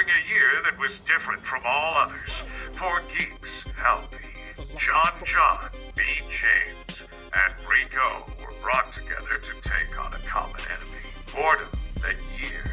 during 0.00 0.14
a 0.14 0.28
year 0.28 0.62
that 0.64 0.78
was 0.78 1.00
different 1.00 1.42
from 1.42 1.62
all 1.66 1.94
others. 1.96 2.42
Four 2.72 3.02
geeks, 3.08 3.64
LB, 3.64 4.78
John 4.78 5.12
John, 5.24 5.70
B. 5.94 6.02
James, 6.28 7.04
and 7.34 7.54
Rico 7.68 8.24
were 8.40 8.54
brought 8.62 8.92
together 8.92 9.38
to 9.42 9.68
take 9.68 10.02
on 10.02 10.12
a 10.14 10.18
common 10.18 10.60
enemy. 10.70 11.04
Boredom. 11.34 11.68
That 12.02 12.16
year, 12.40 12.64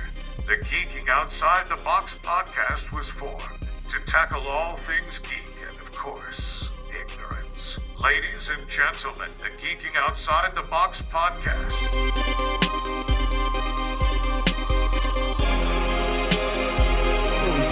the 0.46 0.56
Geeking 0.66 1.10
Outside 1.10 1.68
the 1.68 1.76
Box 1.84 2.18
podcast 2.24 2.96
was 2.96 3.10
formed 3.10 3.60
to 3.90 4.00
tackle 4.06 4.48
all 4.48 4.78
things 4.78 5.20
geek 5.20 5.68
and, 5.70 5.78
of 5.82 5.92
course, 5.92 6.72
ignorance. 6.98 7.78
Ladies 8.02 8.50
and 8.50 8.70
gentlemen, 8.70 9.30
the 9.40 9.50
Geeking 9.62 9.98
Outside 9.98 10.56
the 10.56 10.62
Box 10.62 11.02
podcast. 11.02 12.37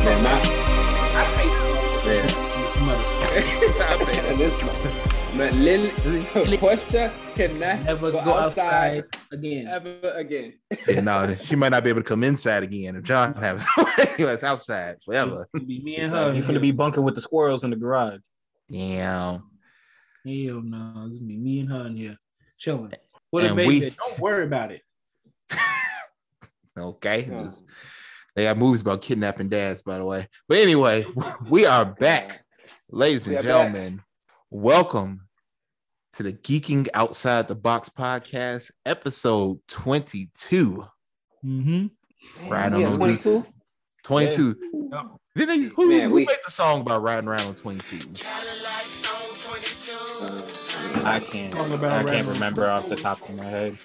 Man, 0.06 0.24
not, 0.24 0.46
I 1.16 1.26
hate 1.36 1.60
this 4.38 4.62
mother. 4.62 4.90
Man, 5.36 5.64
Lily 5.64 6.58
Question 6.58 7.12
cannot 7.36 7.84
Never 7.84 8.12
go, 8.12 8.24
go 8.24 8.34
outside, 8.36 9.00
outside 9.00 9.04
again. 9.32 9.68
ever 9.68 9.98
again. 10.16 10.54
Yeah, 10.88 11.02
no, 11.02 11.36
she 11.42 11.56
might 11.56 11.70
not 11.70 11.84
be 11.84 11.90
able 11.90 12.02
to 12.02 12.08
come 12.08 12.24
inside 12.24 12.64
again 12.64 12.96
if 12.96 13.04
John 13.04 13.34
has 13.38 13.66
was 14.20 14.44
outside 14.44 14.98
forever. 15.04 15.48
It'd 15.56 15.68
be 15.68 15.82
me 15.84 15.98
and 15.98 16.12
her. 16.14 16.32
You're 16.34 16.46
gonna 16.46 16.60
be 16.60 16.72
bunking 16.72 17.04
with 17.04 17.16
the 17.16 17.22
squirrels 17.22 17.64
in 17.64 17.72
the 17.72 17.76
garage. 17.76 18.20
Yeah. 18.70 19.40
Hell 20.24 20.62
no, 20.64 21.08
it's 21.10 21.20
me, 21.20 21.38
me 21.38 21.60
and 21.62 21.70
her 21.72 21.88
in 21.88 21.98
here 21.98 22.18
chilling. 22.58 22.94
What 23.32 23.44
a 23.44 23.48
And 23.48 23.56
baby 23.56 23.80
we- 23.80 23.90
don't 23.90 24.20
worry 24.20 24.46
about 24.46 24.72
it. 24.72 24.82
Okay. 26.78 27.32
Just- 28.36 28.44
they 28.44 28.44
got 28.44 28.58
movies 28.58 28.82
about 28.82 29.02
kidnapping 29.02 29.48
dads, 29.50 29.82
by 29.82 29.98
the 29.98 30.06
way. 30.06 30.28
But 30.50 30.58
anyway, 30.58 31.06
we 31.50 31.66
are 31.66 31.86
back, 31.86 32.44
ladies 32.90 33.28
and 33.28 33.38
are 33.38 33.40
back. 33.40 33.46
gentlemen. 33.46 34.02
Welcome 34.50 35.22
to 36.14 36.24
the 36.24 36.34
Geeking 36.34 36.88
Outside 36.94 37.48
the 37.48 37.56
Box 37.56 37.88
podcast, 37.90 38.72
episode 38.86 39.60
22. 39.70 40.86
Mm-hmm. 41.46 42.50
Right 42.52 42.74
on 42.74 42.80
yeah, 42.82 42.90
the 42.90 42.98
22. 42.98 43.46
22. 44.04 44.56
Didn't 45.36 45.48
they, 45.48 45.68
who, 45.76 45.90
Man, 45.90 46.10
who 46.10 46.16
we- 46.16 46.26
made 46.26 46.38
the 46.44 46.52
song 46.52 46.82
about 46.82 47.04
riding 47.04 47.30
around 47.30 47.42
on 47.48 47.56
22? 47.56 47.98
I 51.04 51.20
can't. 51.20 51.56
I 51.56 52.04
can't 52.04 52.28
remember 52.28 52.70
off 52.70 52.88
the 52.90 52.96
top 52.98 53.30
of 53.30 53.36
my 53.38 53.46
head. 53.46 53.78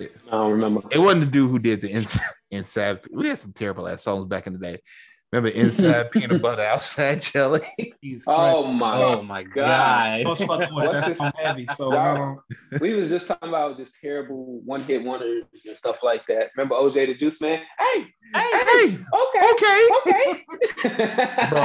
I 0.00 0.30
don't 0.30 0.52
remember. 0.52 0.80
It 0.90 0.98
wasn't 0.98 1.24
the 1.26 1.30
dude 1.30 1.50
who 1.50 1.58
did 1.58 1.80
the 1.80 1.90
inside. 1.98 2.22
inside 2.50 3.00
we 3.12 3.28
had 3.28 3.38
some 3.38 3.52
terrible 3.52 3.86
ass 3.88 4.02
songs 4.02 4.26
back 4.26 4.46
in 4.46 4.54
the 4.54 4.58
day. 4.58 4.78
Remember 5.32 5.56
inside 5.56 6.10
peanut 6.12 6.42
butter, 6.42 6.62
outside 6.62 7.22
jelly? 7.22 7.60
Oh 8.26 8.66
my 8.66 8.96
Oh 8.96 9.22
my 9.22 9.42
God. 9.44 9.54
god. 9.54 10.24
Christ. 10.24 10.26
I 10.26 10.28
was 10.28 10.44
fucking 10.60 10.74
with 10.74 10.86
What's 10.88 11.06
this- 11.06 11.20
heavy. 11.36 11.68
So 11.76 11.92
um, 11.92 12.40
we 12.80 12.94
was 12.94 13.08
just 13.08 13.28
talking 13.28 13.48
about 13.48 13.76
just 13.76 13.94
terrible 14.00 14.60
one 14.64 14.82
hit 14.82 15.04
wonders 15.04 15.44
and 15.64 15.76
stuff 15.76 15.98
like 16.02 16.22
that. 16.28 16.48
Remember 16.56 16.74
OJ 16.74 17.06
the 17.06 17.14
Juice 17.14 17.40
Man? 17.40 17.60
Hey, 17.78 18.06
Hey, 18.34 18.50
hey. 18.52 18.98
okay, 19.14 19.50
okay. 19.52 19.88
okay. 19.98 20.44
Bro. 21.50 21.60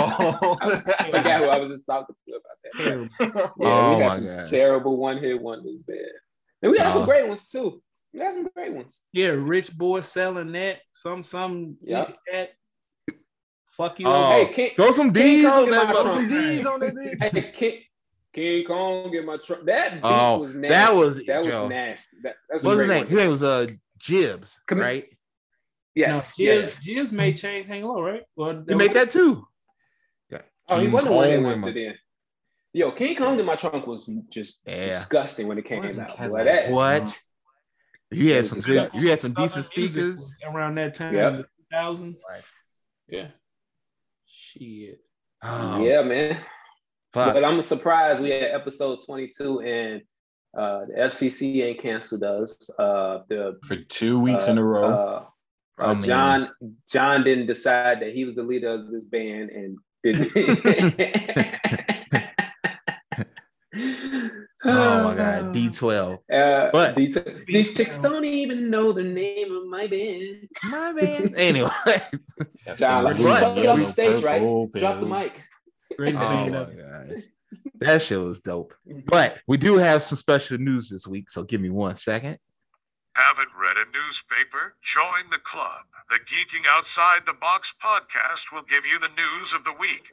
I 0.61 0.79
forgot 1.13 1.41
who 1.43 1.49
I 1.49 1.57
was 1.59 1.71
just 1.71 1.85
talking 1.85 2.15
to 2.27 2.33
about 2.35 2.57
that. 2.63 3.09
Yeah, 3.29 3.47
Oh 3.61 3.93
we 3.97 4.03
got 4.03 4.09
my 4.09 4.15
some 4.17 4.25
God. 4.25 4.45
terrible 4.49 4.97
one 4.97 5.17
hit 5.17 5.41
wonders, 5.41 5.79
man. 5.87 5.97
And 6.61 6.71
we 6.71 6.77
got 6.77 6.93
some 6.93 7.03
Oh. 7.03 7.05
great 7.05 7.27
ones 7.27 7.49
too. 7.49 7.81
We 8.15 8.21
got 8.21 8.33
some 8.33 8.47
great 8.55 8.73
ones. 8.73 9.03
Yeah, 9.11 9.27
rich 9.35 9.77
boy 9.77 9.99
selling 9.99 10.53
that. 10.53 10.77
Some 10.93 11.21
some 11.23 11.75
Yep. 11.83 12.17
that. 12.31 12.49
Fuck 13.75 13.99
you. 13.99 14.05
Oh, 14.07 14.29
Hey, 14.31 14.53
King- 14.53 14.71
throw 14.77 14.93
some 14.93 15.11
King 15.11 15.23
D's 15.41 15.45
Kong 15.49 15.63
on 15.65 15.69
that. 15.71 15.87
my 15.87 15.93
mother- 15.93 16.09
trunk. 16.11 16.29
D's 16.29 16.65
on 16.65 16.79
that 16.79 16.93
bitch. 16.95 17.31
Hey, 17.33 17.51
King, 17.51 17.81
King 18.31 18.65
Kong 18.65 19.11
get 19.11 19.25
my 19.25 19.35
truck. 19.35 19.65
That 19.65 19.95
beat 19.95 20.01
Oh, 20.05 20.37
was 20.37 20.55
nasty. 20.55 20.69
that 20.69 20.95
was- 20.95 21.25
that 21.25 21.37
was 21.39 21.47
Joe. 21.47 21.67
nasty. 21.67 22.17
That, 22.23 22.35
that's 22.49 22.63
a 22.63 22.67
What's 22.67 22.79
his 22.79 22.87
name? 22.87 22.97
one. 22.99 23.07
His 23.07 23.17
name 23.17 23.29
was 23.31 23.43
uh 23.43 23.67
Jibbs, 23.99 24.61
Come- 24.65 24.79
right? 24.79 25.09
Yes, 25.93 26.33
Now, 26.39 26.43
yes. 26.45 26.75
Jibbs, 26.77 26.85
Jibbs 26.85 27.11
made 27.11 27.33
Chain 27.33 27.65
Hang 27.65 27.83
Low, 27.83 28.01
right? 28.01 28.23
Well, 28.37 28.63
He 28.65 28.75
made 28.75 28.93
that 28.93 29.09
too. 29.09 29.45
Yeah. 30.29 30.41
Oh, 30.69 30.79
he 30.79 30.87
wasn't 30.87 31.13
one 31.13 31.25
hit 31.27 31.35
Kong 31.35 31.43
wonder 31.43 31.55
in 31.55 31.59
my- 31.61 31.71
then. 31.73 31.97
Yo, 32.71 32.91
King 32.91 33.15
Kong 33.17 33.37
in 33.39 33.45
my 33.45 33.55
trunk 33.57 33.87
was 33.87 34.09
just 34.29 34.61
Yeah. 34.65 34.85
disgusting 34.87 35.47
when 35.49 35.57
it 35.57 35.65
came 35.65 35.79
Wasn't 35.79 36.09
out. 36.19 36.31
Like- 36.31 36.45
that, 36.45 36.69
What? 36.71 37.21
You 38.15 38.33
had 38.33 38.45
some 38.45 38.59
good. 38.59 38.65
disgusting. 38.91 39.01
You 39.01 39.09
had 39.09 39.19
some 39.19 39.31
Southern 39.31 39.45
decent 39.45 39.65
speakers. 39.65 40.37
around 40.45 40.75
that 40.75 40.93
time, 40.95 41.13
Yep. 41.15 41.33
in 41.33 41.37
the 41.37 41.45
2000s. 41.75 42.21
Right. 42.29 42.41
Yeah. 43.09 43.27
Shit. 44.25 44.99
Oh, 45.43 45.83
yeah, 45.83 46.01
man. 46.01 46.41
fuck. 47.13 47.33
But 47.33 47.43
I'm 47.45 47.61
surprised 47.61 48.21
we 48.23 48.29
had 48.31 48.43
episode 48.43 48.99
22 49.05 49.61
and 49.61 50.01
uh, 50.57 50.85
the 50.85 50.93
FCC 50.93 51.61
ain't 51.63 51.79
canceled 51.79 52.23
us. 52.23 52.69
Uh, 52.79 53.19
the 53.29 53.59
For 53.67 53.75
two 53.75 54.19
weeks 54.19 54.47
in 54.47 54.57
a 54.57 54.63
row. 54.63 54.85
Uh, 54.89 55.25
I 55.77 55.83
uh, 55.91 55.93
mean- 55.95 56.03
John 56.03 56.49
John 56.89 57.23
didn't 57.25 57.47
decide 57.47 57.99
that 58.01 58.13
he 58.13 58.23
was 58.25 58.35
the 58.35 58.43
leader 58.43 58.69
of 58.69 58.89
this 58.91 59.05
band 59.05 59.49
and 59.49 59.77
did. 60.03 60.31
Oh 64.65 65.03
my 65.03 65.15
god, 65.15 65.45
D12. 65.55 66.13
Uh, 66.31 66.69
But- 66.71 66.95
these, 66.95 67.17
these 67.47 67.73
chicks 67.73 67.97
don't 67.99 68.25
even 68.25 68.69
know 68.69 68.91
the 68.91 69.03
name 69.03 69.53
of 69.55 69.67
my 69.67 69.87
band. 69.87 70.49
My 70.63 70.91
man. 70.99 71.33
Anyway. 71.37 71.69
John, 72.75 73.03
like, 73.03 73.17
But- 73.17 73.39
fuck 73.41 73.57
it 73.57 73.65
on 73.67 73.79
the 73.79 73.85
stage, 73.85 74.23
right? 74.23 74.39
purple 74.39 74.67
Drop 74.73 74.99
the 74.99 75.05
mic. 75.05 75.41
Great 75.97 76.15
Oh 76.15 76.19
my 76.19 76.57
up. 76.57 76.71
gosh. 76.75 77.21
That 77.79 78.01
shit 78.01 78.19
was 78.19 78.41
dope. 78.41 78.73
But 79.05 79.39
we 79.47 79.57
do 79.57 79.75
have 79.77 80.01
some 80.03 80.17
special 80.17 80.57
news 80.57 80.89
this 80.89 81.05
week, 81.07 81.29
so 81.29 81.43
give 81.43 81.61
me 81.61 81.69
one 81.69 81.95
second. 81.95 82.37
Haven't 83.15 83.49
read 83.57 83.77
a 83.77 83.85
newspaper? 83.97 84.75
Join 84.83 85.29
the 85.31 85.37
club. 85.37 85.85
The 86.09 86.17
Geeking 86.19 86.65
Outside 86.69 87.21
the 87.25 87.33
Box 87.33 87.73
podcast 87.81 88.51
will 88.51 88.63
give 88.63 88.85
you 88.85 88.99
the 88.99 89.07
news 89.09 89.53
of 89.53 89.63
the 89.63 89.71
week 89.73 90.11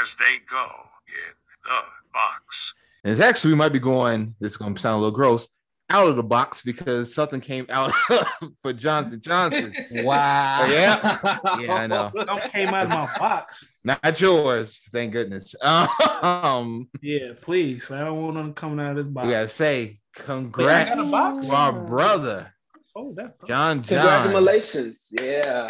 as 0.00 0.14
they 0.16 0.36
go 0.48 0.66
in 1.08 1.34
the 1.64 1.80
box. 2.12 2.72
And 3.06 3.12
it's 3.12 3.20
actually 3.22 3.52
we 3.52 3.56
might 3.58 3.72
be 3.72 3.78
going, 3.78 4.34
this 4.40 4.50
is 4.50 4.56
gonna 4.56 4.76
sound 4.76 4.96
a 4.96 4.98
little 4.98 5.16
gross, 5.16 5.48
out 5.90 6.08
of 6.08 6.16
the 6.16 6.24
box 6.24 6.62
because 6.62 7.14
something 7.14 7.40
came 7.40 7.64
out 7.68 7.92
for 8.62 8.72
Johnson 8.72 9.20
Johnson. 9.22 9.72
Wow. 9.92 10.66
Yeah. 10.72 11.18
Yeah, 11.60 11.74
I 11.74 11.86
know. 11.86 12.10
Something 12.16 12.50
came 12.50 12.68
out 12.70 12.86
of 12.86 12.90
my 12.90 13.08
box. 13.16 13.72
Not 13.84 14.20
yours, 14.20 14.80
thank 14.90 15.12
goodness. 15.12 15.54
Um 15.62 16.88
Yeah, 17.00 17.34
please. 17.40 17.92
I 17.92 18.00
don't 18.00 18.20
want 18.20 18.34
them 18.34 18.54
coming 18.54 18.84
out 18.84 18.98
of 18.98 19.04
this 19.04 19.12
box. 19.12 19.26
we 19.28 19.32
gotta 19.34 19.48
say 19.50 20.00
congrats 20.16 20.90
got 20.90 21.06
a 21.06 21.08
box? 21.08 21.46
to 21.46 21.54
our 21.54 21.72
brother, 21.72 22.52
Oh, 22.96 23.14
that 23.14 23.36
John 23.46 23.84
John. 23.84 24.22
Congratulations. 24.24 25.10
Yeah. 25.12 25.68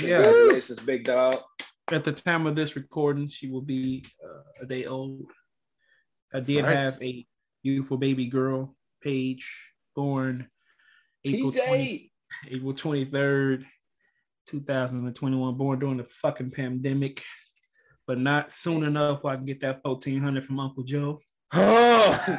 Yeah. 0.00 0.22
Congratulations, 0.22 0.80
big 0.82 1.02
dog. 1.02 1.34
at 1.90 2.04
the 2.04 2.12
time 2.12 2.46
of 2.46 2.54
this 2.54 2.76
recording, 2.76 3.28
she 3.28 3.50
will 3.50 3.60
be 3.62 4.04
uh, 4.24 4.62
a 4.62 4.66
day 4.66 4.84
old. 4.84 5.26
I 6.36 6.40
did 6.40 6.64
Nice. 6.64 6.74
have 6.74 7.02
a 7.02 7.26
beautiful 7.64 7.96
baby 7.96 8.26
girl, 8.26 8.76
Paige, 9.02 9.70
born 9.94 10.46
April 11.24 11.50
20, 11.50 12.12
April 12.50 12.74
23rd, 12.74 13.64
2021, 14.46 15.54
born 15.56 15.78
during 15.78 15.96
the 15.96 16.04
fucking 16.04 16.50
pandemic, 16.50 17.22
but 18.06 18.18
not 18.18 18.52
soon 18.52 18.82
enough 18.84 19.24
where 19.24 19.32
I 19.32 19.36
can 19.36 19.46
get 19.46 19.60
that 19.60 19.80
1400 19.82 20.44
from 20.44 20.60
Uncle 20.60 20.84
Joe. 20.84 21.20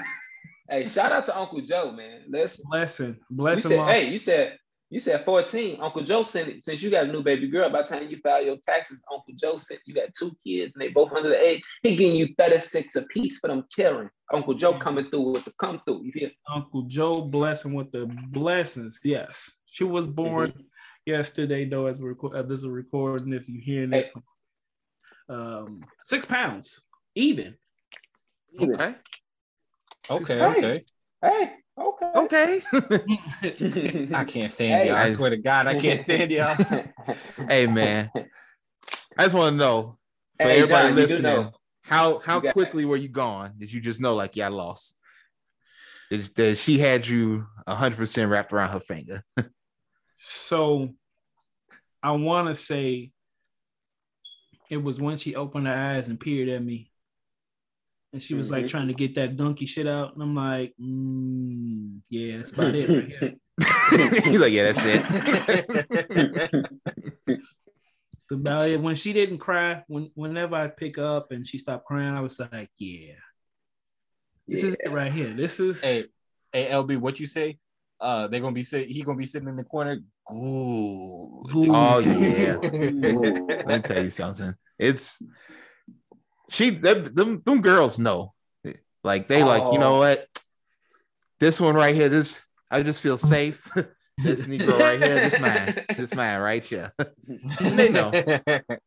Hey, 0.70 0.86
shout 0.86 1.14
out 1.14 1.24
to 1.28 1.38
Uncle 1.38 1.62
Joe, 1.62 1.94
man. 1.94 2.24
Listen. 2.28 2.66
Blessing, 2.70 3.16
You 3.30 3.36
blessing. 3.38 3.72
said, 3.72 3.88
hey, 3.90 4.10
you 4.12 4.20
said 4.20 4.58
you 4.90 5.00
said 5.00 5.26
14. 5.26 5.80
Uncle 5.82 6.04
Joe 6.04 6.24
sent 6.24 6.48
it 6.50 6.64
since 6.64 6.82
you 6.82 6.90
got 6.90 7.06
a 7.06 7.12
new 7.12 7.22
baby 7.22 7.48
girl. 7.50 7.70
By 7.70 7.82
the 7.82 7.88
time 7.88 8.08
you 8.10 8.18
file 8.24 8.44
your 8.44 8.58
taxes, 8.58 9.02
Uncle 9.12 9.34
Joe 9.36 9.58
sent 9.58 9.82
you 9.86 9.94
got 9.94 10.14
two 10.18 10.32
kids 10.46 10.72
and 10.76 10.82
they 10.82 10.88
both 10.90 11.12
under 11.12 11.30
the 11.30 11.40
age. 11.46 11.62
He 11.84 11.96
getting 11.96 12.16
you 12.16 12.30
36 12.38 12.96
apiece 12.96 13.40
for 13.40 13.48
them 13.50 13.66
children. 13.72 14.10
Uncle 14.34 14.54
Joe 14.54 14.78
coming 14.80 15.10
through 15.10 15.32
with 15.32 15.46
the 15.46 15.52
come 15.60 15.80
through. 15.86 16.04
You 16.04 16.12
feel? 16.12 16.30
Uncle 16.50 16.84
Joe 16.84 17.22
blessing 17.22 17.74
with 17.74 17.92
the 17.92 18.06
blessings. 18.06 19.00
Yes, 19.04 19.52
she 19.66 19.84
was 19.84 20.08
born 20.08 20.52
Mm-hmm. 20.52 20.62
yesterday, 21.06 21.66
though. 21.66 21.88
As 21.88 22.00
we 22.00 22.08
record, 22.08 22.36
uh, 22.36 22.44
this 22.44 22.60
is 22.60 22.66
a 22.66 22.72
recording. 22.72 23.34
If 23.34 23.48
you're 23.50 23.62
hearing 23.62 23.90
this, 23.90 24.14
um, 25.30 25.82
six 26.04 26.26
pounds 26.26 26.82
even. 27.16 27.56
okay. 28.60 28.96
Okay, 30.10 30.40
Hey. 30.40 30.46
okay. 30.58 30.86
Hey, 31.22 31.52
okay. 31.78 32.12
Okay. 32.16 32.62
I 34.14 34.24
can't 34.28 34.52
stand 34.52 34.82
Hey. 34.82 34.88
y'all. 34.88 34.96
I 34.98 35.08
swear 35.08 35.30
to 35.30 35.38
God, 35.38 35.68
I 35.68 35.76
can't 35.80 36.00
stand 36.00 36.32
y'all. 36.32 36.56
hey 37.50 37.68
man. 37.68 38.12
I 39.18 39.24
just 39.24 39.36
want 39.36 39.54
to 39.54 39.58
know 39.58 39.98
for 40.38 40.44
Hey, 40.44 40.62
everybody 40.62 40.88
John, 40.88 40.96
listening, 40.96 41.22
know. 41.24 41.52
how 41.82 42.20
how 42.20 42.38
You 42.38 42.44
got- 42.44 42.54
quickly 42.54 42.86
were 42.86 42.98
you 42.98 43.10
gone? 43.10 43.54
Did 43.58 43.72
you 43.72 43.82
just 43.82 44.00
know 44.00 44.16
like 44.16 44.36
yeah, 44.36 44.46
I 44.48 44.50
lost? 44.50 44.96
Did, 46.10 46.34
did 46.36 46.58
she 46.58 46.78
had 46.78 47.08
you 47.08 47.46
hundred 47.68 47.98
percent 47.98 48.32
wrapped 48.32 48.54
around 48.54 48.72
her 48.72 48.80
finger? 48.80 49.24
So, 50.20 50.90
I 52.02 52.12
want 52.12 52.48
to 52.48 52.56
say 52.56 53.12
It 54.70 54.78
was 54.78 55.00
when 55.00 55.16
she 55.18 55.36
opened 55.36 55.68
her 55.68 55.74
eyes 55.76 56.08
and 56.08 56.20
peered 56.20 56.50
at 56.50 56.64
me. 56.64 56.92
And 58.18 58.24
she 58.24 58.34
was 58.34 58.50
like 58.50 58.66
Mhm. 58.66 58.70
trying 58.70 58.88
to 58.88 58.96
get 58.96 59.14
that 59.14 59.38
gunky 59.38 59.68
shit 59.68 59.86
out. 59.86 60.16
And 60.16 60.24
I'm 60.24 60.34
like, 60.34 60.74
mm, 60.82 62.00
yeah, 62.10 62.38
that's 62.38 62.52
about 62.52 62.74
it 62.74 62.90
right 62.90 63.04
here. 63.06 63.36
He's 64.24 64.40
like, 64.40 64.54
yeah, 64.54 64.72
that's 64.72 64.84
it. 64.84 65.04
About 68.32 68.70
it. 68.70 68.82
When 68.82 68.96
she 68.96 69.14
didn't 69.14 69.38
cry, 69.38 69.84
when 69.88 70.10
whenever 70.16 70.56
I 70.56 70.68
pick 70.68 70.98
up 70.98 71.32
and 71.32 71.46
she 71.46 71.60
stopped 71.60 71.86
crying, 71.86 72.16
I 72.16 72.22
was 72.22 72.40
like, 72.40 72.72
yeah, 72.80 73.14
this 74.48 74.64
is 74.64 74.76
it 74.80 74.90
right 74.90 75.12
here. 75.12 75.36
This 75.36 75.60
is 75.60 75.84
hey, 75.84 76.06
hey, 76.52 76.70
LB, 76.70 76.98
what 76.98 77.20
you 77.20 77.28
say? 77.28 77.60
Uh, 78.02 78.28
they're 78.28 78.42
gonna 78.42 78.56
be 78.56 78.64
sitting. 78.64 78.90
He 78.90 79.04
gonna 79.04 79.20
be 79.20 79.26
sitting 79.28 79.48
in 79.48 79.58
the 79.58 79.64
corner. 79.64 80.00
Ooh. 80.32 81.46
Ooh. 81.56 81.72
Oh 81.72 82.00
yeah. 82.00 82.58
Ooh. 82.66 83.48
Let 83.68 83.68
me 83.68 83.80
tell 83.80 84.04
you 84.04 84.10
something. 84.10 84.56
It's 84.80 85.22
she 86.50 86.70
them, 86.72 87.14
them 87.14 87.42
them 87.46 87.62
girls 87.62 87.98
know. 88.00 88.34
Like 89.04 89.28
they 89.28 89.44
like, 89.44 89.72
you 89.74 89.80
know 89.80 89.96
Oh. 89.96 90.00
what? 90.00 90.28
This 91.40 91.60
one 91.60 91.76
right 91.76 91.96
here, 91.96 92.10
this 92.10 92.42
I 92.72 92.84
just 92.84 93.02
feel 93.02 93.18
safe. 93.18 93.70
this 94.18 94.42
Negro 94.48 94.80
right 94.80 95.02
here, 95.02 95.30
this 95.30 95.40
man, 95.40 95.86
this 95.96 96.14
man 96.14 96.40
right 96.42 96.64
here. 96.66 96.92
they 97.28 97.92
know. 97.92 98.12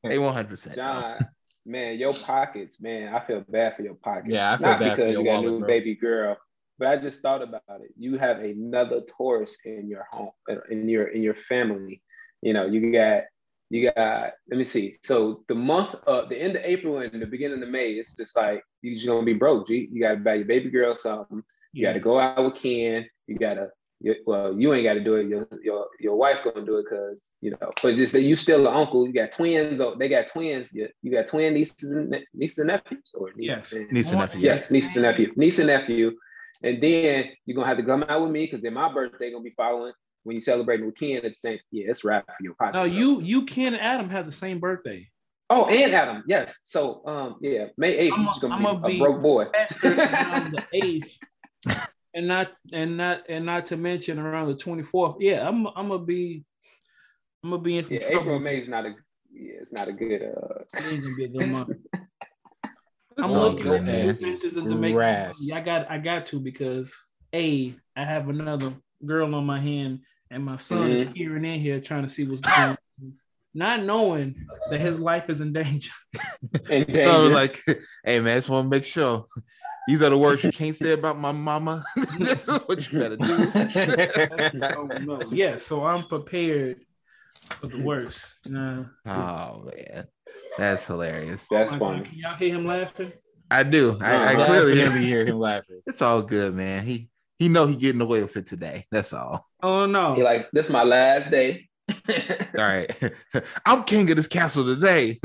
They 0.03 0.19
100 0.19 0.49
percent 0.49 0.75
John, 0.77 1.19
man, 1.65 1.99
your 1.99 2.13
pockets, 2.13 2.81
man. 2.81 3.15
I 3.15 3.21
feel 3.25 3.45
bad 3.49 3.77
for 3.77 3.83
your 3.83 3.95
pockets. 3.95 4.35
Yeah, 4.35 4.53
I 4.53 4.57
feel 4.57 4.67
Not 4.67 4.81
bad 4.81 4.91
for 4.91 4.97
because 4.97 5.13
your 5.15 5.23
you 5.25 5.31
got 5.31 5.39
a 5.45 5.47
new 5.49 5.59
bro. 5.61 5.69
baby 5.69 5.95
girl, 5.95 6.37
but 6.79 6.89
I 6.89 6.97
just 6.97 7.21
thought 7.23 7.43
about 7.43 7.63
it. 7.69 7.93
You 7.97 8.19
have 8.19 8.41
another 8.43 9.03
Taurus 9.17 9.57
in 9.65 9.89
your 9.89 10.07
home, 10.11 10.31
in 10.71 10.89
your 10.89 11.07
in 11.07 11.23
your 11.23 11.37
family. 11.49 12.03
You 12.43 12.53
know, 12.53 12.67
you 12.67 12.93
got 12.93 13.23
you 13.71 13.91
got. 13.95 14.33
Let 14.51 14.59
me 14.59 14.65
see. 14.65 14.97
So 15.05 15.45
the 15.49 15.55
month, 15.55 15.95
of 16.07 16.29
the 16.29 16.37
end 16.37 16.57
of 16.57 16.63
April 16.65 16.99
and 16.99 17.23
the 17.23 17.27
beginning 17.27 17.63
of 17.63 17.69
May, 17.69 17.93
it's 17.93 18.13
just 18.13 18.37
like 18.37 18.63
you're 18.83 18.95
just 18.95 19.07
gonna 19.07 19.25
be 19.25 19.33
broke. 19.35 19.69
G. 19.69 19.89
You 19.93 20.01
got 20.03 20.11
to 20.11 20.17
buy 20.17 20.35
your 20.35 20.45
baby 20.45 20.71
girl 20.71 20.95
something. 20.95 21.43
You 21.73 21.87
got 21.87 21.93
to 21.93 22.01
go 22.01 22.21
out 22.21 22.43
with 22.45 22.57
Ken. 22.57 23.07
You 23.27 23.39
got 23.39 23.55
to. 23.55 23.69
Well, 24.27 24.59
you 24.59 24.73
ain't 24.73 24.85
got 24.85 24.95
to 24.95 25.05
do 25.05 25.17
it. 25.17 25.29
Your 25.29 25.47
your 25.63 25.87
your 26.01 26.17
wife 26.17 26.39
gonna 26.43 26.65
do 26.67 26.79
it 26.79 26.87
because 26.91 27.23
you 27.43 27.51
know. 27.53 27.71
But 27.83 27.95
just 27.95 28.13
that 28.15 28.23
you 28.23 28.35
still 28.35 28.67
an 28.67 28.75
uncle. 28.75 29.07
You 29.07 29.13
got 29.13 29.31
twins. 29.31 29.81
Oh, 29.81 29.95
they 29.97 30.09
got 30.09 30.27
twins. 30.27 30.73
You, 30.73 30.89
you 31.03 31.13
got 31.13 31.27
twin 31.27 31.55
nieces 31.55 31.93
and 31.93 32.09
ne- 32.11 32.27
nieces 32.35 32.59
and 32.59 32.69
nephews, 32.69 33.11
or 33.15 33.31
Yes. 33.37 33.73
and- 33.73 33.91
Niece 33.93 34.09
and 34.11 34.19
nephew. 34.19 34.41
yes, 34.41 34.71
niece 34.71 34.89
and 34.95 35.03
nephew, 35.03 35.33
niece 35.37 35.59
and 35.59 35.67
nephew. 35.69 36.13
And 36.63 36.83
then 36.83 37.27
you're 37.47 37.55
gonna 37.55 37.69
have 37.69 37.77
to 37.77 37.85
come 37.85 38.03
out 38.09 38.23
with 38.23 38.31
me 38.31 38.47
because 38.47 38.63
then 38.63 38.75
my 38.75 38.93
birthday 38.93 39.31
gonna 39.31 39.45
be 39.45 39.55
following 39.57 39.93
when 40.25 40.35
you 40.35 40.41
celebrating 40.41 40.87
with 40.87 40.97
Ken 40.97 41.17
at 41.19 41.23
the 41.25 41.37
same. 41.37 41.59
Yeah, 41.71 41.87
it's 41.91 42.05
rap 42.05 42.27
for 42.27 42.35
your 42.43 42.55
pocket. 42.55 42.75
No, 42.77 42.85
you 42.85 43.21
you 43.21 43.45
Ken 43.45 43.75
and 43.75 43.83
Adam 43.83 44.11
have 44.11 44.27
the 44.27 44.33
same 44.33 44.59
birthday. 44.59 45.09
Oh, 45.49 45.67
and 45.67 45.95
Adam. 45.95 46.23
Yes. 46.27 46.59
So 46.65 47.05
um, 47.07 47.37
yeah, 47.41 47.67
May 47.77 48.09
8th, 48.09 48.13
I'm 48.13 48.21
a- 48.21 48.27
he's 48.33 48.39
gonna 48.39 48.55
I'm 48.55 48.61
be 48.61 48.65
gonna 48.67 48.79
a 48.85 48.89
be- 48.89 48.99
broke 48.99 49.23
boy. 49.23 49.43
Around 49.85 50.53
the 50.53 50.63
eighth, 50.73 51.19
and 52.15 52.29
not 52.29 52.53
and 52.73 52.97
not 52.97 53.23
and 53.29 53.47
not 53.47 53.67
to 53.67 53.77
mention 53.77 54.19
around 54.19 54.49
the 54.49 54.55
twenty 54.57 54.83
fourth. 54.83 55.17
Yeah, 55.21 55.47
I'm 55.47 55.67
I'm 55.69 55.89
gonna 55.89 55.99
be 55.99 56.45
I'm 57.43 57.51
gonna 57.51 57.63
be 57.63 57.79
in 57.79 57.85
some 57.85 57.95
Yeah, 57.95 58.01
trouble. 58.11 58.21
April 58.21 58.39
May 58.41 58.59
is 58.61 58.69
not 58.69 58.87
a 58.87 58.95
yeah, 59.33 59.55
it's 59.61 59.73
not 59.73 59.89
a 59.89 59.93
good 59.93 60.23
uh 60.23 60.63
it 60.79 60.85
ain't 60.93 61.03
gonna 61.03 61.17
be 61.17 61.25
a 61.25 61.29
good 61.29 61.49
month. 61.49 61.71
I'm 63.19 63.33
all 63.33 63.51
looking 63.51 63.63
good, 63.65 63.81
at 63.81 63.85
man. 63.87 64.09
expenses 64.09 64.57
into 64.57 64.75
making 64.77 64.97
Grass. 64.97 65.51
I 65.53 65.61
got 65.63 65.91
I 65.91 65.99
got 65.99 66.27
to 66.27 66.39
because 66.41 66.95
a 67.35 67.75
I 67.97 68.05
have 68.05 68.29
another 68.29 68.73
girl 69.05 69.35
on 69.35 69.45
my 69.47 69.61
hand 69.61 70.01
and 70.31 70.45
my 70.45 70.57
son 70.57 70.93
is 70.93 71.03
Mhm. 71.03 71.15
peering 71.15 71.45
in 71.45 71.61
here 71.61 71.81
trying 71.81 72.03
to 72.05 72.09
see 72.09 72.27
what's 72.27 72.41
going 72.41 72.71
on. 72.71 73.13
Not 73.53 73.83
knowing 73.83 74.47
that 74.71 74.81
his 74.81 75.01
life 75.01 75.29
is 75.29 75.41
in 75.41 75.53
danger. 75.53 75.91
in 76.71 76.85
So 76.95 77.29
danger. 77.29 77.35
like, 77.35 77.61
hey 78.05 78.21
man, 78.21 78.35
I 78.35 78.39
just 78.39 78.49
want 78.49 78.67
to 78.67 78.69
make 78.71 78.85
sure 78.85 79.27
these 79.89 80.03
are 80.03 80.11
the 80.11 80.19
words 80.19 80.45
you 80.45 80.53
can't 80.53 80.77
say 80.77 80.93
about 80.93 81.19
my 81.19 81.33
mama. 81.33 81.85
This 82.19 82.47
is 82.47 82.55
what 82.67 82.93
you 82.93 82.99
better 82.99 83.17
do. 83.17 83.51
oh 84.77 84.89
no. 85.01 85.21
Yeah, 85.33 85.57
so 85.57 85.85
I'm 85.85 86.07
prepared 86.07 86.85
for 87.61 87.67
the 87.67 87.79
worst. 87.83 88.31
Nah. 88.47 88.85
oh 89.07 89.65
man, 89.65 90.07
that's 90.57 90.85
hilarious. 90.87 91.47
That's 91.51 91.75
Oh 91.75 91.79
funny. 91.79 92.05
Can 92.05 92.19
y'all 92.19 92.37
hear 92.37 92.55
him 92.55 92.67
laughing? 92.67 93.13
I 93.51 93.65
do. 93.65 93.99
I, 94.01 94.35
I 94.35 94.35
clearly 94.47 94.77
hear 95.05 95.25
him 95.25 95.41
laughing. 95.41 95.81
It's 95.87 96.01
all 96.03 96.23
good, 96.23 96.55
man. 96.55 96.85
He 96.85 97.10
he 97.41 97.49
know 97.49 97.67
he 97.67 97.75
getting 97.75 98.01
away 98.01 98.23
with 98.23 98.37
it 98.37 98.47
today. 98.47 98.87
That's 98.93 99.13
all. 99.13 99.45
Oh 99.65 99.87
no. 99.87 100.15
He 100.15 100.23
like, 100.23 100.47
this 100.53 100.67
is 100.67 100.73
my 100.73 100.85
last 100.85 101.31
day. 101.33 101.69
All 101.89 101.97
right. 102.57 102.89
I'm 103.67 103.83
king 103.83 104.09
of 104.11 104.17
this 104.17 104.29
castle 104.29 104.65
today. 104.65 105.19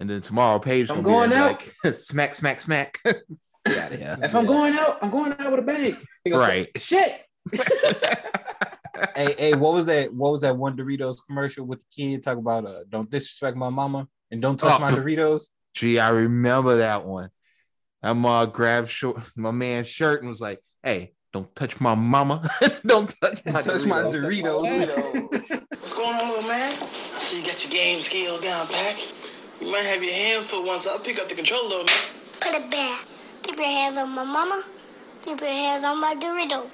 And 0.00 0.10
then 0.10 0.20
tomorrow, 0.20 0.58
Paige 0.58 0.90
I'm 0.90 1.02
gonna 1.02 1.08
be 1.08 1.10
going 1.10 1.30
there, 1.30 1.38
out. 1.38 1.62
like 1.84 1.96
smack, 1.96 2.34
smack, 2.34 2.60
smack. 2.60 2.98
Get 3.04 3.78
out 3.78 3.92
of 3.92 3.98
here. 4.00 4.18
If 4.22 4.34
I'm 4.34 4.44
Yeah. 4.44 4.48
going 4.48 4.74
out, 4.74 4.98
I'm 5.02 5.10
going 5.10 5.32
out 5.38 5.50
with 5.50 5.60
a 5.60 5.62
bang. 5.62 5.96
He 6.24 6.32
say, 6.32 6.36
Right. 6.36 6.68
Shit. 6.76 7.20
hey, 9.16 9.34
hey, 9.38 9.54
what 9.54 9.72
was 9.74 9.86
that? 9.86 10.12
What 10.12 10.32
was 10.32 10.40
that 10.42 10.56
one 10.56 10.76
Doritos 10.76 11.16
commercial 11.26 11.64
with 11.66 11.80
the 11.80 11.86
kid 11.94 12.22
talk 12.22 12.38
about? 12.38 12.66
Uh, 12.66 12.80
don't 12.88 13.10
disrespect 13.10 13.56
my 13.56 13.68
mama 13.70 14.08
and 14.30 14.42
don't 14.42 14.58
touch 14.58 14.76
Oh. 14.76 14.78
my 14.80 14.90
Doritos. 14.90 15.44
Gee, 15.74 15.98
I 16.00 16.10
remember 16.10 16.78
that 16.78 17.04
one. 17.04 17.30
That 18.02 18.14
ma 18.14 18.46
grabbed 18.46 18.88
short, 18.88 19.20
my 19.36 19.50
man's 19.50 19.86
shirt 19.88 20.20
and 20.22 20.30
was 20.30 20.40
like, 20.40 20.58
"Hey, 20.82 21.12
don't 21.32 21.54
touch 21.54 21.80
my 21.80 21.94
mama. 21.94 22.48
don't 22.86 23.14
touch 23.20 23.44
my 23.46 23.60
touch 23.60 23.86
my 23.86 24.02
Doritos." 24.02 24.42
Doritos. 24.42 25.62
What's 25.70 25.92
going 25.92 26.14
on, 26.16 26.28
little 26.30 26.48
man? 26.48 26.76
I 27.16 27.18
see 27.20 27.40
you 27.40 27.46
got 27.46 27.62
your 27.62 27.70
game 27.70 28.02
skills 28.02 28.40
down 28.40 28.66
pack. 28.68 28.98
You 29.60 29.70
might 29.70 29.84
have 29.84 30.02
your 30.02 30.12
hands 30.14 30.44
full 30.44 30.64
once 30.64 30.86
I'll 30.86 30.98
pick 30.98 31.18
up 31.18 31.28
the 31.28 31.34
controller, 31.34 31.84
man. 31.84 31.96
Put 32.40 32.54
it 32.54 32.70
back. 32.70 33.04
Keep 33.42 33.56
your 33.56 33.66
hands 33.66 33.96
on 33.98 34.10
my 34.10 34.24
mama. 34.24 34.62
Keep 35.22 35.40
your 35.40 35.50
hands 35.50 35.84
on 35.84 36.00
my 36.00 36.14
Doritos. 36.14 36.68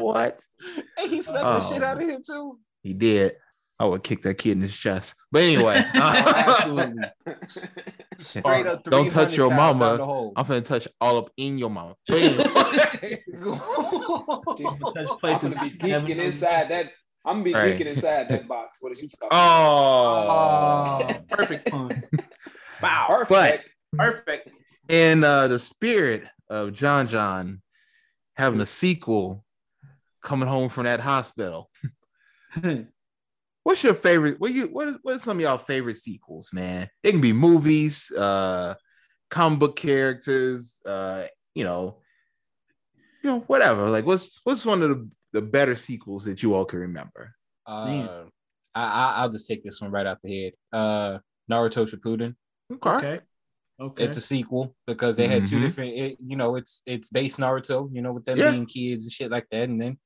What? 0.00 0.40
hey, 0.98 1.08
he 1.08 1.22
smacked 1.22 1.44
Oh. 1.46 1.54
the 1.54 1.60
shit 1.60 1.82
out 1.82 1.96
of 1.96 2.02
him 2.08 2.20
too. 2.26 2.58
He 2.82 2.92
did. 2.94 3.32
I 3.80 3.84
would 3.84 4.02
kick 4.02 4.22
that 4.22 4.38
kid 4.38 4.52
in 4.52 4.60
his 4.62 4.76
chest. 4.76 5.14
But 5.30 5.42
anyway, 5.42 5.84
Oh. 5.94 6.94
Straight 8.18 8.66
up. 8.66 8.82
Don't 8.82 9.10
touch 9.10 9.36
your 9.36 9.50
style 9.50 9.74
mama. 9.74 9.84
down 9.90 9.96
the 9.98 10.04
hole. 10.04 10.32
I'm 10.36 10.44
finna 10.44 10.64
touch 10.64 10.88
all 11.00 11.18
up 11.18 11.30
in 11.36 11.58
your 11.58 11.70
mama. 11.70 11.94
But 12.08 12.18
anyway. 12.18 12.44
Touch 14.58 15.44
I'm 15.44 15.52
gonna 15.52 15.60
be 15.62 15.68
you 15.82 15.88
never 15.88 16.06
geeking 16.06 16.18
inside 16.18 16.68
that. 16.68 16.86
I'm 17.24 17.36
gonna 17.36 17.44
be 17.44 17.54
Right. 17.54 17.78
geeking 17.78 17.86
inside 17.86 18.28
that 18.30 18.48
box. 18.48 18.78
What 18.82 18.88
What 18.90 18.96
is 18.98 19.02
you 19.02 19.08
talking 19.08 19.28
oh. 19.30 21.06
Oh, 21.08 21.36
perfect 21.36 21.70
pun. 21.70 21.86
about? 21.92 22.24
Wow. 22.82 23.06
Perfect. 23.26 23.68
Perfect. 23.96 24.50
in 24.88 25.24
uh, 25.24 25.48
the 25.48 25.58
spirit 25.58 26.22
of 26.48 26.72
John 26.74 27.08
John 27.08 27.60
having 28.36 28.60
a 28.60 28.66
sequel 28.66 29.44
coming 30.22 30.48
home 30.48 30.68
from 30.68 30.84
that 30.84 31.00
hospital. 31.00 31.70
What's 33.68 33.84
your 33.84 33.92
favorite? 33.92 34.40
What 34.40 34.54
you 34.54 34.68
what 34.68 34.88
is 34.88 34.96
what 35.02 35.16
are 35.16 35.18
some 35.18 35.36
of 35.36 35.42
y'all 35.42 35.58
favorite 35.58 35.98
sequels, 35.98 36.48
man? 36.54 36.88
It 37.02 37.10
can 37.10 37.20
be 37.20 37.34
movies, 37.34 38.10
uh, 38.12 38.76
comic 39.28 39.58
book 39.58 39.76
characters, 39.76 40.80
uh, 40.86 41.24
you 41.54 41.64
know, 41.64 41.98
you 43.22 43.28
know, 43.28 43.40
whatever. 43.40 43.90
Like, 43.90 44.06
what's 44.06 44.40
what's 44.44 44.64
one 44.64 44.82
of 44.82 44.88
the, 44.88 45.10
the 45.34 45.42
better 45.42 45.76
sequels 45.76 46.24
that 46.24 46.42
you 46.42 46.54
all 46.54 46.64
can 46.64 46.78
remember? 46.78 47.34
Uh, 47.66 48.24
I, 48.74 48.84
I 48.84 49.12
I'll 49.16 49.28
just 49.28 49.46
take 49.46 49.62
this 49.62 49.82
one 49.82 49.90
right 49.90 50.06
out 50.06 50.22
the 50.22 50.44
head. 50.44 50.52
Uh, 50.72 51.18
Naruto 51.52 51.86
Shippuden. 51.86 52.36
Okay, 52.72 53.06
Okay. 53.06 53.20
Okay. 53.80 54.04
It's 54.04 54.16
a 54.16 54.22
sequel 54.22 54.74
because 54.86 55.18
they 55.18 55.28
had 55.28 55.46
two 55.46 55.58
Mhm. 55.58 55.60
different. 55.60 55.94
It, 55.94 56.16
you 56.20 56.36
know, 56.36 56.56
it's 56.56 56.82
it's 56.86 57.10
based 57.10 57.38
Naruto. 57.38 57.90
You 57.92 58.00
know, 58.00 58.14
with 58.14 58.24
them 58.24 58.38
Yeah. 58.38 58.50
being 58.50 58.64
kids 58.64 59.04
and 59.04 59.12
shit 59.12 59.30
like 59.30 59.46
that, 59.50 59.68
and 59.68 59.78
then 59.78 59.98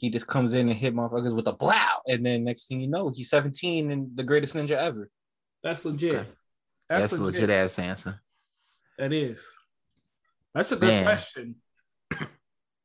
he 0.00 0.08
just 0.08 0.26
comes 0.26 0.54
in 0.54 0.66
and 0.70 0.76
hit 0.76 0.94
motherfuckers 0.94 1.36
with 1.36 1.46
a 1.46 1.52
blow, 1.52 1.74
and 2.08 2.24
then 2.24 2.42
next 2.42 2.68
thing 2.68 2.80
you 2.80 2.88
know, 2.88 3.10
he's 3.14 3.28
17 3.28 3.90
and 3.90 4.16
the 4.16 4.24
greatest 4.24 4.56
ninja 4.56 4.70
ever. 4.70 5.10
That's 5.62 5.84
legit. 5.84 6.14
Okay. 6.14 6.28
That's, 6.88 7.02
that's, 7.02 7.12
a 7.12 7.22
legit. 7.22 7.42
legit 7.42 7.50
ass 7.50 7.78
answer. 7.78 8.22
That 8.98 9.12
is. 9.12 9.46
That's 10.54 10.72
a 10.72 10.76
good 10.76 10.88
Man. 10.88 11.04
question. 11.04 11.56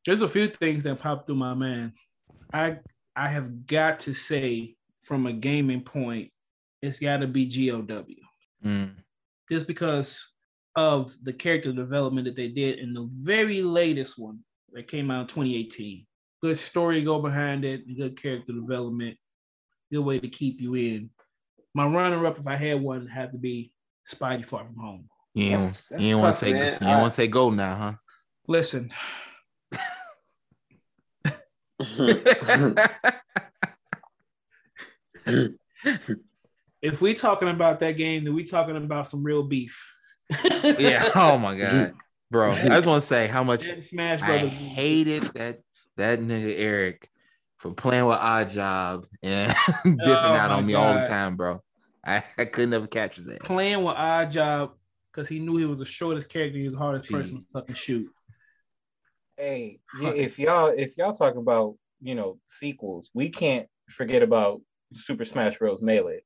There's 0.06 0.22
a 0.22 0.28
few 0.28 0.48
things 0.48 0.84
that 0.84 1.00
popped 1.00 1.26
through 1.26 1.36
my 1.36 1.54
mind. 1.54 1.94
I 2.54 2.80
I 3.16 3.30
have 3.30 3.66
got 3.66 4.02
to 4.02 4.14
say, 4.14 4.76
from 5.02 5.26
a 5.26 5.32
gaming 5.32 5.82
point, 5.82 6.32
it's 6.82 7.00
got 7.00 7.18
to 7.18 7.28
be 7.28 7.46
GOW. 7.46 8.04
Mm. 8.66 8.92
Just 9.50 9.68
because 9.68 10.22
of 10.76 11.16
the 11.24 11.32
character 11.32 11.72
development 11.72 12.26
that 12.26 12.36
they 12.36 12.50
did 12.50 12.80
in 12.80 12.94
the 12.94 13.08
very 13.10 13.62
latest 13.62 14.20
one 14.20 14.40
that 14.74 14.90
came 14.90 15.10
out 15.10 15.22
in 15.22 15.28
2018. 15.28 16.06
Good 16.46 16.60
story 16.60 17.02
go 17.02 17.20
behind 17.20 17.66
it, 17.66 17.88
good 17.98 18.22
character 18.22 18.54
development, 18.54 19.18
good 19.92 20.02
way 20.02 20.20
to 20.20 20.28
keep 20.30 20.62
you 20.62 20.76
in. 20.76 21.10
My 21.74 21.88
runner 21.88 22.24
up, 22.28 22.38
if 22.38 22.46
I 22.46 22.56
had 22.56 22.84
one, 22.84 23.08
had 23.08 23.32
to 23.32 23.38
be 23.40 23.72
Spidey 24.08 24.46
Far 24.46 24.64
From 24.64 24.76
Home. 24.76 25.10
You 25.34 25.46
ain't, 25.46 25.62
That's- 25.62 25.90
you 25.90 25.98
that's 25.98 26.04
ain't 26.06 26.20
want 26.20 26.36
to 26.36 26.40
say 26.46 26.54
man. 26.54 26.64
you 26.66 26.88
ain't 26.88 26.98
I- 26.98 27.02
want 27.02 27.14
to 27.14 27.16
say 27.16 27.28
go 27.28 27.50
now, 27.50 27.76
huh? 27.78 27.94
Listen, 28.48 28.92
if 36.82 37.02
we 37.02 37.14
talking 37.14 37.50
about 37.50 37.80
that 37.80 37.94
game, 37.98 38.24
then 38.24 38.36
we 38.36 38.44
talking 38.44 38.76
about 38.76 39.08
some 39.08 39.24
real 39.24 39.44
beef. 39.44 39.92
Yeah. 40.44 41.10
Oh 41.16 41.38
my 41.38 41.58
god, 41.58 41.94
bro. 42.32 42.52
I 42.52 42.68
just 42.68 42.88
want 42.88 43.02
to 43.04 43.08
say 43.08 43.28
how 43.28 43.44
much 43.44 43.66
That 43.66 43.84
Smash 43.86 44.22
I 44.22 44.38
hated 44.40 45.24
that 45.36 45.60
that 45.98 46.20
nigga 46.20 46.58
Eric 46.58 47.10
for 47.58 47.72
playing 47.72 48.06
with 48.06 48.18
Odd 48.18 48.52
Job 48.52 49.08
and 49.24 49.56
oh 49.68 49.82
dipping 49.84 50.36
out 50.36 50.52
on 50.52 50.66
me 50.66 50.74
all 50.74 50.94
the 50.94 51.08
time, 51.08 51.36
bro. 51.36 51.62
I, 52.06 52.24
I 52.38 52.46
could 52.46 52.70
never 52.70 52.88
catch 52.88 53.16
his 53.16 53.28
ass. 53.30 53.40
playing 53.42 53.84
with 53.84 53.96
Odd 53.96 54.30
Job 54.30 54.74
because 55.12 55.28
he 55.28 55.40
knew 55.40 55.58
he 55.58 55.66
was 55.66 55.80
the 55.80 55.86
shortest 55.86 56.30
character. 56.30 56.58
He 56.58 56.66
was 56.66 56.74
the 56.74 56.80
hardest 56.80 57.06
Gee. 57.06 57.16
person 57.16 57.38
to 57.38 57.46
fucking 57.54 57.76
shoot. 57.76 58.08
Hey, 59.38 59.80
yeah, 60.02 60.12
if 60.12 60.40
y'all 60.40 60.68
if 60.68 60.98
y'all 60.98 61.14
talk 61.14 61.36
about 61.36 61.76
you 62.02 62.16
know 62.16 62.40
sequels, 62.48 63.10
we 63.14 63.30
can't 63.30 63.68
forget 63.90 64.22
about 64.22 64.62
Super 64.94 65.26
Smash 65.26 65.58
Bros. 65.58 65.82
Melee. 65.82 66.22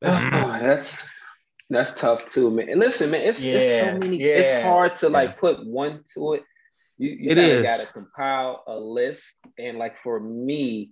That's 0.00 0.24
Oh, 0.24 0.58
that's 0.60 1.12
that's 1.70 2.00
tough 2.00 2.24
too, 2.26 2.50
man. 2.50 2.68
And 2.68 2.80
listen, 2.80 3.10
man, 3.10 3.22
it's, 3.22 3.44
it's 3.44 3.80
so 3.80 3.92
many. 3.98 4.16
yeah. 4.18 4.38
It's 4.38 4.62
hard 4.62 4.96
to 4.96 5.08
like 5.08 5.30
Yeah. 5.30 5.40
put 5.40 5.66
one 5.66 6.02
to 6.14 6.34
it. 6.34 6.44
You, 6.98 7.10
you 7.10 7.30
It 7.30 7.62
gotta 7.62 7.86
compile 7.86 8.64
a 8.66 8.78
list, 8.78 9.36
and 9.58 9.78
like 9.78 9.96
for 10.02 10.18
me, 10.20 10.90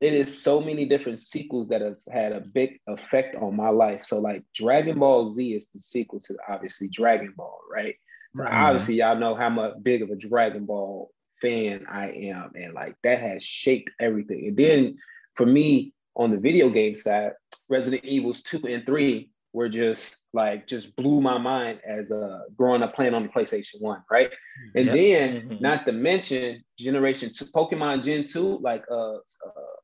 it 0.00 0.14
is 0.14 0.42
so 0.42 0.60
many 0.60 0.84
different 0.84 1.20
sequels 1.20 1.68
that 1.68 1.80
have 1.80 1.98
had 2.12 2.32
a 2.32 2.40
big 2.40 2.80
effect 2.86 3.36
on 3.36 3.56
my 3.56 3.68
life. 3.68 4.04
So 4.04 4.20
like 4.20 4.44
Dragon 4.54 4.98
Ball 4.98 5.30
Z 5.30 5.54
is 5.54 5.68
the 5.68 5.78
sequel 5.78 6.20
to 6.20 6.36
obviously 6.48 6.88
Dragon 6.88 7.32
Ball, 7.36 7.58
right? 7.70 7.96
Right. 8.34 8.50
Mm-hmm. 8.50 8.62
Obviously, 8.62 8.94
y'all 8.96 9.18
know 9.18 9.34
how 9.34 9.48
much 9.48 9.74
big 9.82 10.02
of 10.02 10.10
a 10.10 10.16
Dragon 10.16 10.66
Ball 10.66 11.10
fan 11.40 11.86
I 11.88 12.10
am, 12.10 12.52
and 12.54 12.74
like 12.74 12.96
that 13.04 13.20
has 13.20 13.42
shaped 13.42 13.90
everything. 14.00 14.48
And 14.48 14.56
then 14.56 14.98
for 15.36 15.46
me 15.46 15.92
on 16.16 16.30
the 16.32 16.36
video 16.36 16.68
game 16.68 16.96
side, 16.96 17.32
Resident 17.68 18.04
Evils 18.04 18.42
two 18.42 18.60
and 18.66 18.84
three 18.84 19.30
were 19.52 19.68
just 19.68 20.18
like 20.34 20.66
just 20.66 20.94
blew 20.96 21.20
my 21.20 21.38
mind 21.38 21.80
as 21.88 22.10
uh 22.10 22.40
growing 22.56 22.82
up 22.82 22.94
playing 22.94 23.14
on 23.14 23.22
the 23.22 23.28
PlayStation 23.28 23.80
One, 23.80 24.02
right? 24.10 24.30
And 24.74 24.86
Yep. 24.86 24.94
then 24.94 25.40
Mhm. 25.50 25.60
not 25.60 25.86
to 25.86 25.92
mention 25.92 26.62
Generation 26.78 27.30
Two, 27.32 27.46
Pokemon 27.46 28.02
Gen 28.04 28.24
two, 28.24 28.58
like 28.58 28.84
uh, 28.90 29.14
uh, 29.14 29.16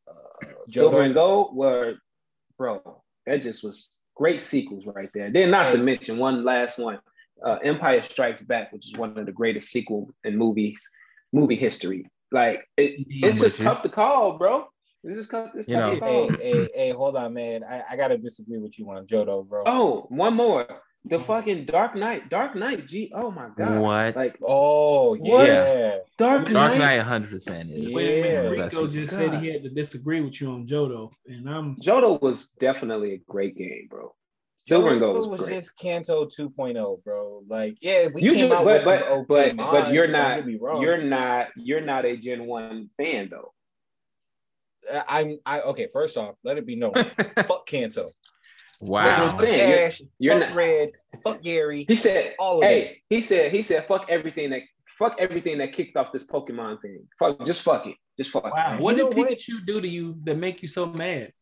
uh 0.08 0.54
Silver 0.66 1.02
and 1.02 1.14
Gold, 1.14 1.56
were 1.56 1.94
bro, 2.58 3.02
that 3.26 3.42
just 3.42 3.64
was 3.64 3.98
great 4.14 4.40
sequels 4.40 4.84
right 4.86 5.10
there. 5.14 5.30
Then 5.30 5.50
not 5.50 5.72
to 5.72 5.78
mention 5.78 6.18
one 6.18 6.44
last 6.44 6.78
one, 6.78 7.00
uh, 7.44 7.58
Empire 7.64 8.02
Strikes 8.02 8.42
Back, 8.42 8.72
which 8.72 8.86
is 8.86 8.98
one 8.98 9.18
of 9.18 9.26
the 9.26 9.32
greatest 9.32 9.68
sequel 9.68 10.10
in 10.24 10.36
movies, 10.36 10.88
movie 11.32 11.56
history. 11.56 12.06
Like 12.30 12.68
it, 12.76 13.06
it's 13.08 13.40
just 13.40 13.60
tough 13.62 13.82
to 13.82 13.88
call, 13.88 14.38
bro. 14.38 14.66
It's 15.04 15.16
just 15.16 15.30
tough, 15.30 15.50
it's 15.54 15.68
You 15.68 15.76
know. 15.76 15.98
Hey, 16.02 16.28
hey, 16.40 16.68
hey, 16.74 16.90
hold 16.90 17.16
on, 17.16 17.34
man. 17.34 17.62
I, 17.62 17.82
I 17.90 17.96
gotta 17.96 18.16
disagree 18.16 18.58
with 18.58 18.78
you 18.78 18.90
on 18.90 19.06
Johto, 19.06 19.46
bro. 19.46 19.62
Oh, 19.66 20.06
one 20.08 20.34
more. 20.34 20.66
The 21.06 21.18
mm. 21.18 21.26
fucking 21.26 21.66
Dark 21.66 21.94
Knight. 21.94 22.30
Dark 22.30 22.56
Knight, 22.56 22.86
G. 22.86 23.12
Oh 23.14 23.30
my 23.30 23.48
god. 23.56 23.80
What? 23.82 24.16
Like 24.16 24.38
Oh, 24.42 25.14
yeah. 25.14 25.98
Dark, 26.16 26.44
Dark 26.44 26.44
Knight. 26.44 26.52
Dark 26.52 26.78
Knight 26.78 26.96
100 26.96 27.30
percent 27.30 27.70
is. 27.70 27.94
Wait 27.94 28.20
a 28.20 28.22
minute, 28.22 28.58
Yeah. 28.58 28.64
Rico 28.64 28.86
just 28.86 29.10
God. 29.10 29.18
said 29.18 29.42
he 29.42 29.52
had 29.52 29.62
to 29.64 29.70
disagree 29.70 30.22
with 30.22 30.40
you 30.40 30.50
on 30.50 30.66
Johto, 30.66 31.10
and 31.26 31.48
I'm 31.48 31.76
Johto 31.76 32.20
was 32.22 32.50
definitely 32.52 33.12
a 33.12 33.18
great 33.28 33.56
game, 33.56 33.88
bro. 33.90 34.14
Silver 34.62 34.92
and 34.92 35.00
Gold 35.00 35.16
Johto 35.16 35.18
was, 35.18 35.26
was 35.28 35.40
great. 35.42 35.56
just 35.56 35.78
Kanto 35.78 36.24
2.0, 36.24 37.04
bro. 37.04 37.42
Like, 37.46 37.76
yeah, 37.82 38.06
we 38.14 38.22
you 38.22 38.30
came 38.30 38.48
just, 38.48 38.52
out 38.54 38.64
but 38.64 38.74
with 38.74 38.84
but 38.86 39.02
okay 39.08 39.24
but, 39.28 39.56
mods, 39.56 39.84
but 39.84 39.92
you're 39.92 40.06
don't 40.06 40.12
not 40.12 40.36
get 40.36 40.46
me 40.46 40.56
wrong. 40.58 40.80
you're 40.80 41.02
not 41.02 41.48
you're 41.56 41.82
not 41.82 42.06
a 42.06 42.16
Gen 42.16 42.46
One 42.46 42.88
fan 42.96 43.28
though. 43.30 43.52
Uh, 44.90 45.02
I'm 45.08 45.38
I 45.46 45.60
okay, 45.62 45.88
first 45.92 46.16
off, 46.16 46.34
let 46.44 46.58
it 46.58 46.66
be 46.66 46.76
known. 46.76 46.92
fuck 47.46 47.66
Kanto. 47.66 48.08
That's 48.80 48.90
what 48.90 49.02
I'm 49.04 49.32
wow. 49.32 49.38
saying. 49.38 49.58
You're- 49.70 49.82
Ash, 49.84 50.02
you're 50.18 50.32
fuck 50.38 50.48
not- 50.48 50.56
Red, 50.56 50.92
fuck 51.22 51.42
Gary. 51.42 51.84
He 51.88 51.96
said, 51.96 52.34
All 52.38 52.56
of 52.56 52.60
them. 52.62 52.70
"Hey, 52.70 53.02
he 53.08 53.20
said 53.20 53.52
he 53.52 53.62
said 53.62 53.86
fuck 53.86 54.06
everything 54.08 54.50
that 54.50 54.62
fuck 54.98 55.16
everything 55.18 55.58
that 55.58 55.72
kicked 55.72 55.96
off 55.96 56.12
this 56.12 56.26
Pokemon 56.26 56.82
thing. 56.82 57.06
Fuck, 57.18 57.44
just 57.46 57.62
fuck 57.62 57.86
it, 57.86 57.96
just 58.18 58.30
fuck 58.30 58.44
wow. 58.44 58.74
it." 58.74 58.80
What 58.80 58.96
You 58.96 59.08
did 59.08 59.16
know 59.16 59.22
what? 59.22 59.30
Pikachu 59.30 59.64
do 59.66 59.80
to 59.80 59.88
you 59.88 60.16
that 60.24 60.36
make 60.36 60.60
you 60.62 60.68
so 60.68 60.86
mad? 60.86 61.32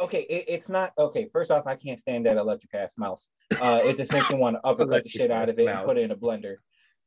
Okay, 0.00 0.22
it, 0.22 0.44
it's 0.48 0.68
not 0.68 0.92
okay. 0.98 1.28
First 1.32 1.50
off, 1.50 1.66
I 1.66 1.76
can't 1.76 1.98
stand 2.00 2.26
that 2.26 2.36
electric 2.36 2.74
ass 2.74 2.96
mouse. 2.98 3.28
Uh, 3.60 3.80
it's 3.84 3.98
just 3.98 4.12
makes 4.12 4.30
want 4.30 4.56
to 4.56 4.66
uppercut 4.66 5.02
the 5.02 5.08
shit 5.08 5.30
out 5.30 5.48
of 5.48 5.58
it 5.58 5.66
and 5.68 5.84
put 5.84 5.96
it 5.98 6.02
in 6.02 6.10
a 6.10 6.16
blender. 6.16 6.56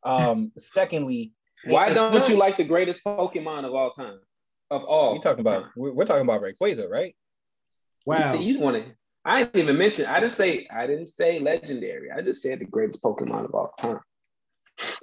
Um, 0.04 0.52
secondly, 0.58 1.32
Why 1.66 1.86
it's 1.88 1.96
don't 1.96 2.14
not- 2.14 2.30
you 2.30 2.38
like 2.38 2.58
the 2.58 2.64
greatest 2.64 3.04
Pokemon 3.04 3.66
of 3.66 3.74
all 3.74 3.92
time? 3.92 4.20
Of 4.72 4.84
all, 4.84 5.15
You 5.15 5.22
talking 5.22 5.41
about? 5.41 5.63
time? 5.63 5.72
We're, 5.75 5.93
we're 5.93 6.05
talking 6.05 6.24
about 6.24 6.41
Rayquaza, 6.41 6.89
right? 6.89 7.15
Wow. 8.05 8.34
You 8.34 8.38
see, 8.39 8.43
you 8.43 8.60
want 8.60 8.77
to. 8.84 8.91
I 9.24 9.43
didn't 9.43 9.60
even 9.62 9.77
mention. 9.77 10.05
I 10.05 10.19
didn't 10.19 10.31
say. 10.34 10.67
I 10.75 10.86
didn't 10.88 11.07
say 11.07 11.39
legendary. 11.39 12.12
I 12.12 12.22
just 12.22 12.41
said 12.41 12.60
the 12.60 12.65
greatest 12.65 13.01
Pokemon 13.01 13.45
of 13.45 13.53
all 13.55 13.74
time. 13.77 14.00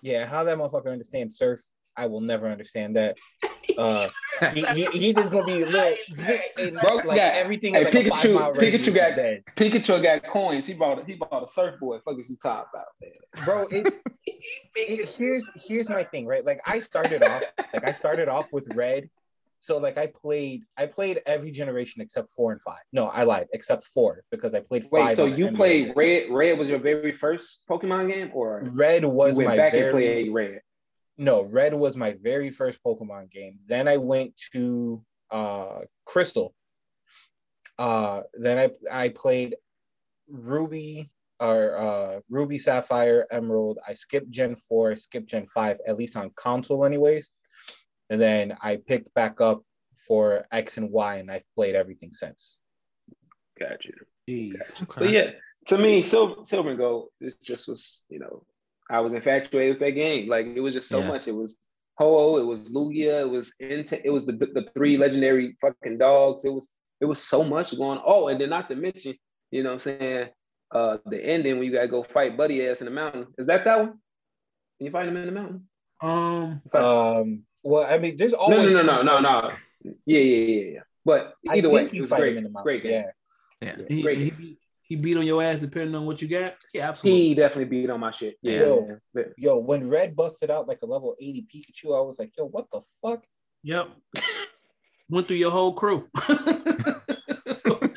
Yeah, 0.03 0.27
how 0.27 0.45
that 0.45 0.59
motherfucker 0.59 0.93
understands 0.93 1.37
surf, 1.39 1.61
I 1.97 2.07
will 2.07 2.21
never 2.21 2.47
understand 2.49 2.97
that. 2.97 3.17
Uh, 3.79 4.09
he, 4.53 4.65
he, 4.75 4.85
he 4.87 5.13
just 5.15 5.33
gonna 5.33 5.47
be 5.47 5.63
a 5.63 5.67
little 5.67 5.97
and 6.59 6.79
Bro, 6.81 6.97
like 6.97 7.17
got- 7.17 7.35
everything. 7.35 7.75
hey, 7.75 7.81
in 7.81 7.85
like 7.87 7.95
Pikachu- 7.95 8.55
Pikachu 8.57 8.95
got- 8.95 9.17
that. 9.17 9.43
Pikachu 9.57 10.03
got 10.03 10.25
coins. 10.25 10.67
He 10.67 10.75
bought. 10.75 11.01
A, 11.01 11.05
he 11.05 11.15
bought 11.15 11.45
a 11.45 11.49
surfboard. 11.49 12.03
Fuck 12.05 12.19
is 12.21 12.29
you 12.29 12.37
talking 12.37 12.67
about, 12.75 12.87
man? 13.01 13.45
bro. 13.45 13.67
It's 14.25 15.01
it, 15.03 15.09
here's 15.17 15.49
here's 15.57 15.89
my 15.89 16.03
thing, 16.05 16.27
right? 16.27 16.45
Like 16.45 16.61
I 16.67 16.79
started 16.81 17.23
off, 17.25 17.43
like 17.73 17.85
I 17.85 17.93
started 17.93 18.29
off 18.29 18.53
with 18.53 18.69
red, 18.75 19.09
so 19.63 19.79
like 19.79 19.97
I 19.97 20.09
played 20.09 20.65
I 20.77 20.87
played 20.87 21.21
every 21.25 21.53
generation 21.53 22.03
except 22.03 22.31
four 22.31 22.51
and 22.51 22.61
five. 22.61 22.83
No, 22.93 23.07
I 23.07 23.23
lied, 23.23 23.47
except 23.53 23.85
four 23.85 24.25
because 24.33 24.55
I 24.55 24.61
played 24.61 24.83
five. 24.83 25.07
Wait, 25.11 25.17
so 25.17 25.27
you 25.27 25.53
played 25.53 25.93
Red? 25.95 26.31
Red 26.31 26.59
was 26.59 26.69
your 26.69 26.81
very 26.81 27.13
first 27.13 27.63
Pokemon 27.71 28.09
game, 28.13 28.31
or 28.35 28.65
Red 28.73 29.05
was 29.05 29.39
my 29.39 29.57
very 29.57 29.93
played 29.93 30.35
Red? 30.35 30.61
no 31.19 31.43
red 31.43 31.75
was 31.75 31.97
my 31.97 32.17
very 32.23 32.51
first 32.51 32.83
pokemon 32.85 33.31
game 33.31 33.59
then 33.67 33.87
i 33.87 33.97
went 33.97 34.33
to 34.53 35.05
uh 35.31 35.81
crystal 36.07 36.55
uh 37.79 38.23
then 38.35 38.59
i 38.59 39.05
i 39.05 39.09
played 39.09 39.55
ruby 40.29 41.11
or 41.39 41.77
uh 41.77 42.21
ruby 42.31 42.59
sapphire 42.59 43.27
emerald 43.31 43.79
i 43.87 43.93
skipped 43.93 44.31
gen 44.31 44.55
4 44.55 44.97
skipped 44.97 45.29
gen 45.29 45.47
5 45.47 45.81
at 45.87 45.97
least 45.97 46.17
on 46.17 46.31
console 46.35 46.85
anyways 46.85 47.31
and 48.13 48.21
then 48.21 48.45
i 48.63 48.77
picked 48.77 49.13
back 49.15 49.41
up 49.41 49.59
for 50.07 50.45
x 50.53 50.77
and 50.79 50.91
y 50.91 51.17
and 51.17 51.31
i've 51.31 51.49
played 51.57 51.75
everything 51.75 52.13
since 52.13 52.61
Got 53.61 53.85
you. 53.85 53.95
Jeez. 54.29 54.63
So 54.99 55.05
yeah, 55.05 55.31
to 55.69 55.77
me, 55.79 56.03
Silver, 56.03 56.37
Silver 56.43 56.71
and 56.71 56.79
Gold, 56.79 57.09
it 57.21 57.35
just 57.43 57.69
was, 57.69 58.03
you 58.09 58.19
know, 58.19 58.45
I 58.91 59.01
was 59.01 59.13
infatuated 59.13 59.75
with 59.75 59.81
that 59.81 59.93
game. 59.93 60.29
Like 60.29 60.47
it 60.47 60.61
was 60.61 60.75
just 60.75 60.89
so 60.89 61.01
Yeah. 61.01 61.09
much. 61.09 61.29
It 61.29 61.37
was 61.43 61.57
Ho, 61.99 62.39
it 62.39 62.47
was 62.47 62.71
Lugia, 62.71 63.21
it 63.21 63.31
was 63.31 63.53
Inte- 63.63 64.01
it 64.05 64.11
was 64.11 64.25
the, 64.25 64.33
the 64.33 64.65
three 64.75 64.97
legendary 64.97 65.57
fucking 65.61 65.99
dogs. 65.99 66.45
It 66.45 66.53
was 66.53 66.69
it 67.01 67.05
was 67.05 67.23
so 67.23 67.45
much 67.45 67.77
going. 67.77 68.01
Oh, 68.05 68.29
and 68.29 68.41
then 68.41 68.49
not 68.49 68.69
to 68.71 68.75
mention, 68.75 69.15
you 69.51 69.63
know, 69.63 69.69
what 69.75 69.87
I'm 69.87 69.99
saying 70.01 70.29
uh 70.75 70.97
the 71.07 71.23
ending 71.23 71.59
when 71.59 71.67
you 71.67 71.73
gotta 71.73 71.89
go 71.89 72.03
fight 72.03 72.37
Buddy 72.39 72.67
ass 72.67 72.81
in 72.81 72.87
the 72.87 72.91
mountain. 72.91 73.27
Is 73.39 73.47
that 73.47 73.65
that 73.67 73.79
one? 73.79 73.91
Can 74.79 74.87
you 74.87 74.91
fight 74.91 75.07
him 75.09 75.17
in 75.19 75.27
the 75.27 75.33
mountain? 75.41 75.69
Um, 76.01 76.63
um 76.75 77.45
well 77.63 77.85
i 77.93 77.99
mean 77.99 78.17
there's 78.17 78.33
always 78.35 78.75
no, 78.75 78.83
no, 78.83 79.03
no, 79.03 79.19
no, 79.21 79.41
no. 79.41 79.51
Yeah, 80.07 80.19
yeah, 80.21 80.47
yeah, 80.47 80.71
yeah. 80.75 80.81
But 81.05 81.35
I 81.51 81.57
either 81.57 81.69
way, 81.71 81.83
think 81.89 81.95
it 81.95 82.01
was 82.03 82.11
great. 82.11 82.37
him 82.37 82.47
in 82.47 82.53
the. 82.53 82.63
Great 82.63 82.83
game. 82.85 83.05
yeah 83.61 83.77
Yeah. 83.79 83.85
he, 83.89 84.03
Great 84.03 84.19
he, 84.19 84.31
game. 84.31 84.39
beat- 84.39 84.59
he 84.83 84.97
beat 84.97 85.17
on 85.17 85.27
your 85.27 85.43
ass 85.43 85.59
depending 85.59 85.95
on 85.97 86.05
what 86.07 86.21
you 86.23 86.29
got. 86.29 86.55
Yeah, 86.75 86.89
absolutely. 86.91 87.29
He 87.29 87.35
definitely 87.35 87.65
beat 87.65 87.91
on 87.91 87.99
my 87.99 88.11
shit. 88.13 88.37
Yeah. 88.43 88.61
Yo. 88.61 88.99
yeah. 89.17 89.23
yo 89.39 89.59
when 89.59 89.89
red 89.89 90.15
busted 90.15 90.51
out 90.51 90.69
like 90.69 90.79
a 90.83 90.87
level 90.87 91.17
80 91.19 91.47
pikachu 91.53 91.97
i 91.99 92.01
was 92.01 92.19
like 92.19 92.31
yo 92.39 92.45
what 92.47 92.71
the 92.71 92.81
fuck 93.01 93.25
Yep. 93.65 93.89
Went 95.09 95.27
through 95.29 95.37
your 95.39 95.51
whole 95.51 95.73
crew. 95.75 96.09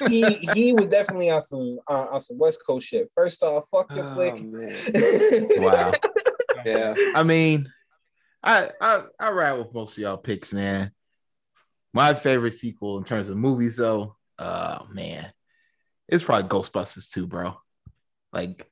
he 0.10 0.24
he 0.54 0.74
was 0.74 0.86
definitely 0.86 1.30
on 1.30 1.42
some 1.42 1.80
uh, 1.88 2.08
on 2.12 2.22
some 2.22 2.38
West 2.38 2.60
Coast 2.66 2.88
shit. 2.88 3.10
First 3.14 3.42
off, 3.44 3.68
fuck 3.70 3.94
your 3.96 4.06
Oh, 4.12 4.16
flick. 4.16 4.42
man. 4.42 4.70
Wow. 5.62 5.92
Yeah. 6.66 6.94
I 7.16 7.24
mean, 7.24 7.72
I 8.46 8.70
I 8.80 9.02
I 9.20 9.32
ride 9.32 9.54
with 9.54 9.74
most 9.74 9.94
of 9.94 9.98
y'all 9.98 10.18
picks, 10.18 10.54
man. 10.54 10.92
My 11.94 12.14
favorite 12.14 12.54
sequel 12.54 12.98
in 13.00 13.04
terms 13.04 13.30
of 13.30 13.38
movies, 13.38 13.76
though, 13.78 14.18
uh, 14.38 14.84
man, 14.92 15.32
it's 16.08 16.24
probably 16.24 16.48
Ghostbusters 16.50 17.10
2, 17.12 17.26
bro. 17.26 17.56
Like 18.32 18.70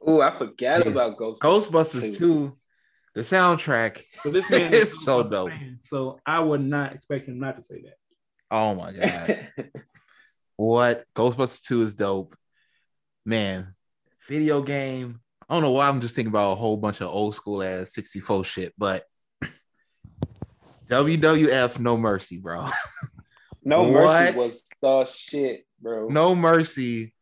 oh, 0.00 0.20
I 0.20 0.36
forgot 0.38 0.84
Yeah. 0.84 0.92
about 0.92 1.18
Ghostbusters. 1.18 1.38
Ghostbusters 1.40 2.16
2, 2.18 2.58
the 3.14 3.20
soundtrack. 3.22 4.02
so 4.22 4.30
this 4.30 4.48
man 4.48 4.72
is 4.74 5.04
so 5.04 5.22
dope. 5.22 5.50
fan, 5.50 5.78
so 5.82 6.20
I 6.24 6.40
would 6.40 6.62
not 6.62 6.94
expect 6.94 7.28
him 7.28 7.38
not 7.40 7.56
to 7.56 7.62
say 7.62 7.82
that. 7.82 7.96
Oh 8.50 8.74
my 8.74 8.92
god. 8.92 9.48
what? 10.56 11.04
Ghostbusters 11.14 11.62
2 11.64 11.82
is 11.82 11.94
dope. 11.94 12.36
Man, 13.26 13.74
video 14.28 14.62
game. 14.62 15.20
I 15.48 15.54
don't 15.54 15.62
know 15.62 15.72
why 15.72 15.88
I'm 15.88 16.00
just 16.00 16.14
thinking 16.14 16.30
about 16.30 16.52
a 16.52 16.54
whole 16.56 16.76
bunch 16.76 17.00
of 17.00 17.08
old 17.08 17.34
school 17.34 17.62
ass 17.62 17.92
64 17.94 18.44
shit, 18.44 18.72
but 18.78 19.04
WWF 20.90 21.78
No 21.78 21.96
Mercy, 21.96 22.38
bro. 22.38 22.68
no 23.64 23.90
Mercy 23.90 24.36
was 24.36 24.64
the 24.82 25.06
shit. 25.06 25.66
bro. 25.80 26.08
No 26.08 26.34
Mercy 26.34 27.14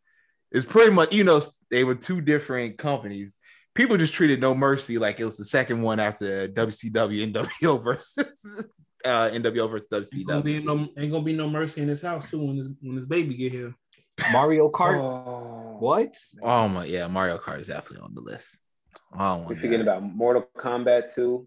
is 0.50 0.64
pretty 0.64 0.92
much, 0.92 1.14
you 1.14 1.24
know, 1.24 1.40
they 1.70 1.84
were 1.84 1.94
two 1.94 2.20
different 2.20 2.78
companies. 2.78 3.34
People 3.74 3.96
just 3.96 4.14
treated 4.14 4.40
No 4.40 4.54
Mercy 4.54 4.98
like 4.98 5.18
it 5.20 5.24
was 5.24 5.36
the 5.36 5.44
second 5.44 5.82
one 5.82 5.98
after 6.00 6.48
WCW 6.48 7.32
NWO 7.32 7.82
versus 7.82 8.18
uh 9.04 9.30
NWO 9.30 9.70
versus 9.70 9.88
Ain't 10.14 10.26
gonna, 10.28 10.42
be 10.42 10.60
WCW. 10.60 10.64
no, 10.64 10.88
ain't 10.96 11.10
gonna 11.12 11.24
be 11.24 11.32
no 11.32 11.48
mercy 11.50 11.80
in 11.80 11.88
this 11.88 12.02
house 12.02 12.30
too 12.30 12.38
when 12.44 12.56
his 12.56 12.68
when 12.80 12.96
his 12.96 13.06
baby 13.06 13.34
get 13.34 13.50
here. 13.52 13.74
Mario 14.30 14.70
Kart. 14.70 14.98
Oh, 14.98 15.61
What? 15.82 16.16
Oh 16.40 16.68
my 16.68 16.84
yeah, 16.84 17.08
Mario 17.08 17.38
Kart 17.38 17.58
is 17.58 17.66
definitely 17.66 18.04
on 18.04 18.14
the 18.14 18.20
list. 18.20 18.56
Oh 19.18 19.40
my 19.40 19.46
We 19.46 19.56
forgetting 19.56 19.80
about 19.80 20.04
Mortal 20.04 20.46
Kombat 20.56 21.12
2, 21.12 21.44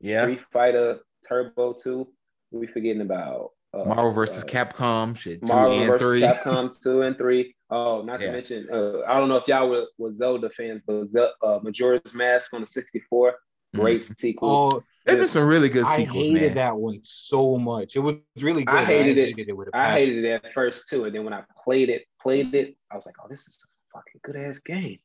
Yeah. 0.00 0.22
Street 0.22 0.42
Fighter 0.52 1.00
Turbo 1.28 1.72
2. 1.82 2.06
We're 2.52 2.68
forgetting 2.72 3.00
about 3.02 3.50
uh, 3.76 3.82
Marvel 3.84 4.12
versus 4.12 4.44
uh, 4.44 4.46
Capcom, 4.46 5.18
shit, 5.18 5.42
two 5.42 5.48
Marvel 5.48 5.76
and 5.76 5.88
versus 5.88 6.08
three. 6.12 6.20
Capcom 6.22 6.80
2 6.84 7.02
and 7.02 7.18
3. 7.18 7.56
Oh, 7.70 8.02
not 8.02 8.20
Yeah. 8.20 8.26
to 8.28 8.32
mention, 8.32 8.68
uh, 8.72 9.00
I 9.08 9.14
don't 9.18 9.28
know 9.28 9.38
if 9.38 9.48
y'all 9.48 9.68
were, 9.68 9.86
were 9.98 10.12
Zelda 10.12 10.50
fans, 10.50 10.80
but 10.86 11.04
Ze- 11.06 11.32
uh, 11.42 11.58
Majora's 11.64 12.14
Mask 12.14 12.54
on 12.54 12.60
the 12.60 12.66
64. 12.68 13.34
Great 13.74 14.04
sequel. 14.04 14.50
Oh, 14.50 14.82
There's 15.04 15.18
been 15.18 15.26
some 15.26 15.48
really 15.48 15.68
good 15.68 15.84
sequels, 15.84 15.98
I 15.98 16.04
sequels, 16.04 16.26
hated 16.28 16.42
man. 16.42 16.54
that 16.54 16.76
one 16.76 17.00
so 17.02 17.58
much. 17.58 17.96
It 17.96 17.98
was 17.98 18.14
really 18.40 18.64
good. 18.64 18.72
I 18.72 18.84
hated 18.84 19.18
it. 19.36 19.56
with 19.56 19.66
a 19.66 19.76
I 19.76 19.90
hated 19.98 20.24
it 20.24 20.44
at 20.44 20.52
first 20.54 20.88
too, 20.88 21.06
and 21.06 21.12
then 21.14 21.24
when 21.24 21.32
I 21.34 21.42
played 21.64 21.88
it, 21.88 22.04
played 22.22 22.54
it, 22.54 22.76
I 22.94 22.96
was 22.96 23.06
like, 23.06 23.16
"Oh, 23.22 23.26
this 23.28 23.48
is 23.48 23.58
a 23.92 23.98
fucking 23.98 24.20
good 24.22 24.36
ass 24.36 24.60
game." 24.60 24.98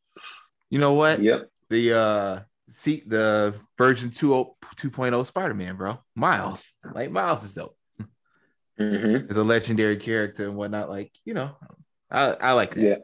You 0.70 0.80
know 0.80 0.94
what? 0.94 1.22
Yep. 1.22 1.50
The 1.70 1.98
uh 1.98 2.40
see 2.70 3.02
the 3.06 3.56
version 3.78 4.12
2.0 4.12 4.54
2.0 4.78 5.26
Spider-Man, 5.26 5.76
bro. 5.76 5.98
Miles. 6.16 6.72
Like 6.94 7.12
Miles 7.12 7.44
is 7.44 7.54
dope. 7.54 7.76
Mm-hmm. 8.80 9.30
Is 9.32 9.38
a 9.38 9.44
legendary 9.44 9.98
character 9.98 10.46
and 10.48 10.56
whatnot. 10.56 10.88
Like, 10.90 11.12
you 11.26 11.34
know, 11.34 11.56
I, 12.12 12.36
I 12.40 12.52
like 12.54 12.76
that. 12.76 12.82
Yeah. 12.84 12.96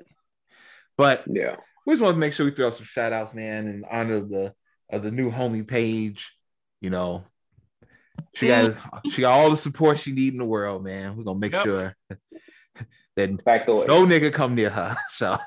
But 0.97 1.23
Yeah. 1.27 1.55
we 1.85 1.93
just 1.93 2.01
want 2.03 2.13
to 2.15 2.19
make 2.19 2.33
sure 2.33 2.45
we 2.45 2.51
throw 2.53 2.69
some 2.69 2.85
shout 2.85 3.11
outs, 3.11 3.33
man, 3.33 3.67
in 3.67 3.83
honor 3.89 4.15
of 4.17 4.29
the 4.29 4.53
of 4.89 5.01
the 5.03 5.11
new 5.11 5.31
homie 5.31 5.67
Paige. 5.67 6.31
You 6.79 6.91
know, 6.91 7.25
she 8.35 8.47
got 8.47 8.75
she 9.09 9.21
got 9.21 9.31
all 9.37 9.49
the 9.49 9.57
support 9.57 9.97
she 9.97 10.11
need 10.11 10.33
in 10.33 10.39
the 10.39 10.45
world, 10.45 10.83
man. 10.83 11.17
We're 11.17 11.23
gonna 11.23 11.39
make 11.39 11.53
Yep. 11.53 11.63
sure 11.65 11.95
that 13.15 13.29
Factoid. 13.45 13.87
no 13.87 14.05
nigga 14.05 14.31
come 14.31 14.55
near 14.55 14.69
her. 14.69 14.95
So 15.09 15.37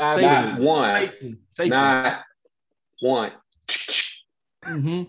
Absolutely. 0.00 0.28
Not 0.28 0.60
one. 0.60 0.94
Safely. 0.94 1.36
Safely. 1.50 1.70
Not 1.70 2.22
one. 3.00 3.32
hmm 4.64 5.02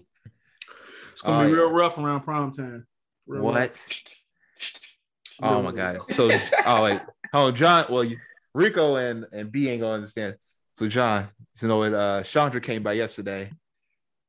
It's 1.12 1.22
gonna 1.22 1.44
Oh, 1.44 1.48
be 1.48 1.54
real 1.54 1.72
rough 1.72 1.98
around 1.98 2.22
prime 2.22 2.52
time. 2.52 2.88
Real 3.28 3.44
what? 3.44 3.56
rough. 3.56 4.04
Oh 5.42 5.62
my 5.62 5.72
god. 5.72 6.00
So 6.12 6.32
oh 6.66 6.84
wait. 6.84 7.02
Oh 7.34 7.52
John. 7.52 7.86
Well, 7.90 8.04
you, 8.04 8.18
Rico 8.54 8.96
and 8.96 9.26
and 9.32 9.52
B 9.52 9.70
ain't 9.70 9.82
gonna 9.82 9.94
understand. 9.94 10.38
So 10.74 10.88
John, 10.88 11.28
you 11.62 11.68
know 11.68 11.78
what? 11.78 11.94
Uh, 11.94 12.24
Chandra 12.24 12.60
came 12.62 12.82
by 12.84 12.94
yesterday. 12.94 13.52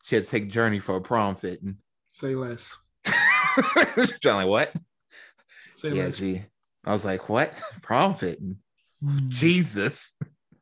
She 0.03 0.17
had 0.17 0.25
to 0.25 0.31
take 0.31 0.51
Journey 0.51 0.79
for 0.79 0.97
a 0.97 1.01
prom 1.01 1.37
fitting. 1.37 1.79
Say 2.11 2.35
less. 2.35 2.77
John, 4.21 4.37
like 4.37 4.49
what? 4.49 4.73
Say 5.77 5.91
Yeah, 5.91 6.07
less. 6.07 6.17
G. 6.17 6.43
I 6.85 6.93
was 6.93 7.05
like, 7.05 7.29
what? 7.29 7.53
Prom 7.83 8.15
fitting? 8.15 8.57
Mm. 9.05 9.29
Jesus. 9.29 10.15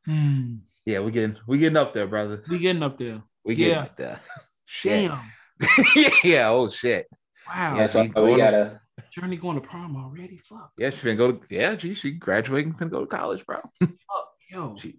Mm. 0.08 0.60
Yeah, 0.86 1.00
we 1.00 1.10
getting 1.10 1.36
we 1.46 1.58
getting 1.58 1.76
up 1.76 1.92
there, 1.94 2.06
brother. 2.06 2.42
We 2.48 2.58
getting 2.58 2.82
up 2.82 2.98
there. 2.98 3.22
We 3.44 3.54
getting 3.54 3.74
Yeah. 3.74 3.82
up 3.82 3.96
there. 3.96 4.20
Shit. 4.66 5.10
Damn. 5.10 6.12
yeah. 6.24 6.48
Oh 6.50 6.68
shit. 6.70 7.06
Wow. 7.46 7.74
Yeah, 7.74 7.76
That's 7.80 7.94
why 7.94 8.02
we 8.02 8.08
going- 8.08 8.36
gotta. 8.38 8.80
Journey 9.12 9.36
going 9.36 9.60
to 9.60 9.66
prom 9.66 9.96
already. 9.96 10.38
Fuck. 10.44 10.70
Yeah, 10.76 10.90
she 10.90 10.96
finna 10.98 11.16
go 11.16 11.32
to. 11.32 11.40
Yeah, 11.48 11.74
G. 11.76 11.94
She 11.94 12.12
graduating, 12.12 12.74
finna 12.74 12.90
go 12.90 13.00
to 13.00 13.06
college, 13.06 13.44
bro. 13.46 13.58
Fuck. 13.80 14.28
Yo. 14.50 14.76
She, 14.76 14.96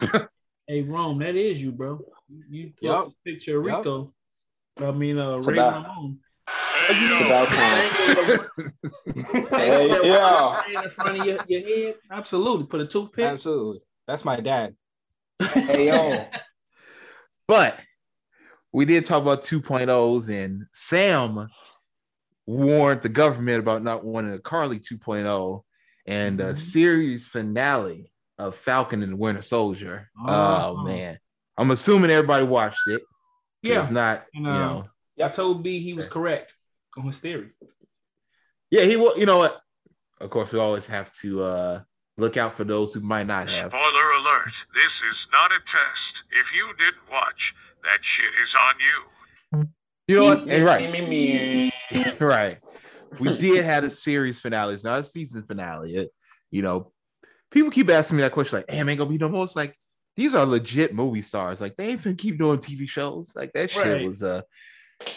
Hey, 0.66 0.82
Rome, 0.82 1.18
that 1.18 1.34
is 1.36 1.62
you, 1.62 1.72
bro. 1.72 2.00
You 2.50 2.68
put 2.68 2.82
Yup. 2.82 3.04
this 3.06 3.14
picture 3.24 3.60
of 3.60 3.66
Yup. 3.66 3.78
Rico. 3.78 4.12
I 4.80 4.90
mean, 4.92 5.18
uh, 5.18 5.36
It's 5.36 5.46
Ray 5.46 5.58
Ramon. 5.58 6.18
It's 6.88 7.26
about 7.26 7.48
time. 7.48 8.40
Hey, 9.50 9.88
yeah. 9.88 10.62
In 10.82 10.90
front 10.90 11.18
of 11.20 11.26
your, 11.26 11.38
your 11.48 11.60
head. 11.86 11.94
Absolutely. 12.10 12.66
Put 12.66 12.80
a 12.80 12.86
toothpick. 12.86 13.24
Absolutely. 13.26 13.80
That's 14.06 14.24
my 14.24 14.36
dad. 14.40 14.74
Hey 15.52 15.88
yo. 15.88 16.26
but 17.48 17.78
we 18.72 18.84
did 18.84 19.04
talk 19.04 19.22
about 19.22 19.42
2.0s, 19.42 20.28
and 20.28 20.66
Sam 20.72 21.48
warned 22.46 23.02
the 23.02 23.08
government 23.08 23.60
about 23.60 23.82
not 23.82 24.04
wanting 24.04 24.32
a 24.32 24.38
Karli 24.38 24.78
2.0 24.78 25.62
and 26.06 26.40
a 26.40 26.52
Mhm. 26.54 26.58
series 26.58 27.26
finale 27.26 28.12
of 28.38 28.56
Falcon 28.56 29.02
and 29.02 29.12
the 29.12 29.16
Winter 29.16 29.42
Soldier. 29.42 30.10
Oh. 30.26 30.76
Oh 30.78 30.84
man, 30.84 31.18
I'm 31.56 31.70
assuming 31.70 32.10
everybody 32.10 32.44
watched 32.44 32.86
it. 32.88 33.02
Yeah. 33.62 33.84
If 33.84 33.90
not, 33.90 34.26
And, 34.34 34.44
you 34.44 34.50
uh, 34.50 34.54
know, 34.58 34.88
I 35.24 35.28
told 35.28 35.62
B 35.62 35.78
he 35.80 35.94
was 35.94 36.08
correct 36.08 36.54
on 36.96 37.06
his 37.06 37.18
theory. 37.18 37.50
yeah, 38.70 38.84
he 38.84 38.96
will. 38.96 39.18
You 39.18 39.26
know 39.26 39.38
what? 39.38 39.60
Of 40.20 40.30
course, 40.30 40.52
we 40.52 40.58
always 40.58 40.86
have 40.86 41.12
to 41.20 41.42
uh 41.42 41.80
look 42.16 42.36
out 42.36 42.56
for 42.56 42.64
those 42.64 42.94
who 42.94 43.00
might 43.00 43.26
not 43.26 43.50
have. 43.50 43.72
Spoiler 43.72 44.10
alert, 44.12 44.66
this 44.74 45.02
is 45.02 45.26
not 45.32 45.52
a 45.52 45.58
test. 45.60 46.24
If 46.30 46.54
you 46.54 46.72
didn't 46.78 47.10
watch, 47.10 47.54
that 47.82 48.04
shit 48.04 48.30
is 48.42 48.54
on 48.54 48.74
you. 48.80 49.68
You 50.06 50.16
know 50.16 50.24
what? 50.24 50.48
And 50.48 50.64
right. 50.64 51.72
right. 52.20 52.58
We 53.18 53.36
did 53.36 53.64
have 53.64 53.84
a 53.84 53.90
series 53.90 54.38
finale. 54.38 54.74
It's 54.74 54.84
not 54.84 55.00
a 55.00 55.04
season 55.04 55.44
finale. 55.44 55.94
It, 55.94 56.10
you 56.50 56.62
know, 56.62 56.92
people 57.50 57.70
keep 57.70 57.88
asking 57.90 58.18
me 58.18 58.22
that 58.22 58.32
question, 58.32 58.58
like, 58.58 58.66
"Damn, 58.66 58.88
ain't 58.88 58.98
gonna 58.98 59.10
be 59.10 59.18
no 59.18 59.28
more." 59.28 59.44
It's 59.44 59.56
like 59.56 59.76
these 60.16 60.34
are 60.34 60.44
legit 60.44 60.94
movie 60.94 61.22
stars. 61.22 61.60
Like 61.60 61.76
they 61.76 61.88
ain't 61.88 62.02
finna 62.02 62.18
keep 62.18 62.38
doing 62.38 62.58
TV 62.58 62.88
shows. 62.88 63.32
Like 63.34 63.52
that 63.54 63.70
shit 63.70 63.84
Right. 63.84 64.04
was 64.04 64.22
uh 64.22 64.42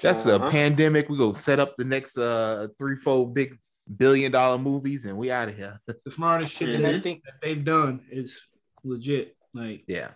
that's 0.02 0.26
Uh-huh. 0.26 0.47
a 0.47 0.52
pandemic. 0.52 1.10
We 1.10 1.17
gonna 1.17 1.34
set 1.34 1.60
up 1.60 1.76
the 1.78 1.84
next 1.86 2.17
uh 2.17 2.67
three, 2.78 2.95
four 2.95 3.32
big 3.32 3.58
billion 3.97 4.32
dollar 4.32 4.58
movies, 4.58 5.06
and 5.06 5.17
we 5.17 5.32
out 5.32 5.50
of 5.50 5.56
here. 5.56 5.80
The 6.06 6.12
smartest 6.12 6.54
shit 6.56 6.69
And 6.73 6.86
I 6.86 6.93
that, 6.93 7.04
think 7.04 7.23
that 7.23 7.36
they've 7.41 7.63
done 7.63 8.02
is 8.12 8.41
legit. 8.84 9.36
Like, 9.54 9.84
yeah. 9.88 10.12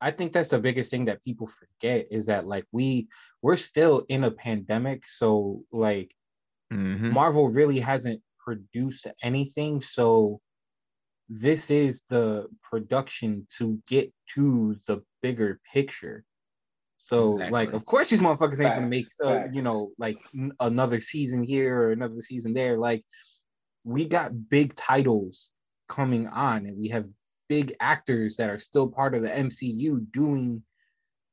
I 0.00 0.10
think 0.12 0.32
that's 0.32 0.50
the 0.50 0.60
biggest 0.60 0.90
thing 0.90 1.06
that 1.06 1.22
people 1.22 1.46
forget 1.46 2.06
is 2.10 2.26
that 2.26 2.46
like 2.46 2.64
we 2.72 3.08
we're 3.42 3.56
still 3.56 4.04
in 4.08 4.24
a 4.24 4.30
pandemic. 4.30 5.06
So 5.06 5.64
like 5.72 6.14
Mhm. 6.72 7.12
Marvel 7.12 7.48
really 7.48 7.78
hasn't 7.80 8.22
produced 8.38 9.06
anything. 9.22 9.80
So 9.80 10.40
this 11.28 11.70
is 11.70 12.02
the 12.08 12.46
production 12.62 13.46
to 13.58 13.82
get 13.86 14.12
to 14.34 14.76
the 14.86 15.02
bigger 15.22 15.60
picture. 15.72 16.24
So 16.98 17.32
like, 17.50 17.72
of 17.72 17.86
course, 17.86 18.10
these 18.10 18.20
motherfuckers 18.20 18.60
ain't 18.62 18.74
gonna 18.74 18.86
make 18.86 19.06
uh, 19.22 19.44
you 19.52 19.62
know 19.62 19.92
like 19.98 20.18
n- 20.36 20.52
another 20.60 21.00
season 21.00 21.42
here 21.42 21.80
or 21.80 21.92
another 21.92 22.20
season 22.20 22.52
there. 22.52 22.76
Like 22.76 23.04
we 23.84 24.04
got 24.04 24.50
big 24.50 24.74
titles 24.74 25.52
coming 25.88 26.26
on, 26.26 26.66
and 26.66 26.76
we 26.76 26.88
have 26.88 27.06
big 27.48 27.72
actors 27.80 28.36
that 28.36 28.50
are 28.50 28.58
still 28.58 28.88
part 28.88 29.14
of 29.14 29.22
the 29.22 29.30
MCU 29.30 30.04
doing 30.12 30.62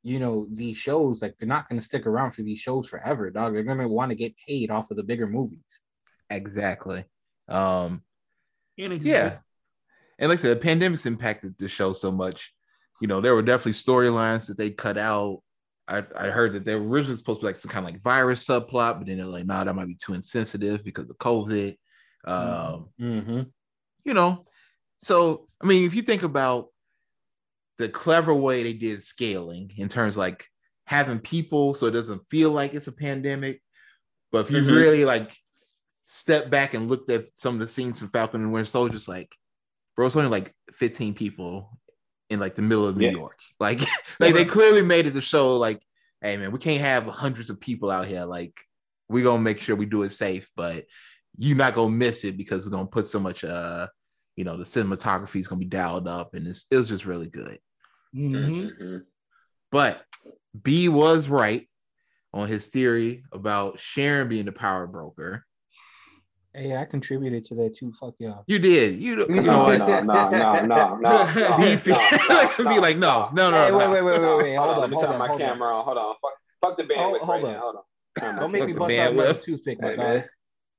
you 0.03 0.19
know 0.19 0.47
these 0.51 0.77
shows 0.77 1.21
like 1.21 1.35
they're 1.39 1.47
not 1.47 1.67
going 1.67 1.79
to 1.79 1.85
stick 1.85 2.05
around 2.05 2.29
for 2.31 2.43
these 2.43 2.59
shows 2.59 2.87
forever 2.87 3.31
dog 3.31 3.53
they're 3.53 3.63
going 3.63 3.79
to 3.79 3.87
want 3.87 4.11
to 4.11 4.15
get 4.15 4.35
paid 4.47 4.69
off 4.69 4.91
of 4.91 4.97
the 4.97 5.03
bigger 5.03 5.25
movies 5.25 5.81
Exactly. 6.29 7.05
Um, 7.47 8.03
and 8.77 8.93
it's 8.93 9.05
yeah. 9.05 9.37
And 10.17 10.29
like 10.29 10.39
I 10.39 10.41
said, 10.43 10.57
the 10.57 10.61
pandemic's 10.61 11.05
impacted 11.05 11.55
the 11.57 11.67
show 11.67 11.93
so 11.93 12.11
much. 12.11 12.53
You 13.01 13.07
know, 13.07 13.19
there 13.21 13.35
were 13.35 13.41
definitely 13.41 13.73
storylines 13.73 14.47
that 14.47 14.57
they 14.57 14.71
cut 14.71 14.97
out. 14.97 15.41
I, 15.87 16.03
I 16.15 16.29
heard 16.29 16.53
that 16.53 16.65
they 16.65 16.75
were 16.75 16.87
originally 16.87 17.17
supposed 17.17 17.39
to 17.41 17.43
be 17.43 17.47
like 17.47 17.55
some 17.55 17.69
kind 17.69 17.85
of 17.85 17.93
like 17.93 18.01
virus 18.01 18.45
subplot, 18.45 18.97
but 18.97 19.05
then 19.05 19.17
they're 19.17 19.25
like, 19.25 19.45
nah, 19.45 19.63
that 19.63 19.75
might 19.75 19.87
be 19.87 19.95
too 19.95 20.13
insensitive 20.13 20.83
because 20.83 21.09
of 21.09 21.17
COVID. 21.17 21.77
Um, 22.25 22.89
mm-hmm. 22.99 23.41
you 24.03 24.13
know, 24.15 24.45
so 24.99 25.45
I 25.61 25.67
mean, 25.67 25.85
if 25.85 25.93
you 25.93 26.01
think 26.01 26.23
about 26.23 26.69
the 27.77 27.87
clever 27.89 28.33
way 28.33 28.63
they 28.63 28.73
did 28.73 29.03
scaling 29.03 29.71
in 29.77 29.87
terms 29.87 30.15
of 30.15 30.19
like 30.19 30.47
having 30.87 31.19
people 31.19 31.73
so 31.73 31.87
it 31.87 31.91
doesn't 31.91 32.21
feel 32.29 32.51
like 32.51 32.73
it's 32.73 32.87
a 32.87 32.91
pandemic, 32.91 33.61
but 34.31 34.45
if 34.45 34.51
you 34.51 34.57
Mhm. 34.57 34.75
really 34.75 35.05
like 35.05 35.37
step 36.03 36.49
back 36.49 36.73
and 36.73 36.87
looked 36.87 37.09
at 37.09 37.27
some 37.35 37.55
of 37.55 37.61
the 37.61 37.67
scenes 37.67 37.99
from 37.99 38.09
Falcon 38.09 38.41
and 38.41 38.51
Winter 38.51 38.65
Soldier, 38.65 38.95
it's 38.95 39.07
like, 39.07 39.35
bro, 39.95 40.07
it's 40.07 40.15
only 40.15 40.29
like 40.29 40.55
15 40.73 41.13
people 41.13 41.77
in 42.29 42.39
like 42.39 42.55
the 42.55 42.61
middle 42.61 42.87
of 42.87 42.97
New 42.97 43.05
Yeah. 43.05 43.11
York. 43.11 43.37
Like, 43.57 43.79
like 44.19 44.33
they 44.33 44.43
clearly 44.43 44.81
made 44.81 45.05
it 45.05 45.13
to 45.13 45.21
show 45.21 45.55
like, 45.57 45.81
hey 46.21 46.35
man, 46.35 46.51
we 46.51 46.59
can't 46.59 46.81
have 46.81 47.05
hundreds 47.05 47.49
of 47.49 47.57
people 47.59 47.89
out 47.89 48.05
here. 48.05 48.25
Like, 48.25 48.53
we're 49.07 49.23
gonna 49.23 49.41
make 49.41 49.61
sure 49.61 49.77
we 49.77 49.85
do 49.85 50.03
it 50.03 50.11
safe, 50.11 50.49
but 50.57 50.83
you're 51.37 51.55
not 51.55 51.73
gonna 51.73 51.89
miss 51.89 52.25
it 52.25 52.35
because 52.35 52.65
we're 52.65 52.71
gonna 52.71 52.85
put 52.87 53.07
so 53.07 53.19
much 53.19 53.43
uh 53.45 53.87
you 54.35 54.43
know 54.43 54.57
the 54.57 54.65
cinematography 54.65 55.37
is 55.37 55.47
gonna 55.47 55.59
be 55.59 55.65
dialed 55.65 56.07
up 56.07 56.33
and 56.33 56.45
it's, 56.47 56.65
it 56.69 56.75
was 56.75 56.89
just 56.89 57.05
really 57.05 57.27
good 57.29 57.59
Mhm. 58.13 58.71
Mhm. 58.81 59.01
but 59.71 60.01
b 60.61 60.87
was 60.89 61.27
right 61.29 61.67
on 62.33 62.47
his 62.49 62.67
theory 62.67 63.23
about 63.33 63.79
sharon 63.79 64.27
being 64.29 64.45
the 64.45 64.51
power 64.53 64.87
broker 64.87 65.45
Hey, 66.55 66.75
I 66.75 66.85
contributed 66.85 67.43
to 67.45 67.55
that 67.55 67.75
too. 67.75 67.91
Fuck 67.91 68.15
y'all. 68.19 68.43
You 68.47 68.59
did. 68.59 68.95
You, 68.95 69.25
you 69.29 69.41
know 69.41 69.59
No, 69.59 69.63
what? 69.65 69.77
no, 70.05 70.29
no, 70.29 70.29
no, 70.29 70.53
no, 70.65 70.95
no, 71.01 71.31
no. 71.33 71.57
Be 71.57 71.75
fe- 71.75 71.91
no, 72.29 72.69
be 72.69 72.79
like, 72.79 72.97
no, 72.97 73.29
no, 73.33 73.51
no. 73.51 73.57
Hey, 73.57 73.71
no. 73.71 73.77
wait, 73.77 73.89
wait, 73.89 74.03
wait, 74.03 74.21
wait, 74.21 74.37
wait. 74.37 74.55
Hold 74.55 74.69
Hold 74.69 74.69
on, 74.69 74.77
let 74.77 74.83
on, 74.83 74.89
me 74.91 74.97
turn 75.01 75.19
my 75.19 75.27
hold 75.27 75.41
on. 75.41 75.47
camera 75.47 75.77
on. 75.77 75.85
Hold 75.85 75.97
on. 75.97 76.15
Fuck, 76.21 76.31
fuck 76.61 76.77
the 76.77 76.83
bandwidth 76.83 76.97
Hold- 76.97 77.21
hold 77.21 77.43
right 77.43 77.55
on. 77.55 77.61
Hold 77.61 77.75
on. 77.75 77.81
Turn 78.19 78.35
my 78.35 78.41
Don't 78.41 78.51
make 78.53 78.65
me 78.67 78.73
bust 78.73 78.83
out 78.83 78.87
band 78.87 79.13
another 79.19 79.33
toothpick, 79.33 79.81
my 79.81 79.89
Hey, 79.89 79.95
dog. 79.97 80.05
man. 80.05 80.25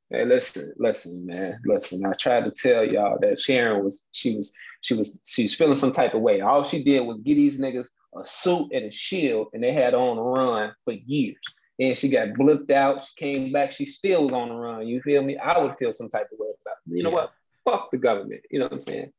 Hey, 0.09 0.25
listen, 0.25 0.73
listen, 0.79 1.27
man, 1.27 1.59
listen. 1.67 2.07
I 2.07 2.13
tried 2.13 2.45
to 2.45 2.53
tell 2.53 2.85
y'all 2.85 3.19
that 3.21 3.39
Sharon 3.39 3.85
was, 3.85 4.05
she 4.13 4.37
was, 4.37 4.53
she 4.81 4.95
was, 4.95 5.21
she's 5.27 5.55
feeling 5.55 5.75
some 5.75 5.93
type 5.93 6.15
of 6.15 6.23
way. 6.23 6.41
All 6.41 6.63
she 6.65 6.83
did 6.83 7.01
was 7.01 7.21
get 7.21 7.35
these 7.35 7.59
niggas 7.59 7.89
a 8.17 8.25
suit 8.25 8.71
and 8.73 8.85
a 8.87 8.91
shield, 8.93 9.49
and 9.53 9.63
they 9.63 9.73
had 9.73 9.95
on 9.95 10.17
the 10.17 10.23
run 10.23 10.73
for 10.85 10.93
years. 10.93 11.37
And 11.79 11.97
she 11.97 12.09
got 12.09 12.29
blipped 12.29 12.71
out. 12.71 13.03
She 13.03 13.09
came 13.17 13.53
back. 13.53 13.71
She 13.73 13.85
still 13.87 14.25
was 14.25 14.33
on 14.33 14.49
the 14.49 14.55
run. 14.55 14.87
You 14.89 15.01
feel 15.03 15.23
me? 15.23 15.37
I 15.37 15.59
would 15.59 15.77
feel 15.79 15.93
some 15.93 16.09
type 16.09 16.29
of 16.33 16.39
way 16.39 16.49
about. 16.65 16.77
It. 16.91 16.97
You 16.97 17.03
know 17.03 17.11
Yeah. 17.11 17.15
what? 17.17 17.33
Fuck 17.67 17.91
the 17.91 17.99
government. 17.99 18.43
You 18.51 18.61
know 18.61 18.65
what 18.67 18.73
I'm 18.73 18.81
saying? 18.81 19.13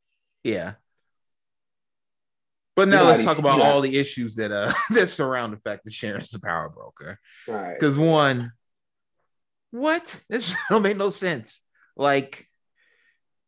Yeah. 0.44 0.74
But 2.76 2.88
now 2.88 2.98
You 2.98 3.04
know 3.04 3.10
let's 3.12 3.24
talk 3.24 3.38
about 3.38 3.60
know- 3.60 3.66
all 3.66 3.82
the 3.82 3.98
issues 3.98 4.36
that 4.36 4.52
uh 4.52 4.74
that 4.92 5.10
surround 5.10 5.54
the 5.54 5.58
fact 5.58 5.84
that 5.86 5.94
Sharon's 5.94 6.34
a 6.34 6.40
power 6.40 6.70
broker. 6.70 7.20
Right. 7.48 7.74
Because 7.78 7.96
one, 7.98 8.54
what? 9.72 10.20
This 10.30 10.56
don't 10.70 10.82
make 10.84 10.98
no 10.98 11.10
sense. 11.12 11.62
Like, 11.96 12.48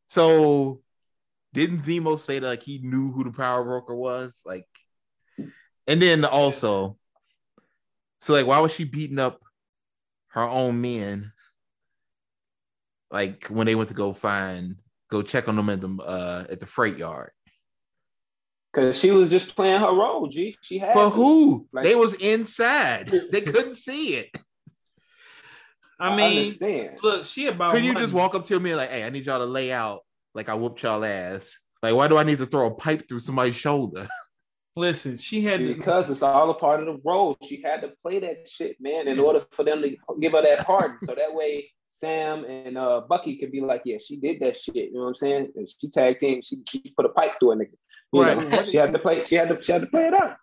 so 0.10 0.82
didn't 1.54 1.80
Zemo 1.80 2.20
say 2.20 2.38
that 2.40 2.48
like 2.48 2.64
he 2.64 2.80
knew 2.84 3.12
who 3.12 3.24
the 3.24 3.32
power 3.32 3.64
broker 3.64 3.96
was? 3.96 4.40
Like, 4.46 4.68
and 5.88 6.00
then 6.00 6.26
also, 6.26 6.99
so 8.20 8.34
like, 8.34 8.46
why 8.46 8.60
was 8.60 8.74
she 8.74 8.84
beating 8.84 9.20
up 9.20 9.42
her 10.30 10.42
own 10.44 10.82
men? 10.82 11.32
Like 13.12 13.48
when 13.48 13.66
they 13.66 13.76
went 13.76 13.90
to 13.90 13.96
go 13.96 14.14
find, 14.14 14.76
go 15.10 15.22
check 15.22 15.48
on 15.48 15.56
them 15.56 15.70
at 15.70 15.82
the 15.82 16.04
uh 16.04 16.46
at 16.50 16.60
the 16.60 16.66
freight 16.66 16.98
yard. 16.98 17.32
Because 18.72 19.00
she 19.00 19.10
was 19.10 19.30
just 19.30 19.56
playing 19.56 19.80
her 19.82 19.88
role. 19.94 20.28
G. 20.28 20.56
She 20.62 20.78
had 20.78 20.94
For 20.94 21.06
to. 21.06 21.10
who? 21.10 21.68
Like- 21.74 21.86
they 21.86 21.96
was 21.96 22.14
inside. 22.16 23.12
They 23.32 23.42
couldn't 23.42 23.76
see 23.76 24.16
it. 24.16 24.30
I 26.00 26.16
mean, 26.16 26.40
understand. 26.44 26.98
look, 27.04 27.26
she 27.26 27.48
about. 27.48 27.74
Could 27.74 27.84
you 27.84 27.94
money. 27.94 28.06
just 28.06 28.14
walk 28.14 28.36
up 28.36 28.46
to 28.46 28.60
me 28.60 28.74
like, 28.76 28.90
hey, 28.90 29.04
I 29.04 29.10
need 29.10 29.26
y'all 29.26 29.40
to 29.40 29.46
lay 29.46 29.72
out 29.74 30.02
like 30.34 30.48
I 30.48 30.54
whooped 30.54 30.82
y'all 30.84 31.04
ass? 31.04 31.58
Like, 31.84 31.96
why 31.96 32.08
do 32.08 32.18
I 32.18 32.24
need 32.24 32.38
to 32.38 32.46
throw 32.46 32.68
a 32.68 32.72
pipe 32.72 33.10
through 33.10 33.20
somebody's 33.20 33.56
shoulder? 33.56 34.08
Listen, 34.80 35.18
she 35.18 35.42
had 35.42 35.60
to 35.60 35.74
because 35.76 36.10
it's 36.10 36.24
all 36.24 36.50
a 36.50 36.54
part 36.54 36.80
of 36.80 36.86
the 36.86 37.02
role. 37.04 37.36
She 37.44 37.62
had 37.62 37.82
to 37.82 37.90
play 38.02 38.20
that 38.20 38.48
shit, 38.48 38.78
man, 38.80 39.10
in 39.10 39.20
order 39.20 39.46
for 39.56 39.64
them 39.66 39.82
to 39.82 39.90
give 40.22 40.32
her 40.32 40.42
that 40.42 40.66
pardon. 40.66 40.98
so 41.02 41.14
that 41.16 41.34
way 41.34 41.70
Sam 41.88 42.46
and 42.46 42.78
uh, 42.78 43.02
Bucky 43.10 43.38
could 43.38 43.52
be 43.52 43.60
like, 43.60 43.82
yeah, 43.84 43.98
she 44.04 44.16
did 44.16 44.40
that 44.40 44.56
shit. 44.58 44.76
You 44.76 44.94
know 44.94 45.02
what 45.02 45.08
I'm 45.10 45.16
saying? 45.16 45.52
And 45.58 45.68
she 45.68 45.90
tagged 45.90 46.24
in, 46.24 46.42
she, 46.42 46.60
she 46.70 46.94
put 46.96 47.06
a 47.06 47.10
pipe 47.10 47.34
through 47.40 47.52
a 47.52 47.56
nigga. 47.58 47.76
You 48.14 48.22
Right. 48.22 48.50
know, 48.52 48.64
she 48.64 48.78
had 48.78 48.94
to 48.94 49.00
play, 49.00 49.26
she 49.26 49.36
had 49.36 49.50
to 49.50 49.62
she 49.62 49.72
had 49.74 49.82
to 49.82 49.88
play 49.88 50.04
it 50.08 50.14
out. 50.14 50.38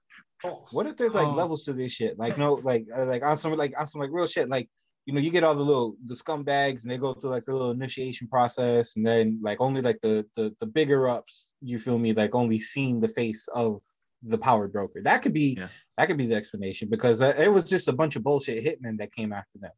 What 0.72 0.86
if 0.86 0.96
there's 0.96 1.14
like 1.14 1.28
Um, 1.28 1.32
levels 1.34 1.64
to 1.64 1.72
this 1.72 1.92
shit? 1.92 2.18
Like 2.18 2.36
no, 2.36 2.54
like 2.62 2.84
uh, 2.94 3.06
like 3.06 3.24
on 3.24 3.36
some 3.38 3.54
like 3.54 3.72
on 3.80 3.86
some 3.86 4.02
like 4.02 4.10
real 4.12 4.26
shit. 4.26 4.48
Like 4.50 4.68
you 5.06 5.14
know, 5.14 5.20
you 5.20 5.30
get 5.30 5.44
all 5.44 5.54
the 5.54 5.62
little 5.62 5.96
the 6.04 6.14
scumbags 6.14 6.82
and 6.82 6.90
they 6.90 6.98
go 6.98 7.14
through 7.14 7.30
like 7.30 7.46
the 7.46 7.52
little 7.52 7.70
initiation 7.70 8.28
process, 8.28 8.96
and 8.96 9.06
then 9.06 9.38
like 9.42 9.58
only 9.60 9.80
like 9.80 9.98
the 10.02 10.26
the 10.36 10.54
the 10.60 10.66
bigger 10.66 11.08
ups, 11.08 11.54
you 11.62 11.78
feel 11.78 11.98
me? 11.98 12.12
Like 12.12 12.34
only 12.34 12.60
seeing 12.60 13.00
the 13.00 13.08
face 13.08 13.48
of 13.54 13.80
the 14.22 14.38
power 14.38 14.68
broker. 14.68 15.00
That 15.02 15.22
could 15.22 15.32
be 15.34 15.56
Yeah. 15.58 15.68
that 15.98 16.06
could 16.06 16.18
be 16.18 16.26
the 16.26 16.34
explanation 16.36 16.88
because 16.90 17.20
uh, 17.20 17.34
it 17.38 17.50
was 17.52 17.64
just 17.68 17.88
a 17.88 17.92
bunch 17.92 18.16
of 18.16 18.22
bullshit 18.24 18.64
hitmen 18.64 18.98
that 18.98 19.12
came 19.14 19.32
after 19.32 19.58
them. 19.58 19.72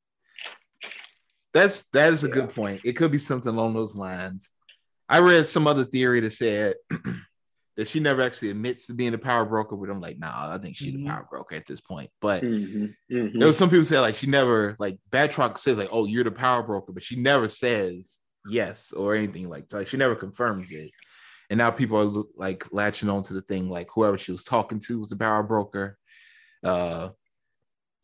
That's 1.54 1.82
that 1.90 2.12
is 2.12 2.24
a 2.24 2.28
Yeah. 2.28 2.34
good 2.34 2.50
point. 2.50 2.80
It 2.84 2.94
could 2.94 3.10
be 3.12 3.18
something 3.18 3.52
along 3.52 3.74
those 3.74 3.94
lines. 3.94 4.50
I 5.08 5.18
read 5.20 5.46
some 5.46 5.66
other 5.66 5.84
theory 5.84 6.20
that 6.20 6.32
said 6.32 6.74
that 7.76 7.88
she 7.88 8.00
never 8.00 8.20
actually 8.22 8.50
admits 8.50 8.86
to 8.86 8.94
being 8.94 9.12
the 9.12 9.18
power 9.18 9.44
broker, 9.46 9.76
but 9.76 9.88
I'm 9.88 10.00
like, 10.00 10.18
nah, 10.18 10.54
I 10.54 10.58
think 10.58 10.76
she's 10.76 10.92
Mhm. 10.92 11.04
the 11.04 11.10
power 11.10 11.26
broker 11.30 11.54
at 11.54 11.66
this 11.66 11.80
point. 11.80 12.10
But 12.20 12.44
Mm-hmm. 12.44 13.38
there 13.38 13.48
was 13.48 13.56
some 13.56 13.70
people 13.70 13.84
say 13.84 13.98
like 13.98 14.14
she 14.16 14.26
never 14.26 14.76
like 14.78 14.98
Batroc 15.10 15.58
says 15.58 15.78
like, 15.78 15.88
oh, 15.90 16.04
you're 16.06 16.24
the 16.24 16.30
power 16.30 16.62
broker, 16.62 16.92
but 16.92 17.02
she 17.02 17.16
never 17.16 17.48
says 17.48 18.18
yes 18.48 18.92
or 18.92 19.14
anything 19.14 19.48
like 19.48 19.66
like 19.72 19.88
she 19.88 19.96
never 19.96 20.14
confirms 20.14 20.70
it. 20.72 20.90
And 21.50 21.58
now 21.58 21.70
people 21.70 21.98
are 21.98 22.24
like 22.36 22.66
latching 22.72 23.08
on 23.08 23.22
to 23.24 23.34
the 23.34 23.42
thing 23.42 23.68
like 23.68 23.88
whoever 23.94 24.18
she 24.18 24.32
was 24.32 24.44
talking 24.44 24.80
to 24.80 25.00
was 25.00 25.12
a 25.12 25.16
power 25.16 25.42
broker. 25.42 25.98
Uh, 26.62 27.10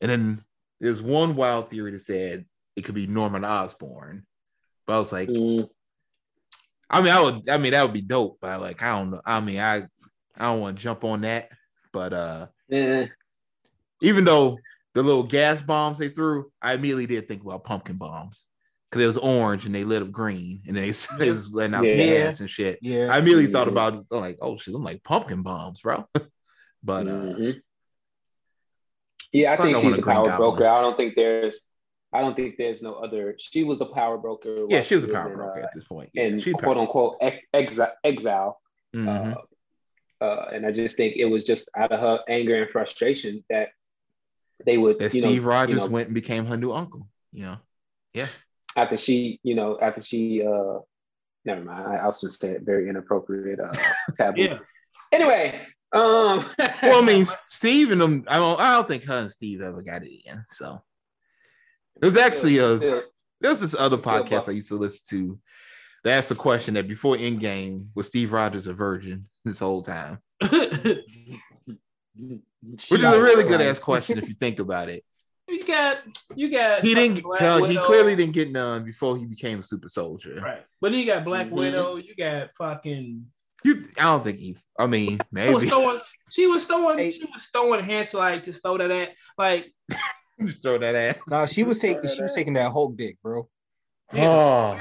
and 0.01 0.11
then 0.11 0.45
there's 0.81 1.03
one 1.03 1.37
wild 1.37 1.71
theory 1.71 1.91
that 1.93 2.01
said 2.01 2.47
it 2.77 2.83
could 2.83 2.95
be 2.95 3.07
Norman 3.07 3.45
Osborn, 3.45 4.27
but 4.87 4.95
I 4.95 4.99
was 4.99 5.13
like, 5.13 5.29
Mm-hmm. 5.29 5.67
I 6.91 7.01
mean, 7.01 7.13
I 7.13 7.21
would, 7.21 7.49
I 7.49 7.57
mean, 7.57 7.73
that 7.73 7.83
would 7.83 7.95
be 7.95 8.03
dope, 8.03 8.39
but 8.41 8.61
like, 8.61 8.83
I 8.83 8.99
don't 8.99 9.11
know. 9.11 9.21
I 9.25 9.41
mean, 9.41 9.59
I, 9.59 9.89
I 10.37 10.47
don't 10.47 10.61
want 10.61 10.77
to 10.77 10.83
jump 10.83 11.03
on 11.03 11.23
that, 11.23 11.49
but 11.93 12.13
uh, 12.13 12.47
Yeah. 12.69 13.07
even 14.01 14.25
though 14.25 14.59
the 14.95 15.03
little 15.03 15.23
gas 15.25 15.61
bombs 15.61 15.99
they 15.99 16.11
threw, 16.11 16.53
I 16.63 16.75
immediately 16.75 17.07
did 17.07 17.27
think 17.27 17.43
about 17.43 17.65
pumpkin 17.65 17.97
bombs 17.97 18.49
because 18.95 19.03
it 19.03 19.07
was 19.07 19.19
orange 19.19 19.67
and 19.67 19.75
they 19.75 19.83
lit 19.85 20.03
up 20.03 20.11
green 20.13 20.63
and 20.67 20.77
they, 20.77 20.91
they 21.19 21.31
was 21.31 21.51
letting 21.53 21.75
out 21.75 21.85
Yeah. 21.85 21.97
gas 21.97 22.41
and 22.41 22.49
shit. 22.49 22.79
Yeah, 22.83 23.09
I 23.13 23.19
immediately 23.19 23.49
thought 23.53 23.67
Mhm. 23.69 23.73
about 23.73 23.95
it, 23.95 24.05
like, 24.11 24.39
oh 24.41 24.57
shit, 24.57 24.75
I'm 24.75 24.85
like 24.85 25.03
pumpkin 25.03 25.43
bombs, 25.43 25.81
bro. 25.81 26.07
but 26.83 27.07
uh, 27.07 27.11
Mhm. 27.11 27.61
yeah, 29.33 29.53
I 29.53 29.57
Fuck, 29.57 29.67
think 29.67 29.77
I 29.77 29.81
she's 29.81 29.97
the 29.97 30.03
power 30.03 30.27
Goblin. 30.27 30.37
broker. 30.57 30.69
I 30.69 30.81
don't 30.81 30.97
think 30.97 31.15
there's, 31.17 31.61
I 32.13 32.21
don't 32.21 32.37
think 32.37 32.57
there's 32.57 32.81
no 32.83 32.95
other. 32.95 33.35
She 33.39 33.65
was 33.65 33.79
the 33.79 33.87
power 33.87 34.17
broker. 34.19 34.67
yeah, 34.69 34.83
she 34.83 34.95
was 34.95 35.05
a 35.05 35.09
was 35.09 35.17
power 35.17 35.31
in, 35.31 35.37
broker 35.37 35.61
uh, 35.61 35.65
at 35.65 35.75
this 35.75 35.85
point. 35.85 36.11
Yeah, 36.15 36.25
in 36.25 36.41
she's 36.41 36.55
quote 36.55 36.77
unquote 36.77 37.17
ex- 37.21 37.45
exile. 37.53 37.93
exile. 38.05 38.61
Mhm. 38.95 39.37
Uh, 39.37 40.25
uh, 40.25 40.49
and 40.53 40.65
I 40.65 40.71
just 40.71 40.97
think 40.97 41.17
it 41.17 41.25
was 41.25 41.43
just 41.43 41.69
out 41.77 41.91
of 41.91 41.99
her 42.01 42.21
anger 42.29 42.63
and 42.63 42.71
frustration 42.71 43.45
that 43.51 43.71
they 44.65 44.79
would, 44.79 45.01
that 45.01 45.13
you 45.13 45.21
know, 45.23 45.29
Steve 45.29 45.43
you 45.43 45.49
Rogers 45.49 45.85
know, 45.85 45.91
went 45.91 46.07
and 46.07 46.15
became 46.15 46.47
her 46.47 46.57
new 46.57 46.71
uncle. 46.73 47.09
You 47.33 47.47
know, 47.47 47.57
yeah. 48.13 48.29
After 48.77 48.97
she, 48.97 49.41
you 49.43 49.55
know, 49.55 49.79
after 49.81 50.03
she, 50.03 50.43
uh, 50.43 50.79
never 51.45 51.63
mind. 51.63 51.87
I, 51.87 51.97
I 51.97 52.07
was 52.07 52.21
going 52.21 52.31
to 52.31 52.37
say 52.37 52.51
it 52.51 52.63
very 52.63 52.89
inappropriate. 52.89 53.61
Uh, 53.61 53.73
taboo. 54.19 54.43
Yeah. 54.43 54.59
Anyway, 55.13 55.61
um, 55.95 56.45
Well, 56.83 57.03
I 57.03 57.07
mean, 57.07 57.27
Steve 57.47 57.93
and 57.93 58.01
them. 58.01 58.25
I 58.27 58.37
don't. 58.37 58.61
I 58.61 58.73
don't 58.73 58.89
think 58.89 59.05
her 59.05 59.21
and 59.21 59.33
Steve 59.33 59.63
ever 59.63 59.81
got 59.81 60.03
it 60.03 60.11
in. 60.27 60.45
So 60.49 60.83
was 62.03 62.17
actually 62.17 62.59
a. 62.59 63.03
There's 63.41 63.61
this 63.61 63.75
other 63.79 63.99
podcast. 63.99 64.49
I 64.49 64.53
used 64.53 64.69
to 64.69 64.77
listen 64.77 65.07
to. 65.11 65.39
They 66.03 66.13
asked 66.13 66.29
the 66.29 66.35
question 66.35 66.75
that 66.75 66.89
before 66.89 67.17
Endgame 67.17 67.87
was 67.95 68.09
Steve 68.09 68.33
Rogers 68.33 68.67
a 68.67 68.75
virgin 68.75 69.29
this 69.45 69.61
whole 69.61 69.83
time, 69.83 70.19
which 70.41 70.99
is 72.91 73.05
a 73.05 73.23
really 73.23 73.45
good 73.45 73.63
ass 73.63 73.79
question 73.83 74.19
if 74.19 74.29
you 74.29 74.35
think 74.35 74.59
about 74.59 74.89
it. 74.89 75.05
You 75.49 75.65
got, 75.67 75.99
you 76.35 76.51
got. 76.51 76.83
He 76.85 76.95
didn't. 76.95 77.25
Uh, 77.25 77.63
he 77.65 77.77
clearly 77.79 78.15
didn't 78.17 78.35
get 78.35 78.51
none 78.51 78.85
before 78.85 79.17
he 79.17 79.25
became 79.27 79.61
a 79.61 79.63
super 79.63 79.89
soldier. 79.89 80.41
Right, 80.43 80.63
but 80.81 80.91
then 80.93 81.01
you 81.01 81.07
got 81.07 81.25
Black 81.25 81.49
Mhm. 81.49 81.53
Widow. 81.53 81.97
You 81.97 82.15
got 82.17 82.53
fucking. 82.53 83.27
You, 83.65 83.85
I 83.99 84.03
don't 84.03 84.25
think 84.25 84.39
he. 84.39 84.57
I 84.79 84.87
mean, 84.87 85.21
maybe 85.33 85.49
She 85.49 85.55
was 85.55 85.65
throwing. 85.65 86.01
She 86.31 86.47
was 86.47 86.67
throwing. 86.67 86.99
Hey. 86.99 87.13
She 87.13 87.25
was 87.25 87.47
throwing 87.53 87.85
hands 87.85 88.15
like 88.15 88.45
to 88.45 88.53
throw 88.53 88.79
that 88.79 88.91
at 88.91 89.11
like. 89.39 89.73
just 90.45 90.63
throw 90.63 90.79
that 90.79 90.95
ass. 90.95 91.17
No, 91.29 91.47
she 91.47 91.63
was 91.63 91.79
taking 91.79 92.03
she 92.09 92.23
was 92.23 92.35
taking 92.35 92.55
that 92.55 92.71
whole 92.71 92.89
dick, 92.91 93.19
bro. 93.23 93.49
Yeah. 94.13 94.29
Oh, 94.29 94.81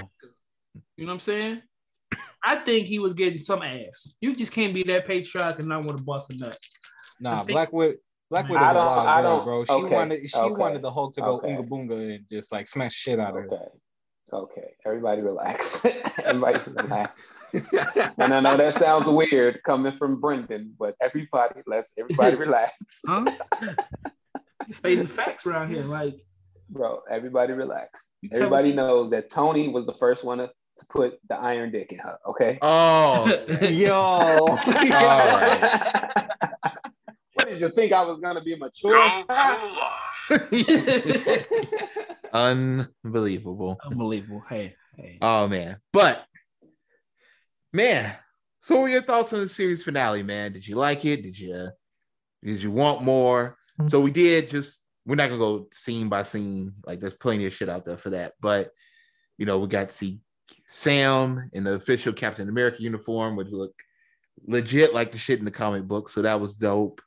You 0.97 1.05
know 1.05 1.11
what 1.11 1.13
I'm 1.15 1.19
saying? 1.21 1.61
I 2.45 2.57
think 2.57 2.87
he 2.87 2.99
was 2.99 3.13
getting 3.13 3.41
some 3.41 3.61
ass. 3.63 4.15
You 4.19 4.35
just 4.35 4.51
can't 4.51 4.73
be 4.73 4.83
that 4.83 5.07
patriotic 5.07 5.59
and 5.59 5.69
not 5.69 5.83
want 5.85 5.97
to 5.97 6.03
bust 6.03 6.31
a 6.33 6.37
nut. 6.37 6.57
Nah, 7.21 7.37
think- 7.39 7.51
Black 7.51 7.71
Widow. 7.71 7.95
Black 8.29 8.45
I 8.45 8.49
Widow's 8.49 8.65
a 8.69 8.73
don't- 8.73 8.85
wild 8.85 9.07
I 9.07 9.21
girl, 9.21 9.43
bro. 9.43 9.65
She 9.65 9.73
okay, 9.73 9.95
wanted 9.95 10.19
she 10.29 10.37
okay, 10.37 10.53
wanted 10.55 10.81
the 10.81 10.91
Hulk 10.91 11.13
to 11.15 11.21
go 11.21 11.37
okay. 11.37 11.47
oonga 11.55 11.67
boonga 11.67 12.15
and 12.15 12.25
just 12.29 12.51
like 12.51 12.67
smash 12.67 12.93
shit 12.93 13.19
out 13.19 13.29
of 13.29 13.43
her. 13.43 13.45
Okay. 13.53 13.65
Okay. 14.33 14.73
Everybody 14.85 15.21
relax. 15.21 15.85
everybody 16.25 16.59
relax. 16.65 17.53
And 18.17 18.33
I 18.33 18.39
know 18.39 18.57
that 18.57 18.73
sounds 18.73 19.05
weird 19.05 19.61
coming 19.63 19.93
from 19.93 20.19
Brendan, 20.19 20.73
but 20.79 20.95
everybody, 21.01 21.61
let's 21.67 21.93
everybody 21.99 22.35
relax. 22.47 22.73
Huh? 23.07 23.25
Just 24.67 24.79
stating 24.79 25.05
facts 25.05 25.45
around 25.45 25.69
here. 25.69 25.83
Like 25.83 26.15
Bro, 26.69 27.01
everybody 27.11 27.53
relax. 27.53 28.09
Everybody 28.33 28.69
me- 28.69 28.75
knows 28.77 29.11
that 29.11 29.29
Tony 29.29 29.67
was 29.67 29.85
the 29.85 29.93
first 29.99 30.23
one 30.23 30.39
to, 30.39 30.47
to 30.47 30.85
put 30.89 31.19
the 31.29 31.35
iron 31.35 31.71
dick 31.71 31.91
in 31.91 31.99
her, 31.99 32.17
okay? 32.27 32.57
oh, 32.63 33.25
Yo, 33.61 34.45
right. 34.89 36.73
What 37.43 37.53
did 37.53 37.61
you 37.61 37.69
think 37.69 37.91
I 37.91 38.03
was 38.03 38.19
gonna 38.21 38.41
be 38.41 38.55
mature? 38.55 38.93
Go 38.93 39.25
cool 39.27 39.79
off. 39.81 40.31
unbelievable. 42.33 43.77
unbelievable. 43.83 44.43
Hey, 44.47 44.75
hey. 44.95 45.17
Oh 45.21 45.47
man, 45.47 45.77
but 45.91 46.25
man, 47.73 48.15
so 48.61 48.75
what 48.75 48.83
were 48.83 48.89
your 48.89 49.01
thoughts 49.01 49.33
on 49.33 49.39
the 49.39 49.49
series 49.49 49.83
finale, 49.83 50.23
man? 50.23 50.53
Did 50.53 50.67
you 50.67 50.75
like 50.75 51.03
it? 51.05 51.23
Did 51.23 51.37
you 51.37 51.67
did 52.43 52.61
you 52.61 52.71
want 52.71 53.01
more? 53.01 53.57
Hmm. 53.77 53.87
So 53.87 53.99
we 53.99 54.11
did 54.11 54.49
just 54.49 54.85
we're 55.05 55.15
not 55.15 55.27
gonna 55.27 55.39
go 55.39 55.67
scene 55.71 56.07
by 56.07 56.23
scene, 56.23 56.73
like 56.85 57.01
there's 57.01 57.13
plenty 57.13 57.45
of 57.45 57.53
shit 57.53 57.69
out 57.69 57.85
there 57.85 57.97
for 57.97 58.11
that, 58.11 58.33
but 58.39 58.71
you 59.37 59.45
know, 59.45 59.59
we 59.59 59.67
got 59.67 59.89
to 59.89 59.95
see 59.95 60.21
Sam 60.67 61.49
in 61.53 61.63
the 61.63 61.73
official 61.73 62.13
Captain 62.13 62.47
America 62.47 62.81
uniform, 62.81 63.35
which 63.35 63.49
look 63.49 63.73
legit 64.45 64.93
like 64.93 65.11
the 65.11 65.17
shit 65.17 65.39
in 65.39 65.45
the 65.45 65.51
comic 65.51 65.83
book. 65.83 66.07
So 66.07 66.21
that 66.21 66.39
was 66.39 66.55
dope. 66.55 67.01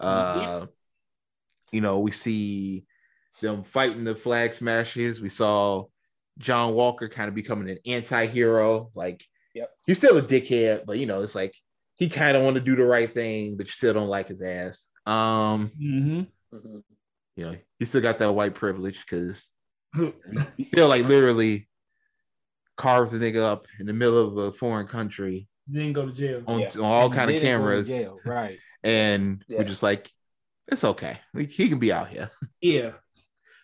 Uh, 0.00 0.66
you 1.72 1.80
know, 1.80 1.98
we 2.00 2.10
see 2.10 2.84
them 3.42 3.62
fighting 3.64 4.04
the 4.04 4.14
flag 4.14 4.52
smashers. 4.52 5.20
We 5.20 5.28
saw 5.28 5.84
John 6.38 6.74
Walker 6.74 7.08
kind 7.08 7.28
of 7.28 7.34
becoming 7.34 7.68
an 7.70 7.78
anti-hero. 7.86 8.90
Like, 8.94 9.24
Yep. 9.54 9.70
he's 9.86 9.96
still 9.98 10.16
a 10.18 10.22
dickhead, 10.22 10.86
but 10.86 10.98
you 10.98 11.06
know, 11.06 11.22
it's 11.22 11.34
like 11.34 11.54
he 11.94 12.08
kind 12.08 12.36
of 12.36 12.42
want 12.44 12.54
to 12.54 12.60
do 12.60 12.76
the 12.76 12.84
right 12.84 13.12
thing, 13.12 13.56
but 13.56 13.66
you 13.66 13.72
still 13.72 13.94
don't 13.94 14.08
like 14.08 14.28
his 14.28 14.40
ass. 14.42 14.86
Um, 15.06 15.68
hmm 15.76 16.20
Mhm. 16.54 16.82
you 17.36 17.44
know, 17.44 17.56
he 17.78 17.84
still 17.84 18.00
got 18.00 18.18
that 18.18 18.32
white 18.32 18.54
privilege 18.54 19.00
because 19.00 19.52
he 20.56 20.64
still 20.64 20.88
like 20.88 21.04
literally 21.06 21.68
carves 22.76 23.12
the 23.12 23.18
nigga 23.18 23.42
up 23.42 23.66
in 23.80 23.86
the 23.86 23.92
middle 23.92 24.18
of 24.18 24.36
a 24.38 24.52
foreign 24.52 24.86
country 24.86 25.48
You 25.66 25.80
didn't 25.80 25.92
go 25.94 26.06
to 26.06 26.12
jail. 26.12 26.42
on, 26.46 26.60
Yeah. 26.60 26.68
on 26.78 26.84
all 26.84 27.10
kind 27.10 27.28
of 27.30 27.34
didn't 27.34 27.34
go 27.34 27.38
to 27.40 27.46
cameras, 27.46 27.88
jail, 27.88 28.20
Right. 28.24 28.58
And 28.84 29.44
Yeah. 29.48 29.58
we're 29.58 29.64
just 29.64 29.82
like, 29.82 30.10
it's 30.70 30.84
okay. 30.84 31.18
Like, 31.34 31.50
he 31.50 31.68
can 31.68 31.78
be 31.78 31.92
out 31.92 32.08
here. 32.08 32.30
Yeah. 32.60 32.92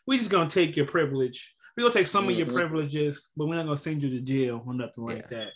We 0.07 0.19
just 0.19 0.31
gonna 0.31 0.51
take 0.51 0.77
your 0.77 0.87
privilege. 0.87 1.55
We're 1.77 1.85
gonna 1.85 1.95
take 1.95 2.07
some 2.07 2.29
of 2.29 2.35
your 2.37 2.47
Mhm. 2.47 2.53
privileges, 2.55 3.29
but 3.37 3.47
we're 3.47 3.57
not 3.57 3.65
gonna 3.65 3.77
send 3.77 4.03
you 4.03 4.11
to 4.11 4.21
jail 4.21 4.63
or 4.67 4.75
nothing 4.75 5.05
like 5.05 5.29
that. 5.31 5.49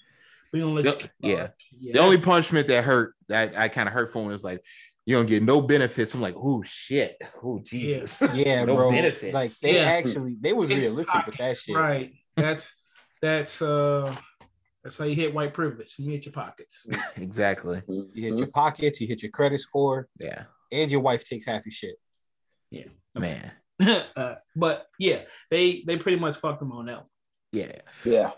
We're 0.53 0.63
gonna 0.63 0.75
let 0.75 0.85
The- 0.99 1.11
you 1.21 1.37
yeah. 1.37 1.49
yeah. 1.79 1.93
The 1.93 1.99
only 2.01 2.19
punishment 2.19 2.67
that 2.69 2.83
hurt 2.85 3.15
that 3.29 3.57
I 3.57 3.69
kind 3.69 3.89
of 3.89 3.93
hurt 3.93 4.13
for 4.13 4.23
him 4.23 4.29
was 4.29 4.43
like, 4.43 4.63
you 5.07 5.17
don't 5.17 5.27
get 5.27 5.43
no 5.43 5.61
benefits. 5.63 6.13
I'm 6.15 6.21
like, 6.21 6.35
oh 6.37 6.63
shit, 6.65 7.17
oh 7.43 7.61
Jesus. 7.63 8.21
Yeah, 8.35 8.65
No 8.67 8.75
bro. 8.75 8.91
benefits. 8.91 9.35
Like 9.35 9.53
they 9.59 9.75
Yeah. 9.77 9.83
actually 9.85 10.37
they 10.41 10.53
was 10.53 10.71
It's 10.71 10.79
realistic 10.81 11.27
with 11.27 11.37
that 11.39 11.57
shit. 11.57 11.77
Right. 11.77 12.13
That's 12.37 12.73
that's 13.23 13.61
uh 13.63 14.15
that's 14.89 14.97
how 14.99 15.05
you 15.05 15.15
hit 15.15 15.35
white 15.35 15.53
privilege. 15.53 15.95
You 15.99 16.11
hit 16.13 16.25
your 16.25 16.33
pockets. 16.33 16.87
exactly. 17.17 17.83
You 17.87 18.09
hit 18.15 18.33
Mhm. 18.35 18.39
your 18.39 18.49
pockets, 18.49 19.01
you 19.03 19.07
hit 19.07 19.23
your 19.23 19.31
credit 19.31 19.59
score, 19.61 20.09
Yeah, 20.19 20.45
and 20.73 20.91
your 20.91 21.01
wife 21.01 21.25
takes 21.29 21.45
half 21.45 21.67
your 21.67 21.73
shit. 21.73 21.97
Yeah. 22.71 22.85
Man. 23.15 23.53
uh, 24.17 24.37
but 24.57 24.87
yeah, 24.99 25.23
they 25.51 25.83
they 25.87 25.99
pretty 25.99 26.19
much 26.19 26.37
fucked 26.37 26.61
them 26.61 26.73
on 26.73 26.87
that. 26.87 26.97
One. 26.99 27.07
Yeah. 27.53 27.73
Yeah. 28.05 28.31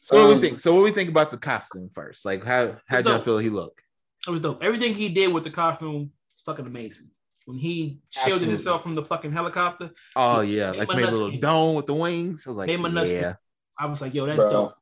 So 0.00 0.16
what 0.26 0.32
Um, 0.34 0.40
we 0.40 0.48
think? 0.48 0.60
So 0.60 0.74
what 0.74 0.84
we 0.84 0.90
think 0.92 1.08
about 1.08 1.30
the 1.30 1.38
costume 1.38 1.88
first? 1.94 2.26
Like 2.26 2.44
how 2.44 2.76
how 2.86 3.00
do 3.00 3.08
y'all 3.10 3.20
feel 3.22 3.38
he 3.38 3.48
look? 3.48 3.80
It 4.26 4.30
was 4.30 4.42
dope. 4.42 4.62
Everything 4.62 4.94
he 4.94 5.08
did 5.08 5.32
with 5.32 5.44
the 5.44 5.50
costume 5.50 6.12
is 6.36 6.42
fucking 6.42 6.66
amazing. 6.66 7.08
When 7.46 7.56
he 7.58 8.00
shielded 8.10 8.48
himself 8.48 8.82
from 8.82 8.94
the 8.94 9.04
fucking 9.04 9.32
helicopter, 9.32 9.90
Oh 10.14 10.40
yeah, 10.42 10.72
like 10.72 10.88
made 10.88 11.04
a 11.04 11.10
little 11.10 11.30
dome 11.38 11.74
with 11.76 11.86
the 11.86 11.94
wings. 11.94 12.46
I 12.46 12.50
was 12.50 12.58
like, 12.58 12.68
Hey, 12.68 12.76
my 12.76 12.88
nuts 12.90 13.10
came. 13.10 13.22
yeah, 13.22 13.34
I 13.78 13.86
was 13.86 14.00
like, 14.02 14.12
yo, 14.14 14.26
that's 14.26 14.38
bro, 14.44 14.50
dope. 14.50 14.74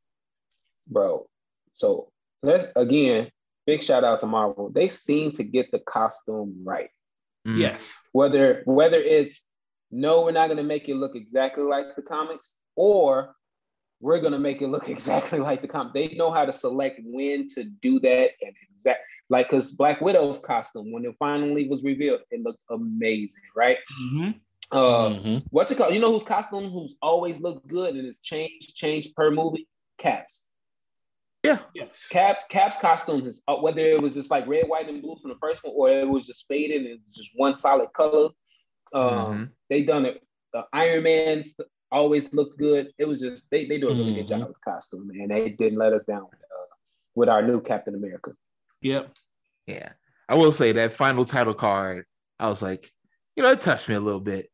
Bro. 0.86 1.26
So 1.74 2.10
let's 2.42 2.66
again, 2.76 3.30
big 3.66 3.82
shout 3.82 4.04
out 4.04 4.20
to 4.20 4.26
Marvel. 4.26 4.70
They 4.70 4.88
seem 4.88 5.32
to 5.32 5.44
get 5.44 5.70
the 5.70 5.80
costume 5.80 6.62
right. 6.64 6.90
Mm. 7.46 7.58
Yes. 7.58 7.96
Whether 8.12 8.62
whether 8.66 8.98
it's 8.98 9.44
no, 9.90 10.22
we're 10.22 10.32
not 10.32 10.48
gonna 10.48 10.62
make 10.62 10.88
it 10.88 10.94
look 10.94 11.14
exactly 11.14 11.64
like 11.64 11.96
the 11.96 12.02
comics, 12.02 12.56
or 12.76 13.34
we're 14.00 14.20
gonna 14.20 14.38
make 14.38 14.62
it 14.62 14.68
look 14.68 14.88
exactly 14.96 15.38
like 15.38 15.62
the 15.62 15.68
comic. 15.68 15.94
They 15.94 16.08
know 16.16 16.30
how 16.30 16.44
to 16.44 16.52
select 16.52 17.00
when 17.04 17.48
to 17.54 17.64
do 17.64 18.00
that 18.00 18.30
and 18.40 18.54
exact 18.76 19.00
like 19.30 19.48
because 19.50 19.70
Black 19.70 20.00
Widow's 20.00 20.38
costume, 20.40 20.92
when 20.92 21.04
it 21.04 21.14
finally 21.18 21.68
was 21.68 21.82
revealed, 21.82 22.20
it 22.30 22.42
looked 22.42 22.60
amazing, 22.70 23.42
right? 23.56 23.78
hmm 24.10 24.30
Uh 24.70 25.10
Mhm. 25.10 25.42
what's 25.50 25.70
it 25.70 25.78
called? 25.78 25.94
You 25.94 26.00
know 26.00 26.12
whose 26.12 26.24
costume 26.24 26.70
who's 26.70 26.94
always 27.02 27.40
looked 27.40 27.66
good 27.68 27.94
and 27.94 28.06
it's 28.06 28.20
changed, 28.20 28.74
changed 28.74 29.14
per 29.14 29.30
movie? 29.30 29.68
Caps. 29.98 30.42
Yeah, 31.42 31.58
Yes. 31.74 32.06
Caps 32.08 32.44
Caps 32.48 32.78
costume 32.78 33.26
is 33.26 33.42
uh, 33.48 33.56
whether 33.56 33.80
it 33.80 34.00
was 34.00 34.14
just 34.14 34.30
like 34.30 34.46
red, 34.46 34.64
white, 34.68 34.88
and 34.88 35.02
blue 35.02 35.16
from 35.20 35.30
the 35.30 35.38
first 35.40 35.64
one, 35.64 35.72
or 35.76 35.90
it 35.90 36.08
was 36.08 36.26
just 36.26 36.46
faded 36.48 36.82
and 36.86 37.00
it's 37.08 37.16
just 37.18 37.30
one 37.34 37.56
solid 37.56 37.92
color. 37.94 38.28
Um, 38.92 39.02
Mhm. 39.02 39.50
They 39.70 39.82
done 39.82 40.06
it. 40.06 40.22
Uh, 40.54 40.62
Iron 40.72 41.02
Man's 41.04 41.56
always 41.90 42.32
looked 42.32 42.58
good. 42.58 42.92
It 42.98 43.06
was 43.06 43.20
just 43.20 43.44
they 43.50 43.66
they 43.66 43.78
do 43.78 43.88
a 43.88 43.94
really 43.94 44.14
good 44.14 44.26
Mhm. 44.26 44.28
job 44.40 44.48
with 44.48 44.60
costume, 44.60 45.10
and 45.10 45.30
they 45.30 45.48
didn't 45.50 45.78
let 45.78 45.92
us 45.92 46.04
down 46.04 46.24
uh, 46.24 46.74
with 47.14 47.28
our 47.28 47.42
new 47.42 47.60
Captain 47.60 47.94
America. 47.94 48.32
Yep. 48.82 49.12
yeah. 49.66 49.92
I 50.28 50.34
will 50.34 50.52
say 50.52 50.72
that 50.72 50.92
final 50.92 51.24
title 51.24 51.54
card. 51.54 52.04
I 52.38 52.48
was 52.48 52.62
like, 52.62 52.90
you 53.36 53.42
know, 53.42 53.50
it 53.50 53.60
touched 53.60 53.88
me 53.88 53.94
a 53.94 54.00
little 54.00 54.20
bit. 54.20 54.50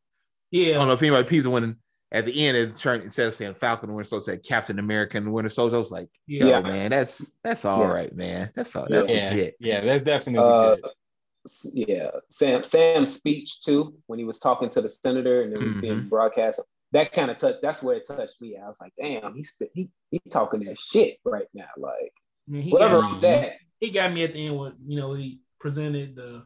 Yeah. 0.50 0.76
I 0.76 0.78
don't 0.78 0.88
know 0.88 0.94
if 0.94 1.02
anybody 1.02 1.26
peeped 1.28 1.46
when 1.46 1.78
at 2.10 2.24
the 2.24 2.46
end 2.46 2.56
it 2.56 2.74
turned 2.76 3.02
instead 3.02 3.28
of 3.28 3.34
saying 3.34 3.54
Falcon 3.54 3.88
and 3.90 3.96
Winter 3.96 4.08
Soldier, 4.08 4.32
it 4.32 4.36
said 4.36 4.44
Captain 4.48 4.78
America 4.78 5.16
and 5.18 5.32
Winter 5.32 5.50
Soldier. 5.50 5.76
I 5.76 5.78
was 5.78 5.90
like, 5.90 6.08
yo, 6.26 6.48
Yeah. 6.48 6.60
man, 6.62 6.90
that's 6.90 7.24
that's 7.42 7.64
all 7.64 7.80
Yeah. 7.82 7.88
right, 7.88 8.14
man. 8.14 8.50
That's 8.54 8.74
all 8.76 8.86
that's 8.88 9.08
Yeah, 9.10 9.30
legit. 9.30 9.56
yeah, 9.60 9.80
that's 9.80 10.02
definitely 10.02 10.48
Uh, 10.48 10.76
good. 10.76 10.84
yeah, 11.72 12.10
Sam 12.30 12.64
Sam's 12.64 13.14
speech 13.14 13.60
too 13.60 13.94
when 14.06 14.18
he 14.18 14.24
was 14.24 14.38
talking 14.38 14.70
to 14.70 14.80
the 14.80 14.88
senator 14.90 15.42
and 15.42 15.52
it 15.52 15.58
was 15.60 15.74
being 15.82 16.02
Mhm. 16.02 16.08
broadcast. 16.08 16.60
That 16.92 17.12
kind 17.12 17.30
of 17.30 17.36
touched. 17.36 17.58
That's 17.62 17.82
where 17.82 17.96
it 17.96 18.06
touched 18.06 18.40
me. 18.40 18.56
I 18.56 18.66
was 18.66 18.78
like, 18.80 18.92
damn, 18.98 19.34
he's 19.34 19.52
he 19.74 19.90
he 20.10 20.18
talking 20.30 20.60
that 20.64 20.78
shit 20.80 21.18
right 21.24 21.48
now. 21.54 21.68
Like 21.76 22.12
Yeah, 22.46 22.60
he, 22.62 22.70
whatever 22.70 23.02
got, 23.02 23.20
that. 23.20 23.52
he 23.80 23.90
got 23.90 24.12
me 24.12 24.24
at 24.24 24.32
the 24.32 24.46
end 24.46 24.56
when 24.58 24.72
you 24.86 24.98
know 24.98 25.12
he 25.14 25.40
presented 25.60 26.16
the 26.16 26.44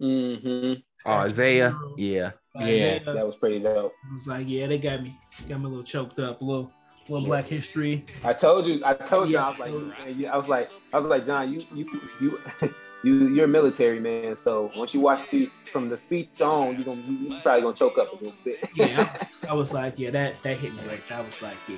hmm 0.00 0.74
Oh, 1.06 1.12
Isaiah, 1.12 1.78
yeah. 1.96 2.32
Yeah. 2.60 2.98
That 3.00 3.26
was 3.26 3.36
pretty 3.36 3.60
dope. 3.60 3.92
I 4.10 4.12
was 4.14 4.26
like, 4.26 4.48
yeah, 4.48 4.66
they 4.66 4.78
got 4.78 5.02
me, 5.02 5.16
got 5.48 5.58
me 5.60 5.66
a 5.66 5.68
little 5.68 5.84
choked 5.84 6.18
up, 6.18 6.40
a 6.40 6.44
little, 6.44 6.70
little 7.08 7.26
Black 7.26 7.46
History. 7.46 8.04
I 8.24 8.32
told 8.32 8.66
you. 8.66 8.82
I 8.84 8.94
told 8.94 9.30
you. 9.30 9.38
I 9.38 9.50
was 9.50 9.58
like, 9.60 9.70
so- 9.72 9.78
man, 9.80 10.18
you- 10.18 10.26
I 10.28 10.36
was 10.36 10.48
like, 10.48 10.70
I 10.92 10.98
was 10.98 11.08
like, 11.08 11.24
John, 11.26 11.52
you 11.52 11.64
you 11.74 12.00
you 12.20 12.40
you 13.04 13.28
you're 13.28 13.44
a 13.44 13.48
military 13.48 14.00
man. 14.00 14.36
So 14.36 14.70
once 14.76 14.92
you 14.94 15.00
watch 15.00 15.28
the 15.30 15.48
from 15.72 15.88
the 15.88 15.96
speech 15.98 16.40
on, 16.42 16.74
you're 16.76 16.84
gonna 16.84 17.00
you, 17.02 17.28
you 17.28 17.40
probably 17.42 17.62
gonna 17.62 17.74
choke 17.76 17.98
up 17.98 18.12
a 18.12 18.16
little 18.16 18.38
bit. 18.44 18.58
Yeah, 18.74 19.02
I 19.02 19.12
was, 19.12 19.36
I 19.50 19.52
was 19.54 19.72
like, 19.72 19.94
yeah, 19.98 20.10
that 20.10 20.42
that 20.42 20.56
hit 20.58 20.74
me 20.74 20.80
right. 20.88 21.00
there. 21.08 21.18
I 21.18 21.20
was 21.20 21.40
like, 21.42 21.56
yeah, 21.68 21.76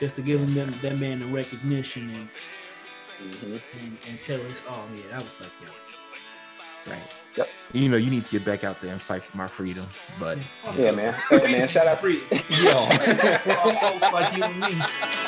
just 0.00 0.16
to 0.16 0.22
give 0.22 0.40
him 0.40 0.52
them, 0.54 0.74
that 0.82 0.98
man 0.98 1.20
the 1.20 1.26
recognition 1.26 2.10
and, 2.10 2.28
Mhm. 3.22 3.60
and 3.80 3.98
and 4.08 4.22
tell 4.22 4.38
his, 4.40 4.64
oh 4.68 4.84
yeah, 4.94 5.16
I 5.16 5.18
was 5.22 5.40
like, 5.40 5.50
yeah. 5.62 5.68
Right. 6.88 7.02
Yep. 7.36 7.48
You 7.72 7.88
know, 7.88 7.96
you 7.96 8.10
need 8.10 8.24
to 8.24 8.30
get 8.30 8.44
back 8.44 8.64
out 8.64 8.80
there 8.80 8.92
and 8.92 9.00
fight 9.02 9.22
for 9.22 9.36
my 9.36 9.46
freedom. 9.46 9.86
But 10.18 10.38
Yeah, 10.76 10.92
man. 10.92 11.14
Hey, 11.28 11.52
man, 11.52 11.68
shout 11.68 11.86
out. 11.86 12.00
Free. 12.00 12.22
Yo. 12.30 12.72
All 12.74 13.72
folks 13.80 14.12
like 14.12 14.36
you 14.36 14.42
and 14.42 14.60
me. 14.60 15.25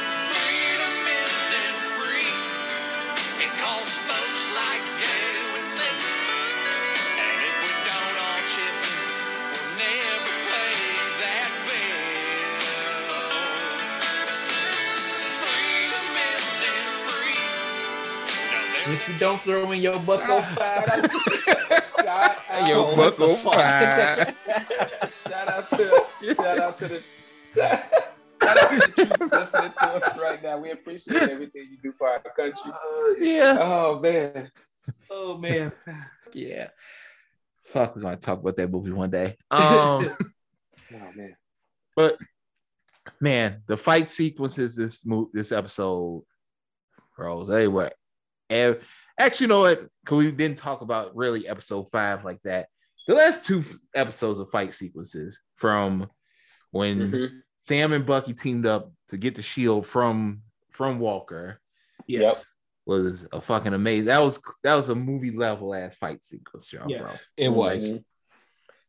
You 19.08 19.18
don't 19.18 19.40
throw 19.42 19.70
in 19.72 19.80
your 19.80 19.98
bucko 20.00 20.40
five, 20.40 20.84
Shout 21.98 22.36
out, 22.48 22.68
Yo, 22.68 22.82
what 22.96 23.18
the 23.18 23.26
Buckle 23.26 23.34
five. 23.34 24.34
shout 25.14 25.48
out 25.48 25.68
to 25.70 26.06
shout 26.34 26.58
out 26.58 26.76
to 26.78 26.88
the 26.88 27.02
shout 27.54 28.58
out 28.58 28.70
to 28.70 28.78
the 28.96 29.04
troops 29.06 29.32
listening 29.32 29.72
to 29.72 29.84
us 29.86 30.18
right 30.18 30.42
now. 30.42 30.58
We 30.58 30.70
appreciate 30.70 31.22
everything 31.28 31.68
you 31.70 31.78
do 31.82 31.92
for 31.98 32.08
our 32.08 32.20
country. 32.20 32.72
yeah. 33.18 33.58
Oh 33.60 33.98
man. 34.00 34.50
oh 35.10 35.36
man, 35.38 35.72
Yeah. 36.32 36.68
Fuck, 37.66 37.96
we're 37.96 38.02
gonna 38.02 38.16
talk 38.16 38.40
about 38.40 38.56
that 38.56 38.70
movie 38.70 38.92
one 38.92 39.10
day. 39.10 39.36
Um, 39.50 40.10
Oh 40.90 41.10
man. 41.14 41.36
but 41.94 42.16
man, 43.20 43.62
the 43.66 43.76
fight 43.76 44.08
sequences 44.08 44.74
this 44.74 45.04
move 45.04 45.28
this 45.34 45.52
episode, 45.52 46.22
bro, 47.16 47.44
they 47.44 47.68
were 47.68 47.90
ev- 48.48 48.82
actually 49.18 49.44
you 49.44 49.48
know 49.48 49.60
what? 49.60 49.86
Cause 50.06 50.18
we 50.18 50.30
didn't 50.30 50.58
talk 50.58 50.80
about 50.80 51.14
really 51.16 51.48
episode 51.48 51.84
five 51.90 52.24
like 52.24 52.40
that. 52.42 52.68
The 53.06 53.14
last 53.14 53.44
two 53.44 53.64
episodes 53.94 54.38
of 54.38 54.50
fight 54.50 54.74
sequences 54.74 55.40
from 55.56 56.08
when 56.70 57.10
Mhm. 57.10 57.40
Sam 57.60 57.92
and 57.92 58.06
Bucky 58.06 58.34
teamed 58.34 58.66
up 58.66 58.92
to 59.08 59.16
get 59.16 59.34
the 59.34 59.42
shield 59.42 59.86
from 59.86 60.42
from 60.70 60.98
Walker 61.00 61.60
yes, 62.06 62.52
was 62.86 63.26
a 63.32 63.40
fucking 63.40 63.74
amazing. 63.74 64.06
That 64.06 64.20
was 64.20 64.38
that 64.62 64.74
was 64.76 64.88
a 64.88 64.94
movie 64.94 65.30
level 65.32 65.74
ass 65.74 65.94
fight 65.96 66.22
sequence, 66.22 66.72
y'all, 66.72 66.86
bro. 66.86 66.96
yes, 66.98 67.26
It 67.36 67.48
was. 67.50 67.94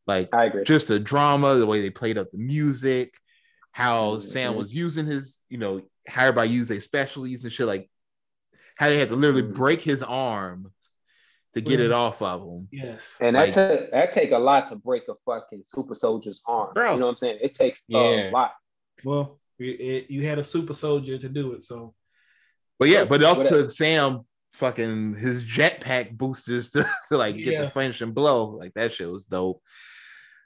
Like 0.07 0.33
I 0.33 0.45
agree. 0.45 0.63
just 0.63 0.87
the 0.87 0.99
drama, 0.99 1.55
the 1.55 1.65
way 1.67 1.81
they 1.81 1.89
played 1.89 2.17
up 2.17 2.29
the 2.31 2.37
music, 2.37 3.13
how 3.71 4.15
Mhm. 4.15 4.21
Sam 4.21 4.55
was 4.55 4.73
using 4.73 5.05
his, 5.05 5.41
you 5.49 5.57
know, 5.57 5.81
how 6.07 6.23
everybody 6.23 6.49
used 6.49 6.69
their 6.69 6.81
specialties 6.81 7.43
and 7.43 7.53
shit, 7.53 7.67
like 7.67 7.89
how 8.79 8.87
they 8.89 8.97
had 8.97 9.09
to 9.09 9.15
literally 9.15 9.43
Mhm. 9.43 9.53
break 9.53 9.81
his 9.81 10.01
arm 10.01 10.71
to 11.53 11.61
get 11.61 11.79
it 11.81 11.91
off 11.91 12.21
of 12.21 12.41
him. 12.41 12.67
yes. 12.71 13.17
And 13.19 13.35
Like- 13.35 13.53
that 13.53 13.89
ta- 13.91 13.97
that 13.97 14.13
take 14.13 14.31
a 14.31 14.37
lot 14.37 14.67
to 14.67 14.75
break 14.77 15.03
a 15.09 15.15
fucking 15.25 15.63
super 15.63 15.93
soldier's 15.95 16.39
arm. 16.45 16.73
Bro. 16.73 16.93
You 16.93 16.99
know 16.99 17.05
what 17.07 17.11
I'm 17.11 17.17
saying? 17.17 17.39
It 17.41 17.53
takes 17.53 17.81
Yeah. 17.89 18.29
a 18.29 18.31
lot. 18.31 18.53
Well, 19.03 19.39
It- 19.59 19.81
it- 19.81 20.09
you 20.09 20.25
had 20.25 20.39
a 20.39 20.43
super 20.43 20.73
soldier 20.73 21.17
to 21.17 21.27
do 21.27 21.51
it, 21.53 21.63
so 21.63 21.93
But 22.79 22.87
yeah, 22.87 23.03
but 23.03 23.21
also 23.25 23.63
What- 23.63 23.71
Sam 23.73 24.21
fucking 24.53 25.15
his 25.15 25.43
jetpack 25.43 26.17
boosters 26.17 26.71
to, 26.71 26.83
to 27.09 27.17
like 27.17 27.35
get 27.35 27.53
Yeah. 27.53 27.61
the 27.65 27.69
finishing 27.71 28.13
blow. 28.13 28.45
Like 28.45 28.73
that 28.75 28.93
shit 28.93 29.09
was 29.09 29.25
dope. 29.25 29.61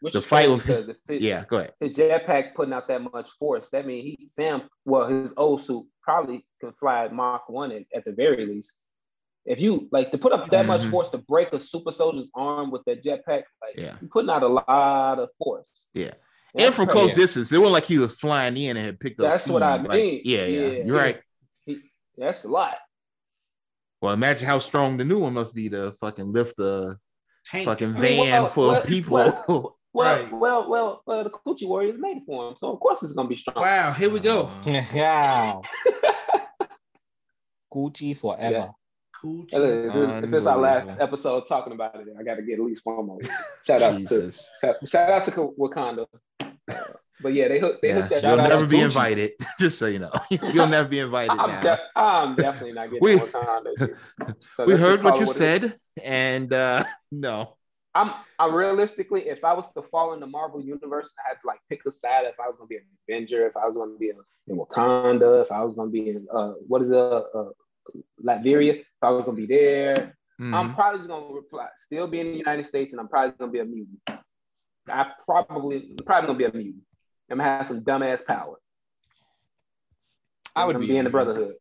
Which 0.04 0.12
The 0.14 0.20
is 0.20 0.26
fight 0.26 0.48
crazy 0.48 0.54
with- 0.54 0.66
because 0.68 0.90
if 0.90 0.98
it- 1.08 1.22
Yeah, 1.22 1.46
go 1.48 1.60
ahead. 1.60 1.74
his 1.80 1.98
jetpack 1.98 2.56
putting 2.56 2.74
out 2.74 2.90
that 2.90 3.02
much 3.14 3.30
force, 3.40 3.70
that 3.70 3.86
means 3.88 4.04
he 4.04 4.28
Sam, 4.28 4.64
well, 4.84 5.08
his 5.08 5.34
old 5.38 5.64
suit 5.64 5.86
probably 6.02 6.46
can 6.60 6.74
fly 6.74 7.08
Mach 7.08 7.48
one 7.48 7.72
at, 7.72 7.84
at 7.96 8.04
the 8.04 8.12
very 8.12 8.46
least. 8.46 8.74
If 9.46 9.62
you 9.62 9.88
like 9.94 10.12
to 10.12 10.18
put 10.18 10.34
up 10.34 10.50
that 10.52 10.66
much 10.66 10.82
Mhm. 10.82 10.92
force 10.92 11.10
to 11.12 11.20
break 11.20 11.54
a 11.54 11.60
super 11.60 11.92
soldier's 11.92 12.28
arm 12.36 12.70
with 12.70 12.84
that 12.84 13.02
jetpack, 13.02 13.44
like 13.62 13.76
Yeah. 13.78 13.96
you're 14.02 14.10
putting 14.12 14.30
out 14.30 14.44
a 14.44 14.48
lot 14.50 15.20
of 15.20 15.30
force. 15.42 15.86
Yeah. 15.94 16.12
That's 16.54 16.66
and 16.68 16.76
from 16.76 16.86
crazy. 16.88 17.00
close 17.00 17.14
distance, 17.14 17.52
it 17.54 17.58
wasn't 17.58 17.74
like 17.74 17.86
he 17.86 17.98
was 17.98 18.20
flying 18.20 18.58
in 18.58 18.76
and 18.76 18.86
had 18.86 19.00
picked 19.00 19.22
up. 19.22 19.30
That's 19.32 19.48
what 19.48 19.64
I 19.64 19.78
speed. 19.78 19.88
Like, 19.88 20.04
mean. 20.04 20.22
yeah, 20.26 20.46
yeah, 20.46 20.60
Yeah, 20.60 20.84
you're 20.84 20.96
yeah. 20.98 21.02
right. 21.02 21.22
That's 22.18 22.44
a 22.44 22.50
lot. 22.50 22.76
Well, 24.02 24.12
imagine 24.14 24.46
how 24.48 24.60
strong 24.60 24.98
the 24.98 25.06
new 25.06 25.20
one 25.20 25.34
must 25.34 25.56
be 25.56 25.70
to 25.70 25.94
fucking 25.94 26.32
lift 26.34 26.58
the 26.58 26.98
tank. 27.46 27.66
fucking 27.68 27.96
I 27.96 28.00
mean, 28.00 28.02
van 28.02 28.44
well, 28.44 28.50
full 28.50 28.68
well, 28.68 28.82
of 28.82 28.86
people. 28.88 29.14
well, 29.16 29.78
Well, 29.94 30.16
Right. 30.24 30.34
well, 30.34 30.70
well, 30.70 31.02
well, 31.06 31.24
the 31.24 31.30
Coochie 31.30 31.68
Warriors 31.68 31.98
made 32.00 32.18
it 32.18 32.24
for 32.26 32.50
him, 32.50 32.56
so 32.56 32.72
of 32.74 32.80
course 32.80 33.04
it's 33.04 33.12
gonna 33.12 33.28
be 33.30 33.36
strong. 33.38 33.64
Wow, 33.64 33.94
here 33.94 34.10
we 34.10 34.20
go. 34.20 34.50
yeah. 34.66 35.60
Gucci 37.74 38.18
forever. 38.18 38.70
Cool. 39.22 39.46
If 39.50 39.96
if- 39.96 40.24
if 40.26 40.34
it's 40.34 40.46
our 40.48 40.58
last 40.58 41.00
episode 41.00 41.48
talking 41.48 41.74
about 41.74 41.96
it, 41.96 42.08
I 42.20 42.24
got 42.24 42.36
to 42.36 42.42
get 42.42 42.60
at 42.60 42.66
least 42.66 42.82
one 42.84 43.06
more. 43.06 43.20
Shout 43.66 43.82
out 43.82 43.94
to 43.94 44.00
Jesus. 44.00 44.50
shout, 44.62 44.76
shout 44.88 45.10
out 45.10 45.24
to 45.26 45.32
Wakanda. 45.32 46.06
But 47.22 47.34
yeah, 47.34 47.48
they 47.48 47.60
hooked 47.60 47.82
they 47.82 47.90
Yeah, 47.90 47.94
hooked 48.02 48.10
that. 48.10 48.22
Shout 48.22 48.38
you'll 48.40 48.50
never 48.50 48.66
be 48.66 48.78
Gucci. 48.78 48.84
invited. 48.86 49.32
Just 49.60 49.78
so 49.80 49.86
you 49.86 50.00
know, 50.00 50.12
you'll 50.30 50.68
never 50.68 50.90
be 50.90 51.00
invited 51.00 51.32
I'm, 51.32 51.50
now. 51.50 51.62
de- 51.62 51.82
I'm 51.96 52.36
definitely 52.36 52.74
not 52.74 52.86
getting 52.92 53.00
We- 53.02 53.16
Wakanda. 53.20 53.96
So 54.56 54.66
we 54.66 54.76
heard 54.76 55.04
what 55.04 55.16
you 55.18 55.22
it 55.22 55.28
it 55.28 55.30
is. 55.30 55.36
said, 55.38 55.74
and 56.04 56.52
uh 56.52 56.84
no. 57.12 57.56
I'm, 57.96 58.12
I'm 58.40 58.54
realistically, 58.56 59.28
if 59.28 59.44
I 59.44 59.54
was 59.54 59.72
to 59.74 59.82
fall 59.84 60.14
in 60.14 60.20
the 60.20 60.26
Marvel 60.28 60.60
universe, 60.62 61.14
I 61.24 61.30
had 61.30 61.36
to 61.42 61.48
like 61.48 61.60
pick 61.70 61.86
a 61.86 61.92
side. 61.92 62.26
If 62.26 62.40
I 62.40 62.48
was 62.48 62.56
gonna 62.58 62.68
be 62.68 62.78
an 62.78 62.84
Avenger, 63.08 63.46
if 63.46 63.56
I 63.56 63.68
was 63.68 63.76
gonna 63.76 63.98
be 63.98 64.10
in, 64.10 64.18
in 64.48 64.58
Wakanda, 64.58 65.44
if 65.44 65.52
I 65.52 65.64
was 65.64 65.74
gonna 65.76 65.92
be 65.92 66.10
in 66.10 66.28
uh, 66.34 66.54
what 66.68 66.82
is 66.82 66.90
it, 66.90 66.96
uh, 66.98 67.50
Latveria, 68.24 68.80
if 68.80 68.86
I 69.02 69.10
was 69.12 69.26
gonna 69.26 69.38
be 69.38 69.46
there, 69.46 70.18
Mhm. 70.40 70.54
I'm 70.56 70.74
probably 70.74 71.00
just 71.00 71.10
gonna 71.10 71.34
reply, 71.34 71.68
still 71.78 72.08
be 72.08 72.20
in 72.20 72.28
the 72.32 72.38
United 72.38 72.66
States, 72.66 72.92
and 72.94 73.00
I'm 73.00 73.08
probably 73.08 73.34
gonna 73.38 73.52
be 73.52 73.60
a 73.60 73.66
mutant. 73.66 74.00
I 74.88 75.12
probably 75.26 75.96
probably 76.06 76.28
gonna 76.28 76.40
be 76.40 76.46
a 76.46 76.52
mutant. 76.52 76.84
I'm 77.30 77.38
gonna 77.38 77.58
have 77.58 77.68
some 77.68 77.82
dumbass 77.82 78.26
power. 78.26 78.58
I 80.56 80.66
would 80.66 80.80
be 80.80 80.88
be 80.88 80.98
in 80.98 81.04
the 81.06 81.12
Brotherhood. 81.12 81.56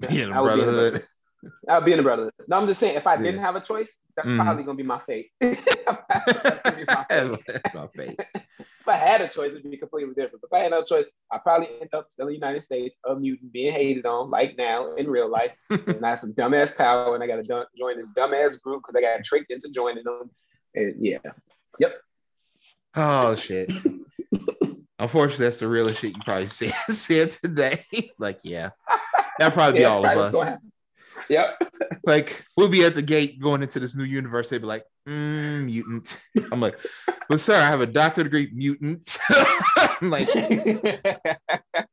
Yeah, 0.00 0.08
the 0.08 0.14
be 0.16 0.20
in 0.22 0.28
the 0.30 0.34
brotherhood. 0.34 1.04
I'll 1.68 1.80
be 1.80 1.92
in 1.92 1.98
the 1.98 2.02
Brotherhood. 2.02 2.32
No, 2.48 2.56
I'm 2.58 2.66
just 2.66 2.80
saying, 2.80 2.96
if 2.96 3.06
I 3.06 3.14
Yeah. 3.14 3.22
didn't 3.22 3.40
have 3.40 3.56
a 3.56 3.60
choice, 3.60 3.96
that's 4.16 4.28
Mhm. 4.28 4.42
probably 4.42 4.64
gonna 4.64 4.76
be 4.76 4.82
my 4.82 5.00
fate. 5.06 5.30
that's 5.40 6.62
gonna 6.62 6.76
be 6.76 6.84
my 6.86 7.04
fate. 7.08 7.60
My 7.74 7.86
fate. 7.96 8.20
if 8.80 8.88
I 8.88 8.96
had 8.96 9.20
a 9.20 9.28
choice, 9.28 9.52
it'd 9.52 9.70
be 9.70 9.76
completely 9.76 10.14
different. 10.14 10.40
But 10.42 10.48
if 10.48 10.60
I 10.60 10.62
had 10.64 10.70
no 10.72 10.82
choice, 10.82 11.04
I'd 11.32 11.42
probably 11.42 11.68
end 11.80 11.94
up 11.94 12.06
still 12.10 12.26
in 12.26 12.32
the 12.32 12.34
United 12.34 12.62
States, 12.64 12.96
a 13.08 13.14
mutant, 13.14 13.52
being 13.52 13.72
hated 13.72 14.06
on, 14.06 14.30
like 14.30 14.56
now 14.56 14.94
in 14.94 15.08
real 15.08 15.28
life. 15.30 15.52
and 15.70 16.04
I 16.04 16.10
have 16.10 16.20
some 16.20 16.32
dumbass 16.32 16.76
power, 16.76 17.14
and 17.14 17.22
I 17.22 17.26
got 17.26 17.36
to 17.36 17.42
do- 17.42 17.64
join 17.78 17.98
this 17.98 18.06
dumbass 18.16 18.60
group 18.60 18.82
because 18.86 18.96
I 18.96 19.02
got 19.02 19.24
tricked 19.24 19.50
into 19.52 19.68
joining 19.70 20.04
them. 20.04 20.30
And 20.74 20.94
yeah, 21.04 21.18
yep. 21.78 22.00
Oh 22.96 23.36
shit. 23.36 23.70
Unfortunately, 25.00 25.44
that's 25.46 25.60
the 25.60 25.68
realest 25.68 26.00
shit 26.00 26.16
you 26.16 26.22
probably 26.24 26.48
said, 26.48 26.74
said 26.90 27.30
today. 27.30 27.84
like, 28.18 28.40
yeah, 28.42 28.70
that'd 29.38 29.54
probably 29.54 29.74
be 29.78 29.80
Yeah, 29.82 29.90
all 29.90 30.02
probably 30.02 30.24
of 30.24 30.34
us. 30.34 30.58
Happen. 31.36 31.56
yep. 31.60 31.72
Like, 32.04 32.44
we'll 32.56 32.68
be 32.68 32.84
at 32.84 32.94
the 32.94 33.02
gate 33.02 33.40
going 33.40 33.62
into 33.62 33.78
this 33.80 33.94
new 33.94 34.04
universe. 34.04 34.48
They'd 34.48 34.58
be 34.58 34.66
like, 34.66 34.84
mm, 35.08 35.64
mutant. 35.66 36.16
I'm 36.52 36.60
like, 36.60 36.78
but 37.28 37.40
sir, 37.40 37.54
I 37.56 37.66
have 37.66 37.80
a 37.80 37.86
doctorate 37.86 38.26
degree, 38.26 38.50
mutant. 38.54 39.16
I'm 39.30 40.10
like, 40.10 40.26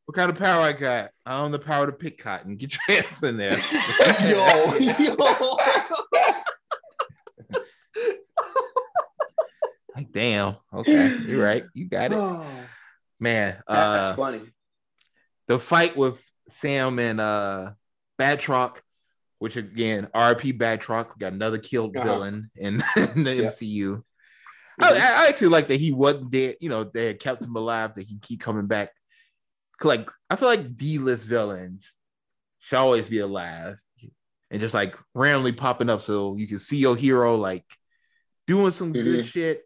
what 0.06 0.16
kind 0.16 0.30
of 0.32 0.38
power 0.38 0.62
I 0.62 0.74
got? 0.74 1.12
I 1.26 1.40
own 1.40 1.52
the 1.52 1.60
power 1.60 1.86
to 1.86 1.92
pick 1.92 2.18
cotton. 2.18 2.56
Get 2.56 2.78
your 2.88 2.98
ass 3.00 3.24
in 3.24 3.36
there. 3.38 3.58
yo, 4.30 4.74
yo. 5.00 5.16
Like, 9.96 10.12
damn. 10.12 10.58
Okay, 10.74 11.18
you're 11.26 11.44
right. 11.44 11.64
You 11.74 11.86
got 11.86 12.12
it, 12.12 12.18
Oh, 12.18 12.46
man. 13.20 13.56
that- 13.56 13.64
that's 13.68 14.10
Uh, 14.12 14.16
funny. 14.16 14.42
the 15.48 15.60
fight 15.60 15.96
with 15.96 16.24
Sam 16.50 17.00
and 17.00 17.20
uh 17.22 17.72
Batroc, 18.20 18.78
which 19.46 19.58
again, 19.58 20.10
RP 20.16 20.58
Batroc, 20.58 21.10
we 21.10 21.20
got 21.20 21.32
another 21.32 21.60
killed 21.60 21.96
Uh-huh. 21.96 22.04
villain 22.04 22.50
in, 22.56 22.84
in 23.16 23.24
the 23.24 23.36
Yeah. 23.36 23.50
MCU. 23.52 23.98
Mhm. 23.98 24.04
I, 24.82 24.96
I 24.96 25.28
actually 25.28 25.50
like 25.50 25.68
that 25.68 25.80
he 25.80 25.92
wasn't 25.92 26.32
dead. 26.32 26.56
You 26.60 26.70
know, 26.70 26.84
they 26.84 27.06
had 27.06 27.20
kept 27.20 27.44
him 27.44 27.56
alive. 27.56 27.94
That 27.94 28.08
he 28.08 28.18
keep 28.18 28.40
coming 28.42 28.66
back. 28.66 28.90
Like 29.84 30.10
I 30.32 30.36
feel 30.36 30.48
like 30.48 30.76
D-list 30.76 31.26
villains 31.26 31.94
should 32.58 32.78
always 32.78 33.06
be 33.06 33.20
alive 33.20 33.80
and 34.50 34.60
just 34.60 34.74
like 34.74 34.96
randomly 35.14 35.52
popping 35.52 35.92
up, 35.92 36.02
so 36.02 36.36
you 36.38 36.48
can 36.48 36.58
see 36.58 36.78
your 36.78 36.96
hero 36.96 37.36
like 37.36 37.66
doing 38.48 38.72
some 38.72 38.94
good 38.94 39.06
Mhm. 39.06 39.26
shit. 39.26 39.62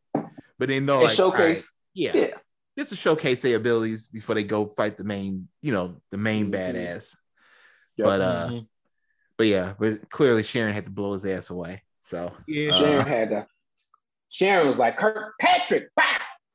But 0.57 0.67
they 0.67 0.81
know 0.81 1.03
like 1.03 1.17
all 1.21 1.31
right, 1.31 1.37
showcase. 1.57 1.73
yeah, 1.93 2.11
Yeah. 2.13 2.27
just 2.77 2.89
to 2.89 2.97
showcase 2.97 3.41
their 3.41 3.55
abilities 3.55 4.07
before 4.07 4.35
they 4.35 4.43
go 4.43 4.65
fight 4.65 4.97
the 4.97 5.05
main, 5.05 5.47
you 5.61 5.71
know, 5.71 6.01
the 6.11 6.17
main 6.17 6.51
Mhm. 6.51 6.55
badass. 6.55 7.15
Yep. 7.95 8.05
But 8.05 8.21
uh, 8.21 8.49
Mhm. 8.51 8.67
But 9.39 9.47
yeah, 9.47 9.73
but 9.79 10.07
clearly 10.11 10.43
Sharon 10.43 10.73
had 10.73 10.83
to 10.85 10.91
blow 10.91 11.13
his 11.13 11.25
ass 11.25 11.49
away. 11.49 11.81
So 12.03 12.31
Yeah, 12.47 12.71
Uh, 12.71 12.79
Sharon 12.79 13.07
had 13.07 13.29
to. 13.29 13.47
Sharon 14.29 14.67
was 14.67 14.77
like 14.77 14.97
Kirkpatrick. 14.99 15.87
Bah! 15.95 16.03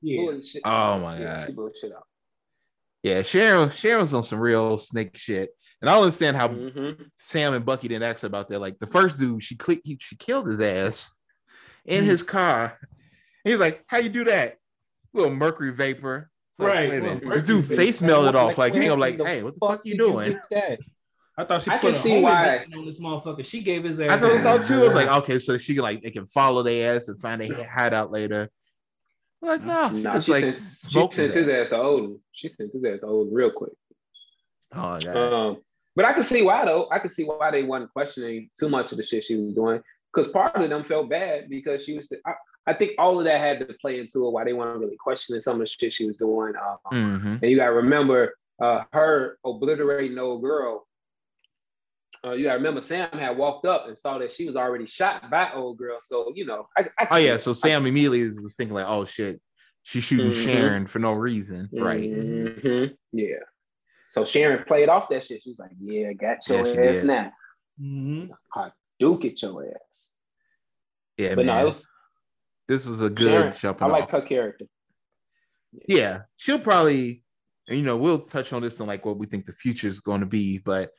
yeah. 0.03 0.19
Blew 0.23 0.37
his 0.37 0.51
shit. 0.51 0.63
Oh 0.65 0.99
my 1.01 1.19
God. 1.19 1.47
She 1.47 1.53
blew 1.53 1.73
shit 1.81 1.93
out. 1.93 2.07
yeah, 3.03 3.23
Sharon 3.23 3.71
Sharon's 3.71 4.15
on 4.15 4.23
some 4.23 4.39
real 4.39 4.79
snake 4.79 5.17
shit. 5.17 5.51
And 5.81 5.91
I 5.91 5.95
don't 5.95 6.05
understand 6.05 6.37
how 6.37 6.49
Mhm. 6.49 7.07
Sam 7.19 7.53
and 7.55 7.65
Bucky 7.65 7.89
didn't 7.89 8.05
ask 8.09 8.23
her 8.23 8.27
about 8.27 8.49
that. 8.51 8.61
Like 8.61 8.79
the 8.79 8.87
first 8.87 9.19
dude, 9.19 9.43
she 9.43 9.57
clicked, 9.57 9.87
he, 9.87 9.99
she 10.01 10.17
killed 10.17 10.47
his 10.47 10.61
ass 10.61 11.17
in 11.85 12.05
Mhm. 12.05 12.09
his 12.09 12.23
car. 12.23 12.79
And 12.81 12.91
he 13.45 13.53
was 13.53 13.61
like, 13.61 13.83
"How 13.89 13.99
you 13.99 14.09
do 14.11 14.25
that? 14.25 14.57
Little 15.13 15.35
mercury 15.35 15.73
vapor." 15.73 16.31
Like, 16.59 16.69
Right, 16.73 16.89
well, 17.03 17.15
minute. 17.17 17.35
This 17.35 17.43
dude 17.43 17.67
face 17.67 18.01
melted 18.01 18.35
off. 18.37 18.57
Like, 18.57 18.73
where 18.75 18.83
hang 18.83 18.93
up. 18.93 18.99
Like, 18.99 19.17
hey, 19.21 19.43
what 19.43 19.55
the 19.55 19.67
fuck, 19.67 19.81
you 19.85 19.97
doing? 19.97 20.33
get 20.33 20.43
that? 20.53 20.79
I 21.37 21.45
thought 21.45 21.63
she 21.63 21.71
I 21.71 21.75
put 21.75 21.81
can 21.81 21.91
a 21.91 21.95
see 21.95 22.09
homing 22.11 22.23
why- 22.25 22.67
on 22.77 22.85
this 22.87 23.01
motherfucker. 23.01 23.45
She 23.45 23.61
gave 23.63 23.85
his 23.85 23.99
ass. 24.01 24.11
I 24.13 24.17
thought, 24.19 24.41
thought 24.43 24.65
too. 24.65 24.83
I 24.85 24.87
was 24.87 24.95
like, 24.95 25.09
okay, 25.09 25.39
so 25.39 25.59
she 25.59 25.81
like 25.81 26.03
they 26.03 26.11
can 26.11 26.27
follow 26.27 26.63
their 26.63 26.95
ass 26.95 27.09
and 27.09 27.21
find 27.21 27.43
a 27.43 27.65
hideout 27.65 28.13
later. 28.13 28.49
I'm 29.43 29.49
like, 29.49 29.63
no, 29.65 29.89
she 29.91 30.03
Nah, 30.03 30.15
just 30.15 30.27
she 30.27 30.33
like 30.33 30.43
sent, 30.45 30.57
she 30.91 31.01
sent 31.11 31.35
his 31.35 31.47
his 31.47 31.49
ass. 31.49 31.63
ass 31.65 31.69
to 31.71 31.77
Odin. 31.77 32.21
She 32.33 32.49
sent 32.49 32.73
his 32.73 32.85
ass 32.85 33.01
to 33.01 33.07
Odin 33.07 33.35
real 33.35 33.51
quick. 33.51 33.73
Oh 34.73 34.99
god. 35.01 35.07
Um, 35.17 35.57
but 35.97 36.05
I 36.05 36.13
can 36.13 36.23
see 36.23 36.43
why 36.43 36.65
though. 36.65 36.89
I 36.91 36.99
can 36.99 37.11
see 37.11 37.25
why 37.25 37.51
they 37.51 37.63
wasn't 37.63 37.93
questioning 37.93 38.51
too 38.59 38.69
much 38.69 38.93
of 38.93 38.99
the 38.99 39.05
shit 39.05 39.25
she 39.25 39.37
was 39.37 39.55
doing. 39.55 39.81
Because 40.13 40.31
part 40.33 40.55
of 40.55 40.69
them 40.69 40.85
felt 40.85 41.09
bad 41.11 41.51
because 41.51 41.85
she 41.85 41.97
was. 41.97 42.09
I, 42.25 42.35
I 42.67 42.73
think 42.75 42.93
all 42.99 43.19
of 43.19 43.25
that 43.27 43.41
had 43.41 43.59
to 43.67 43.75
play 43.81 43.99
into 43.99 44.27
it. 44.27 44.31
Why 44.31 44.45
they 44.45 44.53
weren't 44.53 44.79
really 44.81 44.97
questioning 44.97 45.41
some 45.41 45.55
of 45.57 45.61
the 45.61 45.67
shit 45.67 45.93
she 45.93 46.07
was 46.07 46.17
doing. 46.17 46.55
Um, 46.57 46.79
Mhm. 46.93 47.43
And 47.43 47.51
you 47.51 47.57
gotta 47.57 47.73
remember 47.73 48.35
uh, 48.63 48.85
her 48.93 49.39
obliterating 49.45 50.17
old 50.19 50.41
girl. 50.43 50.87
Uh, 52.25 52.33
you 52.33 52.45
gotta 52.45 52.57
remember 52.57 52.81
Sam 52.81 53.09
had 53.13 53.37
walked 53.37 53.67
up 53.67 53.87
and 53.87 53.99
saw 53.99 54.19
that 54.19 54.33
she 54.33 54.47
was 54.47 54.57
already 54.57 54.87
shot 54.87 55.31
by 55.31 55.53
old 55.53 55.77
girl. 55.79 55.99
So 56.01 56.33
you 56.35 56.47
know, 56.47 56.67
I, 56.77 56.87
I 56.99 57.07
Oh 57.11 57.17
yeah, 57.17 57.37
so 57.37 57.53
Sam 57.53 57.87
immediately 57.87 58.31
was 58.41 58.55
thinking 58.55 58.75
like, 58.75 58.87
oh 58.87 59.05
shit, 59.05 59.41
she's 59.83 60.05
shooting 60.05 60.31
Mhm. 60.31 60.45
Sharon 60.45 60.87
for 60.87 60.99
no 61.01 61.13
reason, 61.13 61.69
right? 61.73 62.03
Mhm. 62.03 62.97
Yeah. 63.13 63.37
So 64.11 64.25
Sharon 64.25 64.65
played 64.65 64.89
off 64.89 65.09
that 65.11 65.25
shit. 65.25 65.43
She 65.43 65.51
was 65.51 65.59
like, 65.59 65.73
"Yeah, 65.81 66.13
got 66.13 66.39
your 66.49 66.59
Yeah, 66.67 66.91
ass 66.91 67.01
did. 67.01 67.05
now. 67.05 67.33
Mhm. 67.81 68.31
I 68.55 68.71
do 68.99 69.19
get 69.19 69.43
your 69.43 69.67
ass." 69.67 70.11
Yeah, 71.19 71.31
but 71.35 71.45
man. 71.45 71.57
no, 71.57 71.61
it 71.63 71.65
was 71.65 71.87
this 72.69 72.87
was 72.87 73.03
a 73.03 73.11
good 73.11 73.27
Sharon, 73.29 73.55
jumping 73.57 73.87
I 73.87 73.91
like 73.91 74.05
off. 74.05 74.11
her 74.11 74.21
character. 74.23 74.65
yeah, 75.89 76.23
she'll 76.37 76.59
probably, 76.61 77.23
and, 77.69 77.77
you 77.79 77.85
know, 77.85 77.97
we'll 77.97 78.21
touch 78.21 78.53
on 78.53 78.63
this 78.63 78.79
and 78.79 78.87
like 78.89 79.05
what 79.05 79.19
we 79.19 79.27
think 79.27 79.45
the 79.45 79.53
future 79.53 79.89
is 79.89 80.01
going 80.01 80.21
to 80.21 80.27
be, 80.27 80.59
but 80.59 80.91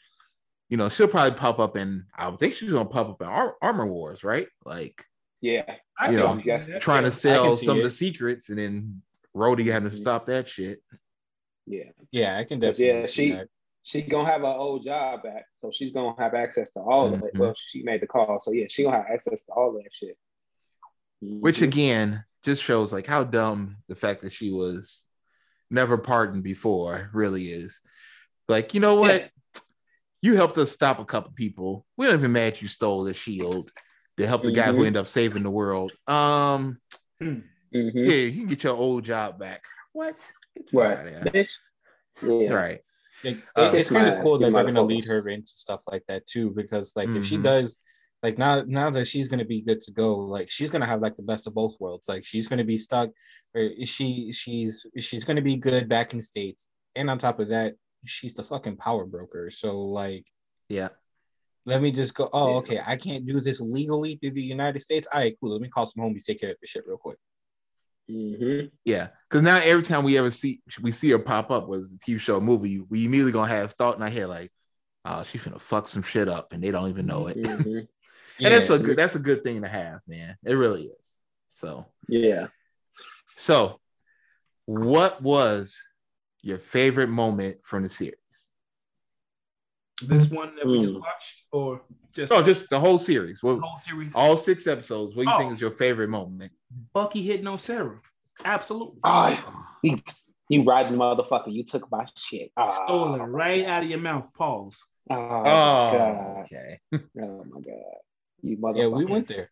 you 0.70 0.78
know, 0.78 0.90
she'll 0.90 1.08
probably 1.08 1.38
pop 1.38 1.60
up 1.60 1.78
in. 1.78 2.06
I 2.16 2.28
would 2.30 2.40
think 2.40 2.54
she's 2.54 2.72
gonna 2.72 2.90
pop 2.90 3.10
up 3.10 3.22
in 3.22 3.28
Ar- 3.28 3.56
Armor 3.62 3.86
Wars, 3.88 4.24
right? 4.24 4.48
Like 4.66 5.06
Yeah. 5.42 5.64
I 6.00 6.12
You 6.12 6.18
can 6.18 6.46
know, 6.48 6.62
see 6.62 6.80
trying 6.80 7.04
to 7.04 7.12
sell 7.12 7.46
can 7.46 7.54
see 7.56 7.66
some 7.68 7.78
of 7.78 7.84
the 7.84 7.92
secrets, 7.92 8.50
and 8.50 8.58
then 8.58 9.02
Rhodey 9.36 9.66
having 9.72 9.90
to 9.90 9.96
Mhm. 9.96 10.00
stop 10.00 10.26
that 10.28 10.50
shit. 10.50 10.82
Yeah. 11.66 11.92
Yeah, 12.12 12.38
I 12.38 12.44
can 12.44 12.60
But 12.60 12.68
definitely 12.78 12.88
yeah, 13.02 13.06
she 13.06 13.32
that. 13.32 13.50
she 13.84 14.02
gonna 14.02 14.30
have 14.30 14.42
her 14.42 14.48
old 14.48 14.84
job 14.84 15.24
back, 15.24 15.46
so 15.58 15.72
she's 15.72 15.92
gonna 15.94 16.16
have 16.20 16.34
access 16.34 16.70
to 16.72 16.80
all 16.80 17.14
of 17.14 17.22
it. 17.24 17.34
Mhm. 17.34 17.40
Well, 17.40 17.54
she 17.56 17.84
made 17.84 18.02
the 18.02 18.08
call, 18.08 18.40
so 18.40 18.52
yeah, 18.52 18.66
she 18.70 18.84
gonna 18.84 18.98
have 18.98 19.06
access 19.12 19.44
to 19.44 19.52
all 19.54 19.74
that 19.74 19.90
shit. 19.94 20.18
Which 21.22 21.60
Mhm. 21.60 21.64
again 21.64 22.26
just 22.44 22.62
shows 22.64 22.92
like 22.94 23.08
how 23.08 23.24
dumb 23.24 23.78
the 23.88 23.96
fact 23.96 24.22
that 24.22 24.34
she 24.34 24.52
was 24.52 25.04
never 25.70 25.98
pardoned 25.98 26.44
before. 26.44 27.10
Really 27.14 27.52
is 27.52 27.82
like 28.48 28.74
you 28.74 28.80
know 28.80 29.00
what? 29.00 29.32
You 30.26 30.36
helped 30.36 30.58
us 30.58 30.72
stop 30.72 30.98
a 30.98 31.06
couple 31.06 31.32
people. 31.36 31.86
We 31.98 32.08
don't 32.08 32.16
even 32.16 32.32
mad 32.32 32.60
you 32.60 32.68
stole 32.68 33.04
the 33.04 33.14
shield 33.14 33.72
to 34.18 34.26
help 34.26 34.42
the 34.42 34.50
guy 34.52 34.72
who 34.72 34.78
Mhm. 34.82 34.88
ended 34.88 35.00
up 35.00 35.08
saving 35.08 35.44
the 35.44 35.52
world. 35.52 35.92
Um, 36.08 36.82
Mhm. 37.22 37.44
yeah, 37.72 38.16
you 38.16 38.32
can 38.32 38.48
get 38.48 38.64
your 38.64 38.76
old 38.76 39.06
job 39.06 39.38
back. 39.38 39.64
What? 39.94 40.18
Get 40.58 40.66
the 40.72 40.72
fuck 40.72 41.06
Right. 41.06 41.36
here. 41.36 41.46
Yeah. 42.24 42.54
Right. 42.54 42.82
Like, 43.24 43.38
Uh, 43.56 43.72
it's 43.76 43.82
It's 43.82 43.90
kind 43.92 44.10
of 44.10 44.20
cool 44.24 44.40
that 44.40 44.52
my 44.52 44.64
they're 44.64 44.72
gonna 44.74 44.82
lead 44.82 45.06
her 45.06 45.28
into 45.28 45.52
stuff 45.52 45.84
like 45.92 46.04
that 46.08 46.26
too, 46.26 46.50
because 46.50 46.96
like 46.96 47.10
if 47.10 47.24
she 47.24 47.38
Mhm. 47.38 47.44
does, 47.44 47.78
like 48.24 48.40
now 48.40 48.64
now 48.66 48.90
that 48.90 49.06
she's 49.06 49.30
gonna 49.30 49.46
be 49.46 49.62
good 49.62 49.80
to 49.82 49.92
go, 49.92 50.18
like 50.18 50.50
she's 50.50 50.72
gonna 50.72 50.88
have 50.88 51.02
like 51.02 51.16
the 51.18 51.22
best 51.22 51.46
of 51.46 51.54
both 51.54 51.80
worlds. 51.80 52.10
Like 52.10 52.26
she's 52.26 52.48
gonna 52.48 52.64
be 52.64 52.80
stuck, 52.80 53.12
or 53.54 53.70
she 53.84 54.32
she's 54.32 54.88
she's 54.98 55.24
gonna 55.24 55.44
be 55.44 55.56
good 55.56 55.88
back 55.88 56.14
in 56.16 56.22
states, 56.22 56.68
and 56.96 57.12
on 57.12 57.20
top 57.20 57.40
of 57.40 57.50
that, 57.50 57.76
she's 58.06 58.34
the 58.34 58.44
fucking 58.44 58.78
power 58.78 59.06
broker. 59.06 59.50
So 59.50 59.82
like, 59.82 60.26
Yeah. 60.70 60.90
let 61.66 61.82
me 61.82 61.92
just 61.92 62.14
go. 62.14 62.30
Oh, 62.32 62.58
okay, 62.58 62.80
I 62.86 62.96
can't 62.96 63.26
do 63.26 63.40
this 63.42 63.60
legally 63.62 64.16
through 64.22 64.32
the 64.32 64.42
United 64.42 64.80
States. 64.82 65.08
All 65.12 65.20
right, 65.20 65.36
cool. 65.42 65.52
Let 65.52 65.62
me 65.62 65.70
call 65.70 65.86
some 65.86 66.04
homies, 66.04 66.26
take 66.26 66.40
care 66.40 66.52
of 66.52 66.58
this 66.62 66.70
shit 66.70 66.86
real 66.88 66.98
quick. 66.98 67.18
Mhm. 68.10 68.72
Yeah. 68.84 69.10
Because 69.28 69.42
now 69.42 69.58
every 69.58 69.82
time 69.84 70.04
we 70.04 70.18
ever 70.18 70.30
see 70.30 70.62
we 70.82 70.92
see 70.92 71.10
her 71.10 71.20
pop 71.20 71.50
up 71.50 71.68
was 71.68 71.92
a 71.92 71.98
TV 71.98 72.20
show 72.20 72.36
or 72.38 72.42
movie, 72.42 72.80
we 72.80 73.06
immediately 73.06 73.32
gonna 73.32 73.48
have 73.52 73.74
thought 73.74 73.96
in 73.98 74.04
our 74.04 74.10
head 74.10 74.30
like, 74.30 74.52
oh, 75.06 75.26
gonna 75.44 75.60
fuck 75.60 75.88
some 75.88 76.04
shit 76.04 76.30
up 76.30 76.54
and 76.54 76.64
they 76.64 76.72
don't 76.72 76.90
even 76.90 77.06
know 77.08 77.28
it. 77.28 77.38
Mhm. 77.38 77.88
And 78.44 78.54
that's 78.54 78.70
a 78.70 78.78
good 78.78 78.98
that's 78.98 79.16
a 79.16 79.20
good 79.20 79.44
thing 79.46 79.62
to 79.62 79.68
have, 79.70 80.02
man. 80.08 80.36
It 80.44 80.56
really 80.56 80.88
is. 80.88 81.18
So 81.48 81.86
Yeah. 82.10 82.48
so 83.34 83.80
what 84.66 85.22
was 85.22 85.82
your 86.46 86.60
favorite 86.60 87.10
moment 87.10 87.58
from 87.64 87.82
the 87.82 87.90
series? 87.90 88.14
This 90.04 90.30
one 90.30 90.56
that 90.56 90.68
we 90.68 90.80
just 90.82 90.94
Mm. 90.94 91.00
watched, 91.00 91.44
or 91.52 91.82
just 92.14 92.32
No, 92.32 92.44
just 92.44 92.70
the 92.70 92.80
whole 92.80 93.00
series. 93.00 93.40
the 93.42 93.48
What 93.56 93.60
whole 93.62 93.78
series. 93.78 94.14
all 94.14 94.38
six 94.38 94.68
episodes. 94.68 95.16
What 95.16 95.24
do 95.26 95.32
you 95.32 95.38
think 95.38 95.52
Oh. 95.52 95.56
is 95.56 95.62
your 95.62 95.72
favorite 95.72 96.10
moment? 96.10 96.52
Bucky 96.94 97.24
hitting 97.24 97.48
on 97.48 97.58
Sarah. 97.58 98.00
Absolutely. 98.44 99.00
Oh, 99.04 99.66
you, 99.82 99.98
you 100.50 100.64
riding 100.64 100.98
motherfucker. 100.98 101.52
You 101.52 101.64
took 101.64 101.90
my 101.90 102.06
shit. 102.16 102.52
Oh, 102.58 102.84
Stole 102.86 103.16
it 103.16 103.20
right 103.20 103.66
out 103.66 103.84
of 103.84 103.90
your 103.90 104.00
mouth. 104.00 104.32
Pause. 104.34 104.86
Ah, 105.10 105.16
oh, 105.16 105.96
Oh, 105.96 105.98
God. 105.98 106.44
okay. 106.44 106.80
Oh, 106.94 107.44
my 107.46 107.62
God. 107.62 107.98
You 108.44 108.58
motherfucker. 108.58 108.78
Yeah, 108.78 108.88
we 108.88 109.06
went 109.06 109.28
there. 109.30 109.50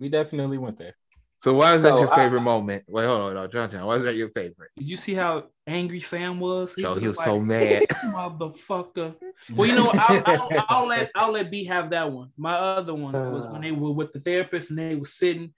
We 0.00 0.08
definitely 0.08 0.58
went 0.58 0.78
there. 0.78 0.94
So 1.40 1.54
why 1.54 1.74
is 1.74 1.82
that 1.84 1.90
So, 1.90 2.00
your 2.00 2.12
I- 2.12 2.16
favorite 2.16 2.40
moment? 2.40 2.84
Wait, 2.88 3.04
hold 3.06 3.20
on, 3.20 3.34
no, 3.34 3.46
John 3.46 3.70
John. 3.70 3.86
Why 3.86 3.96
is 3.96 4.02
that 4.02 4.16
your 4.16 4.28
favorite? 4.30 4.70
Did 4.76 4.88
you 4.88 4.96
see 4.96 5.14
how 5.14 5.44
angry 5.66 6.00
Sam 6.00 6.40
was? 6.40 6.76
Yo, 6.76 6.88
just 6.90 7.00
he 7.00 7.06
was 7.08 7.16
like, 7.16 7.24
so 7.26 7.40
mad. 7.40 7.82
Motherfucker. 8.06 9.14
Well, 9.54 9.68
you 9.68 9.76
know, 9.76 9.84
what? 9.84 9.96
I'll, 9.98 10.22
I'll, 10.26 10.64
I'll 10.68 10.86
let 10.86 11.10
I'll 11.14 11.30
let 11.32 11.50
B 11.50 11.64
have 11.64 11.90
that 11.90 12.10
one. 12.10 12.30
My 12.36 12.54
other 12.54 12.92
one 12.94 13.12
was 13.32 13.46
when 13.46 13.60
they 13.62 13.70
were 13.70 13.92
with 13.92 14.12
the 14.12 14.20
therapist 14.20 14.70
and 14.70 14.78
they 14.78 14.96
were 14.96 15.04
sitting. 15.06 15.52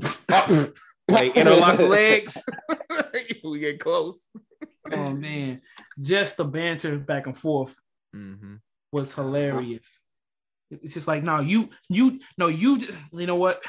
Like 1.06 1.36
interlock 1.36 1.78
legs. 1.80 2.38
we 3.44 3.58
get 3.58 3.78
close. 3.78 4.24
Oh 4.90 5.10
man, 5.12 5.60
just 6.00 6.38
the 6.38 6.44
banter 6.46 6.96
back 6.98 7.26
and 7.26 7.36
forth 7.36 7.76
Mhm. 8.16 8.60
was 8.90 9.12
hilarious. 9.12 9.86
It's 10.70 10.94
just 10.94 11.06
like, 11.06 11.22
no, 11.22 11.40
you, 11.40 11.68
you, 11.90 12.20
no, 12.38 12.46
you 12.46 12.78
just, 12.78 13.04
you 13.12 13.26
know 13.26 13.36
what? 13.36 13.62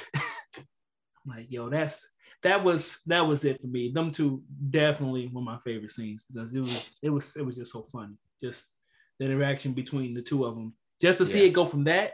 I'm 1.26 1.38
like, 1.38 1.52
yo, 1.52 1.70
that's 1.70 2.10
that 2.44 2.64
was 2.64 3.00
that 3.08 3.26
was 3.26 3.46
it 3.46 3.62
for 3.62 3.68
me. 3.68 3.92
Them 3.92 4.12
two 4.12 4.44
definitely 4.70 5.28
one 5.28 5.44
of 5.44 5.46
my 5.46 5.58
favorite 5.64 5.92
scenes 5.92 6.24
because 6.24 6.54
it 6.54 6.60
was 6.60 6.92
it 7.02 7.10
was 7.10 7.36
it 7.36 7.46
was 7.46 7.58
just 7.58 7.72
so 7.72 7.84
funny. 7.92 8.14
Just 8.44 8.66
the 9.20 9.26
interaction 9.26 9.74
between 9.74 10.14
the 10.14 10.22
two 10.22 10.46
of 10.46 10.56
them. 10.56 10.74
Just 11.02 11.18
to 11.20 11.26
see 11.26 11.46
it 11.46 11.52
go 11.52 11.66
from 11.66 11.86
that 11.86 12.14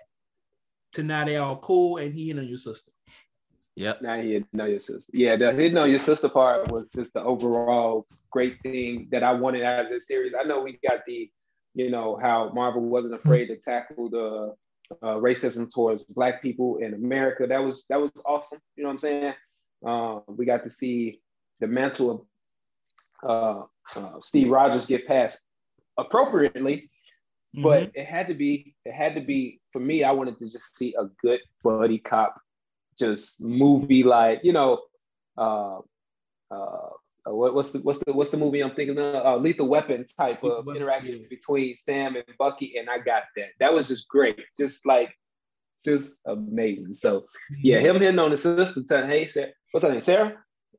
to 0.93 1.03
now 1.03 1.25
they 1.25 1.37
all 1.37 1.57
cool 1.57 1.97
and 1.97 2.13
he 2.13 2.31
and 2.31 2.47
your 2.47 2.57
sister. 2.57 2.91
Yep. 3.75 4.01
Now 4.01 4.15
you 4.15 4.45
know 4.51 4.65
your 4.65 4.79
sister. 4.79 5.11
Yeah, 5.13 5.35
the 5.37 5.51
hidden 5.51 5.73
know 5.73 5.85
your 5.85 5.99
sister 5.99 6.29
part 6.29 6.71
was 6.71 6.89
just 6.93 7.13
the 7.13 7.23
overall 7.23 8.05
great 8.29 8.57
thing 8.57 9.07
that 9.11 9.23
I 9.23 9.31
wanted 9.33 9.63
out 9.63 9.85
of 9.85 9.91
this 9.91 10.07
series. 10.07 10.33
I 10.37 10.43
know 10.43 10.61
we 10.61 10.79
got 10.87 11.05
the, 11.05 11.29
you 11.73 11.89
know, 11.89 12.19
how 12.21 12.51
Marvel 12.53 12.81
wasn't 12.81 13.13
afraid 13.13 13.47
to 13.47 13.57
tackle 13.57 14.09
the 14.09 14.55
uh, 15.01 15.15
racism 15.15 15.71
towards 15.73 16.03
Black 16.05 16.41
people 16.41 16.77
in 16.77 16.93
America. 16.93 17.47
That 17.47 17.59
was 17.59 17.85
that 17.89 17.99
was 17.99 18.11
awesome. 18.25 18.59
You 18.75 18.83
know 18.83 18.89
what 18.89 18.93
I'm 18.93 18.99
saying? 18.99 19.33
Um, 19.85 20.21
we 20.27 20.45
got 20.45 20.63
to 20.63 20.71
see 20.71 21.21
the 21.59 21.67
mantle 21.67 22.27
of 23.23 23.67
uh, 23.95 23.99
uh, 23.99 24.19
Steve 24.21 24.49
Rogers 24.49 24.85
get 24.85 25.07
passed 25.07 25.39
appropriately, 25.97 26.89
but 27.55 27.83
Mm-hmm. 27.83 27.99
it 27.99 28.05
had 28.05 28.27
to 28.27 28.33
be 28.33 28.75
it 28.85 28.93
had 28.93 29.15
to 29.15 29.21
be 29.21 29.59
for 29.73 29.79
me. 29.79 30.03
I 30.03 30.11
wanted 30.11 30.37
to 30.39 30.49
just 30.49 30.75
see 30.77 30.95
a 30.97 31.05
good 31.21 31.41
buddy 31.63 31.99
cop, 31.99 32.39
just 32.97 33.41
movie 33.41 34.03
like 34.03 34.39
you 34.43 34.53
know, 34.53 34.79
uh, 35.37 35.79
uh, 37.29 37.33
what, 37.33 37.53
what's 37.53 37.71
the 37.71 37.79
what's 37.79 37.99
the 37.99 38.13
what's 38.13 38.29
the 38.31 38.37
movie 38.37 38.61
I'm 38.61 38.73
thinking 38.75 38.97
of? 38.97 39.25
Uh, 39.25 39.37
Lethal 39.37 39.67
Weapon 39.67 40.05
type 40.17 40.43
of 40.43 40.65
Weapon, 40.65 40.81
interaction 40.81 41.21
yeah. 41.21 41.27
between 41.29 41.75
Sam 41.79 42.15
and 42.15 42.25
Bucky, 42.39 42.75
and 42.77 42.89
I 42.89 42.97
got 42.97 43.23
that. 43.35 43.49
That 43.59 43.73
was 43.73 43.87
just 43.87 44.07
great, 44.07 44.39
just 44.59 44.85
like 44.85 45.13
just 45.85 46.17
amazing. 46.25 46.93
So 46.93 47.25
yeah, 47.61 47.77
Mm-hmm. 47.77 47.85
him 47.85 48.01
hitting 48.01 48.19
on 48.19 48.31
his 48.31 48.41
sister, 48.41 48.81
telling, 48.87 49.09
"Hey, 49.09 49.27
Sarah, 49.27 49.51
what's 49.71 49.83
her 49.83 49.91
name? 49.91 50.01
Sarah." 50.01 50.33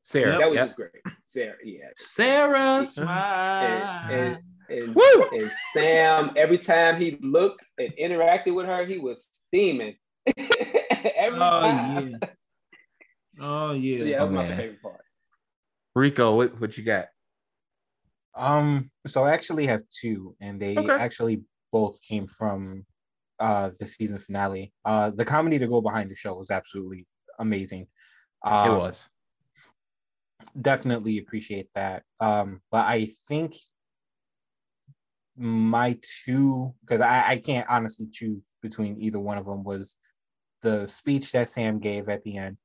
Sarah. 0.05 0.37
that 0.37 0.47
was 0.47 0.55
yep. 0.55 0.65
just 0.65 0.75
great. 0.75 0.91
Sarah, 1.29 1.55
yeah. 1.63 1.85
Sarah 1.95 2.85
smile. 2.85 4.11
And, 4.11 4.37
and, 4.69 4.93
Woo! 4.93 5.29
and 5.31 5.49
Sam, 5.71 6.31
every 6.35 6.57
time 6.57 6.99
he 6.99 7.17
looked 7.21 7.65
and 7.77 7.93
interacted 7.97 8.53
with 8.53 8.65
her, 8.65 8.85
he 8.85 8.97
was 8.97 9.29
steaming. 9.31 9.95
every 10.37 11.39
oh 11.39 11.51
time. 11.61 12.17
yeah. 12.21 12.27
Oh 13.39 13.71
yeah. 13.71 13.99
So 13.99 14.05
yeah, 14.05 14.19
that 14.19 14.29
was 14.29 14.31
Oh, 14.31 14.35
my 14.35 14.47
man. 14.47 14.57
favorite 14.57 14.81
part. 14.81 15.01
Rico, 15.95 16.35
what, 16.35 16.59
what 16.59 16.77
you 16.77 16.83
got? 16.83 17.07
Um, 18.35 18.89
so 19.05 19.23
I 19.23 19.33
actually 19.33 19.67
have 19.67 19.83
two, 19.91 20.35
and 20.41 20.59
they 20.59 20.75
Okay. 20.77 20.97
actually 20.97 21.43
both 21.71 21.99
came 22.01 22.27
from 22.27 22.85
uh 23.39 23.71
the 23.79 23.85
season 23.85 24.19
finale. 24.19 24.71
Uh 24.85 25.09
the 25.09 25.25
comedy 25.25 25.59
to 25.59 25.67
go 25.67 25.81
behind 25.81 26.09
the 26.09 26.15
show 26.15 26.35
was 26.35 26.51
absolutely 26.51 27.05
amazing. 27.39 27.87
Um, 28.43 28.75
it 28.75 28.79
was. 28.79 29.07
definitely 30.59 31.17
appreciate 31.19 31.69
that. 31.75 32.03
Um, 32.19 32.61
but 32.71 32.85
I 32.87 33.05
think 33.27 33.55
my 35.35 35.97
two, 36.25 36.73
because 36.81 37.01
I, 37.01 37.23
I 37.27 37.37
can't 37.37 37.67
honestly 37.69 38.07
choose 38.11 38.43
between 38.61 39.01
either 39.01 39.19
one 39.19 39.37
of 39.37 39.45
them, 39.45 39.63
was 39.63 39.97
the 40.61 40.87
speech 40.87 41.31
that 41.31 41.49
Sam 41.49 41.79
gave 41.79 42.07
at 42.09 42.23
the 42.23 42.37
end, 42.37 42.57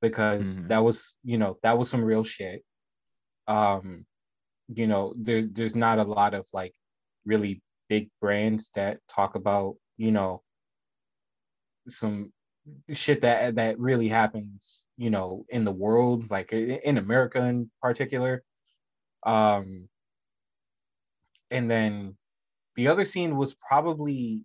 because 0.00 0.58
Mhm. 0.60 0.68
that 0.68 0.78
was, 0.82 1.16
you 1.22 1.38
know, 1.38 1.58
that 1.62 1.78
was 1.78 1.90
some 1.90 2.02
real 2.04 2.24
shit. 2.24 2.64
Um, 3.46 4.06
you 4.68 4.86
know, 4.86 5.14
there, 5.16 5.42
there's 5.42 5.76
not 5.76 5.98
a 5.98 6.04
lot 6.04 6.34
of 6.34 6.46
like 6.52 6.74
really 7.24 7.62
big 7.88 8.10
brands 8.20 8.70
that 8.74 9.00
talk 9.08 9.34
about, 9.36 9.76
you 9.96 10.10
know, 10.10 10.42
some 11.88 12.32
shit 12.90 13.22
that 13.22 13.56
that 13.56 13.78
really 13.78 14.08
happens 14.08 14.86
you 14.96 15.10
know 15.10 15.44
in 15.50 15.64
the 15.64 15.72
world 15.72 16.30
like 16.30 16.52
in 16.52 16.96
america 16.98 17.46
in 17.46 17.70
particular. 17.82 18.42
Um 19.24 19.88
and 21.50 21.70
then 21.70 22.16
the 22.76 22.88
other 22.88 23.04
scene 23.04 23.36
was 23.36 23.54
probably 23.54 24.42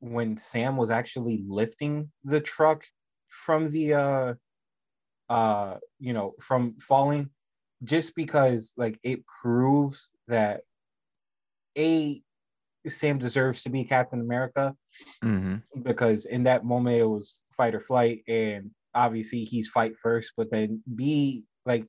when 0.00 0.36
sam 0.36 0.76
was 0.76 0.90
actually 0.90 1.44
lifting 1.46 2.10
the 2.24 2.40
truck 2.40 2.84
from 3.28 3.70
the 3.70 3.94
uh 3.94 4.34
uh 5.28 5.76
you 5.98 6.12
know 6.12 6.34
from 6.40 6.76
falling 6.78 7.30
just 7.84 8.14
because 8.14 8.74
like 8.76 8.98
it 9.02 9.24
proves 9.26 10.12
that 10.28 10.62
a 11.76 12.22
sam 12.86 13.18
deserves 13.18 13.62
to 13.62 13.70
be 13.70 13.84
captain 13.84 14.20
america 14.20 14.74
hmm 15.22 15.56
because 15.82 16.26
in 16.26 16.44
that 16.44 16.64
moment 16.64 16.98
it 16.98 17.08
was 17.08 17.42
fight 17.56 17.74
or 17.74 17.80
flight 17.80 18.22
and 18.28 18.70
obviously 18.94 19.40
he's 19.40 19.70
fight 19.70 19.92
first 19.96 20.32
but 20.36 20.50
then 20.50 20.82
b 20.94 21.44
like 21.64 21.86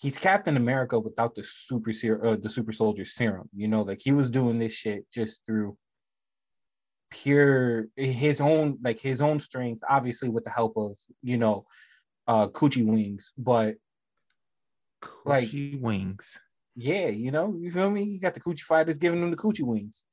he's 0.00 0.18
captain 0.18 0.56
america 0.56 0.98
without 0.98 1.34
the 1.34 1.44
super 1.44 1.92
ser- 1.92 2.24
uh, 2.24 2.36
the 2.36 2.48
super 2.48 2.72
soldier 2.72 3.04
serum 3.04 3.48
you 3.54 3.68
know 3.68 3.82
like 3.82 4.00
he 4.02 4.12
was 4.12 4.30
doing 4.30 4.58
this 4.58 4.74
shit 4.74 5.04
just 5.12 5.44
through 5.46 5.76
pure 7.10 7.86
his 7.94 8.40
own 8.40 8.78
like 8.82 8.98
his 8.98 9.20
own 9.20 9.38
strength 9.38 9.82
obviously 9.88 10.28
with 10.28 10.42
the 10.42 10.50
help 10.50 10.76
of 10.76 10.96
you 11.22 11.38
know 11.38 11.64
uh 12.26 12.48
coochie 12.48 12.86
wings 12.86 13.32
but 13.38 13.76
Like- 15.24 15.48
Coochie 15.48 15.80
wings. 15.80 16.38
yeah, 16.74 17.08
you 17.08 17.30
know, 17.30 17.54
you 17.56 17.70
feel 17.70 17.90
me? 17.90 18.04
You 18.04 18.20
got 18.20 18.34
the 18.34 18.40
coochie 18.40 18.60
fighters 18.60 18.98
giving 18.98 19.20
them 19.20 19.30
the 19.30 19.36
coochie 19.36 19.66
wings. 19.66 20.04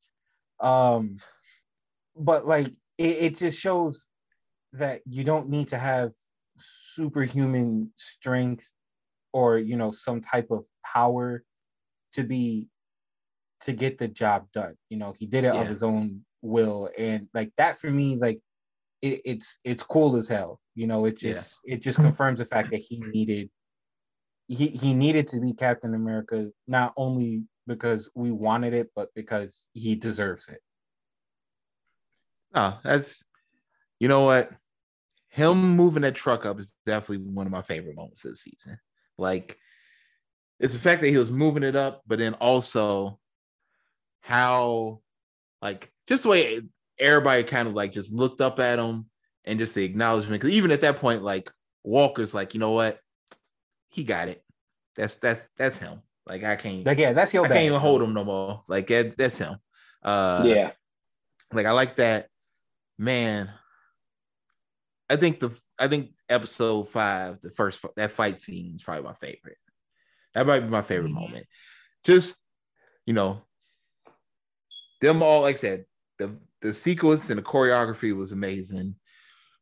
Um, 0.60 1.18
but 2.16 2.46
like 2.46 2.68
it, 2.98 3.18
it 3.24 3.38
just 3.38 3.62
shows 3.62 4.08
that 4.74 5.02
you 5.10 5.24
don't 5.24 5.50
need 5.50 5.70
to 5.70 5.78
have 5.78 6.12
superhuman 6.60 7.92
strength 7.98 8.74
or 9.34 9.58
you 9.58 9.76
know 9.78 9.92
some 9.92 10.22
type 10.22 10.52
of 10.52 10.66
power 10.86 11.44
to 12.14 12.24
be 12.24 12.68
to 13.62 13.74
get 13.74 13.98
the 13.98 14.08
job 14.08 14.48
done. 14.54 14.76
You 14.90 14.98
know, 14.98 15.14
he 15.18 15.26
did 15.26 15.44
it 15.46 15.54
Yeah. 15.54 15.62
of 15.62 15.68
his 15.68 15.84
own 15.84 16.26
will, 16.42 16.90
and 16.98 17.28
like 17.34 17.52
that 17.58 17.78
for 17.78 17.90
me, 17.90 18.18
like 18.18 18.40
it, 19.02 19.22
it's 19.26 19.60
it's 19.64 19.84
cool 19.84 20.16
as 20.16 20.28
hell. 20.28 20.60
You 20.76 20.88
know, 20.88 21.06
it 21.06 21.22
Yeah. 21.22 21.34
just 21.34 21.62
it 21.66 21.82
just 21.82 22.00
confirms 22.00 22.40
the 22.40 22.46
fact 22.46 22.72
that 22.72 22.82
he 22.82 23.00
needed 23.00 23.50
he 24.52 24.68
he 24.68 24.94
needed 24.94 25.30
to 25.30 25.40
be 25.40 25.54
Captain 25.54 25.94
America 25.94 26.52
not 26.68 26.94
only 26.98 27.44
because 27.68 28.10
we 28.16 28.32
wanted 28.32 28.74
it, 28.74 28.92
but 28.96 29.08
because 29.16 29.70
he 29.74 29.96
deserves 29.96 30.50
it. 30.50 30.60
No, 32.54 32.78
that's 32.84 33.24
you 34.00 34.10
know 34.10 34.26
what? 34.26 34.52
Him 35.30 35.78
moving 35.78 36.02
that 36.02 36.16
truck 36.16 36.46
up 36.46 36.60
is 36.60 36.74
definitely 36.86 37.26
one 37.26 37.46
of 37.46 37.52
my 37.54 37.62
favorite 37.62 37.96
moments 37.96 38.26
of 38.26 38.32
the 38.32 38.38
season. 38.38 38.78
Like 39.18 39.58
it's 40.60 40.74
the 40.74 40.80
fact 40.80 41.02
that 41.02 41.10
he 41.10 41.18
was 41.18 41.32
moving 41.32 41.64
it 41.64 41.78
up, 41.78 42.02
but 42.06 42.20
then 42.20 42.34
also 42.34 43.20
how 44.20 45.00
like 45.62 45.90
just 46.08 46.24
the 46.24 46.30
way 46.30 46.62
everybody 47.00 47.44
kind 47.44 47.70
of 47.70 47.74
like 47.74 47.94
just 47.94 48.12
looked 48.12 48.42
up 48.42 48.60
at 48.60 48.80
him 48.80 49.06
and 49.46 49.60
just 49.60 49.76
the 49.76 49.86
acknowledgement. 49.86 50.42
Because 50.42 50.54
even 50.54 50.72
at 50.72 50.82
that 50.82 50.98
point, 50.98 51.24
like 51.24 51.50
Walker's 51.86 52.34
like, 52.34 52.54
you 52.54 52.60
know 52.60 52.72
what? 52.72 53.00
He 53.92 54.04
got 54.04 54.30
it. 54.30 54.44
That's 54.96 55.18
that's 55.18 55.48
that's 55.58 55.78
him. 55.78 56.02
Like 56.26 56.44
I 56.44 56.56
can't 56.56 56.86
Like, 56.86 56.98
yeah, 56.98 57.14
that's 57.14 57.34
your 57.34 57.46
I 57.46 57.50
bad. 57.50 57.56
can't 57.56 57.66
even 57.68 57.80
hold 57.80 58.02
him 58.02 58.14
no 58.14 58.24
more. 58.24 58.64
Like 58.68 58.88
that, 58.88 59.18
that's 59.18 59.38
him. 59.38 59.58
Uh 60.02 60.44
yeah, 60.48 60.72
like 61.54 61.66
I 61.66 61.72
like 61.72 61.98
that. 61.98 62.28
Man, 62.98 63.50
I 65.10 65.16
think 65.18 65.40
the 65.40 65.52
I 65.78 65.88
think 65.88 66.12
episode 66.30 66.90
five, 66.90 67.42
the 67.42 67.50
first 67.52 67.84
that 67.96 68.12
fight 68.12 68.40
scene 68.40 68.74
is 68.76 68.84
probably 68.84 69.04
my 69.04 69.14
favorite. 69.16 69.58
That 70.34 70.48
might 70.48 70.62
be 70.62 70.68
my 70.70 70.82
favorite 70.82 71.10
Mhm. 71.12 71.16
moment. 71.16 71.46
Just 72.04 72.36
you 73.06 73.14
know, 73.14 73.42
them 75.02 75.22
all 75.24 75.42
like 75.42 75.56
I 75.56 75.60
said, 75.60 75.86
the 76.18 76.38
the 76.62 76.74
sequence 76.74 77.30
and 77.30 77.40
the 77.40 77.44
choreography 77.44 78.16
was 78.16 78.32
amazing, 78.32 78.96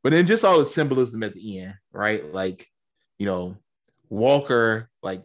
but 0.04 0.12
then 0.12 0.28
just 0.28 0.44
all 0.44 0.60
the 0.60 0.66
symbolism 0.66 1.24
at 1.24 1.34
the 1.34 1.62
end, 1.62 1.76
right? 1.92 2.26
Like 2.34 2.68
you 3.18 3.26
know, 3.26 3.56
Walker, 4.10 4.90
like 5.02 5.24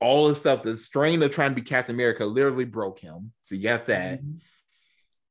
all 0.00 0.28
the 0.28 0.34
stuff, 0.34 0.62
the 0.62 0.76
strain 0.76 1.22
of 1.22 1.32
trying 1.32 1.50
to 1.50 1.54
be 1.54 1.66
Captain 1.66 1.94
America 1.94 2.24
literally 2.24 2.64
broke 2.64 2.98
him. 2.98 3.32
So 3.42 3.54
you 3.54 3.62
got 3.62 3.86
that. 3.86 4.22
Mhm. 4.22 4.40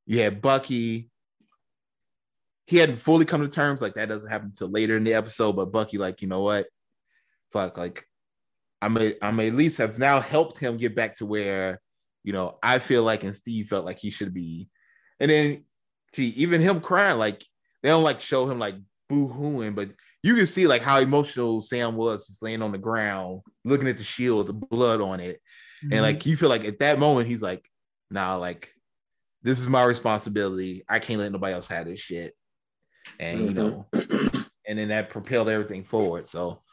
You 0.05 0.19
had 0.19 0.41
Bucky. 0.41 1.09
He 2.67 2.77
hadn't 2.77 2.97
fully 2.97 3.25
come 3.25 3.41
to 3.41 3.47
terms. 3.47 3.81
Like 3.81 3.93
that 3.93 4.09
doesn't 4.09 4.29
happen 4.29 4.47
until 4.47 4.69
later 4.69 4.97
in 4.97 5.03
the 5.03 5.13
episode. 5.13 5.53
But 5.55 5.71
Bucky, 5.71 5.97
like, 5.97 6.21
you 6.21 6.27
know 6.27 6.41
what? 6.41 6.67
Fuck, 7.51 7.77
like 7.77 8.07
I'm 8.81 8.97
a, 8.97 9.15
I'm 9.21 9.39
at 9.39 9.53
least 9.53 9.77
have 9.77 9.99
now 9.99 10.19
helped 10.19 10.57
him 10.57 10.77
get 10.77 10.95
back 10.95 11.15
to 11.17 11.25
where, 11.25 11.79
you 12.23 12.33
know, 12.33 12.57
I 12.61 12.79
feel 12.79 13.03
like 13.03 13.23
and 13.23 13.35
Steve 13.35 13.67
felt 13.67 13.85
like 13.85 13.99
he 13.99 14.09
should 14.09 14.33
be. 14.33 14.67
And 15.19 15.29
then 15.31 15.63
gee, 16.13 16.33
even 16.37 16.61
him 16.61 16.81
crying, 16.81 17.17
like 17.19 17.43
they 17.83 17.89
don't 17.89 18.03
like 18.03 18.19
show 18.19 18.49
him 18.49 18.57
like 18.57 18.75
boo-hooing, 19.09 19.75
but 19.75 19.91
you 20.25 20.33
can 20.33 20.47
see 20.47 20.65
like 20.65 20.81
how 20.81 20.99
emotional 20.99 21.61
Sam 21.61 21.95
was 21.95 22.25
just 22.25 22.41
laying 22.41 22.63
on 22.63 22.71
the 22.71 22.79
ground, 22.79 23.41
looking 23.63 23.87
at 23.87 23.99
the 23.99 24.03
shield, 24.03 24.47
the 24.47 24.53
blood 24.53 24.99
on 24.99 25.19
it. 25.19 25.39
Mm-hmm. 25.83 25.93
And 25.93 26.01
like 26.01 26.25
you 26.25 26.35
feel 26.35 26.49
like 26.49 26.65
at 26.65 26.79
that 26.79 26.97
moment, 26.97 27.27
he's 27.27 27.43
like, 27.43 27.69
nah, 28.09 28.35
like 28.37 28.73
this 29.43 29.59
is 29.59 29.69
my 29.69 29.83
responsibility. 29.83 30.83
I 30.89 30.97
can't 30.97 31.19
let 31.19 31.31
nobody 31.31 31.53
else 31.53 31.67
have 31.67 31.85
this 31.85 31.99
shit. 31.99 32.33
And 33.19 33.39
you 33.39 33.53
know, 33.53 33.85
and 33.93 34.79
then 34.79 34.87
that 34.87 35.11
propelled 35.11 35.47
everything 35.47 35.83
forward. 35.83 36.25
So 36.25 36.63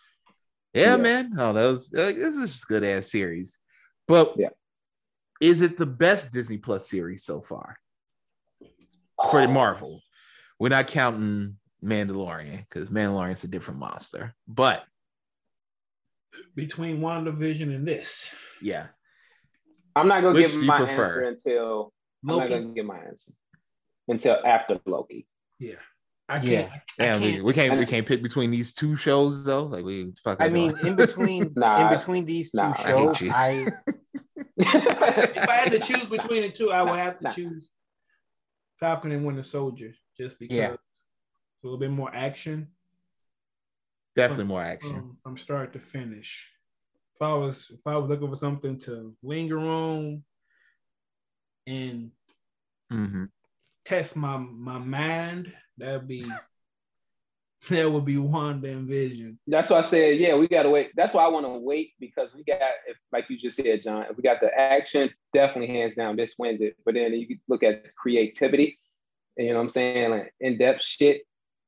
yeah, 0.72 0.96
Yeah. 0.96 1.02
man. 1.02 1.34
Oh, 1.36 1.52
that 1.52 1.68
was 1.68 1.92
like 1.92 2.16
this 2.16 2.34
is 2.34 2.52
just 2.52 2.68
good 2.68 2.84
ass 2.84 3.10
series. 3.10 3.58
But 4.08 4.32
Yeah. 4.38 4.48
is 5.42 5.60
it 5.60 5.76
the 5.76 5.84
best 5.84 6.32
Disney 6.32 6.56
Plus 6.56 6.88
series 6.88 7.26
so 7.26 7.42
far 7.42 7.76
for 9.30 9.46
Marvel? 9.46 10.00
We're 10.58 10.70
not 10.70 10.86
counting 10.86 11.58
Mandalorian 11.84 12.58
because 12.68 12.88
Mandalorian's 12.88 13.44
a 13.44 13.48
different 13.48 13.80
monster. 13.80 14.34
But 14.46 14.84
between 16.54 17.00
WandaVision 17.00 17.74
and 17.74 17.86
this. 17.86 18.26
yeah, 18.60 18.88
I'm 19.96 20.08
not 20.08 20.22
gonna 20.22 20.34
Which 20.40 20.52
give 20.52 20.62
my 20.62 20.78
prefer? 20.78 21.02
answer 21.04 21.22
until 21.24 21.92
I'm 22.22 22.28
not 22.28 22.36
Loki. 22.38 22.48
gonna 22.62 22.74
give 22.74 22.86
my 22.86 22.98
answer 22.98 23.32
until 24.08 24.36
after 24.44 24.80
Loki. 24.86 25.26
Yeah. 25.58 25.74
I 26.28 26.38
can't. 26.38 26.44
Yeah. 26.46 26.70
I, 26.70 27.02
I 27.02 27.06
Damn, 27.06 27.20
we, 27.22 27.32
can't. 27.32 27.44
we 27.44 27.52
can't 27.52 27.78
we 27.80 27.86
can't 27.86 28.06
pick 28.06 28.22
between 28.22 28.50
these 28.50 28.72
two 28.72 28.96
shows 28.96 29.44
though. 29.44 29.64
Like 29.64 29.84
we 29.84 30.12
fuck. 30.24 30.40
I 30.40 30.48
mean, 30.48 30.72
on. 30.80 30.86
in 30.86 30.96
between 30.96 31.52
Nah, 31.56 31.82
in 31.90 31.98
between 31.98 32.24
these 32.24 32.52
two 32.52 32.58
nah, 32.58 32.72
shows, 32.74 33.20
you. 33.20 33.30
I 33.32 33.66
if 34.56 35.48
I 35.48 35.56
had 35.56 35.72
to 35.72 35.78
choose 35.78 36.06
between 36.06 36.42
the 36.42 36.50
two, 36.50 36.70
I 36.70 36.82
would 36.82 36.98
have 36.98 37.18
to 37.18 37.24
Nah. 37.24 37.30
choose 37.30 37.70
Falcon 38.80 39.12
and 39.12 39.26
Winter 39.26 39.42
Soldier, 39.42 39.92
just 40.16 40.38
because 40.38 40.56
Yeah. 40.56 40.76
It's 41.62 41.64
a 41.64 41.66
little 41.66 41.78
bit 41.78 41.90
more 41.90 42.10
action 42.14 42.68
definitely 44.14 44.44
more 44.44 44.62
action. 44.62 44.94
from, 44.94 45.16
from 45.22 45.36
start 45.36 45.72
to 45.72 45.78
finish. 45.78 46.48
If 47.14 47.22
I 47.22 47.34
was 47.34 47.70
if 47.72 47.86
I 47.86 47.96
was 47.96 48.08
looking 48.08 48.28
for 48.28 48.36
something 48.36 48.78
to 48.80 49.14
linger 49.22 49.58
on 49.58 50.24
and 51.66 52.10
mm-hmm. 52.92 53.24
test 53.84 54.16
my 54.16 54.36
my 54.36 54.78
mind, 54.78 55.52
that'd 55.76 56.08
be 56.08 56.30
that 57.70 57.90
would 57.90 58.04
be 58.04 58.18
Wanda 58.18 58.70
and 58.70 58.88
Vision. 58.88 59.38
That's 59.46 59.70
why 59.70 59.78
I 59.78 59.82
said, 59.82 60.18
yeah, 60.18 60.34
we 60.34 60.48
gotta 60.48 60.70
wait. 60.70 60.90
That's 60.96 61.14
why 61.14 61.24
I 61.24 61.28
want 61.28 61.46
to 61.46 61.50
wait 61.50 61.92
because 62.00 62.34
we 62.34 62.42
got, 62.42 62.58
if, 62.88 62.96
like 63.12 63.26
you 63.28 63.38
just 63.38 63.56
said, 63.56 63.82
John, 63.82 64.06
if 64.10 64.16
we 64.16 64.22
got 64.22 64.40
the 64.40 64.52
action, 64.58 65.10
definitely 65.32 65.68
hands 65.68 65.94
down, 65.94 66.16
this 66.16 66.34
wins 66.38 66.60
it. 66.60 66.76
But 66.84 66.94
then 66.94 67.12
you 67.12 67.38
look 67.48 67.62
at 67.62 67.94
creativity, 67.94 68.80
and 69.36 69.46
you 69.46 69.52
know 69.52 69.60
what 69.60 69.66
I'm 69.66 69.70
saying, 69.70 70.10
like 70.10 70.34
in 70.40 70.58
depth 70.58 70.82
shit. 70.82 71.22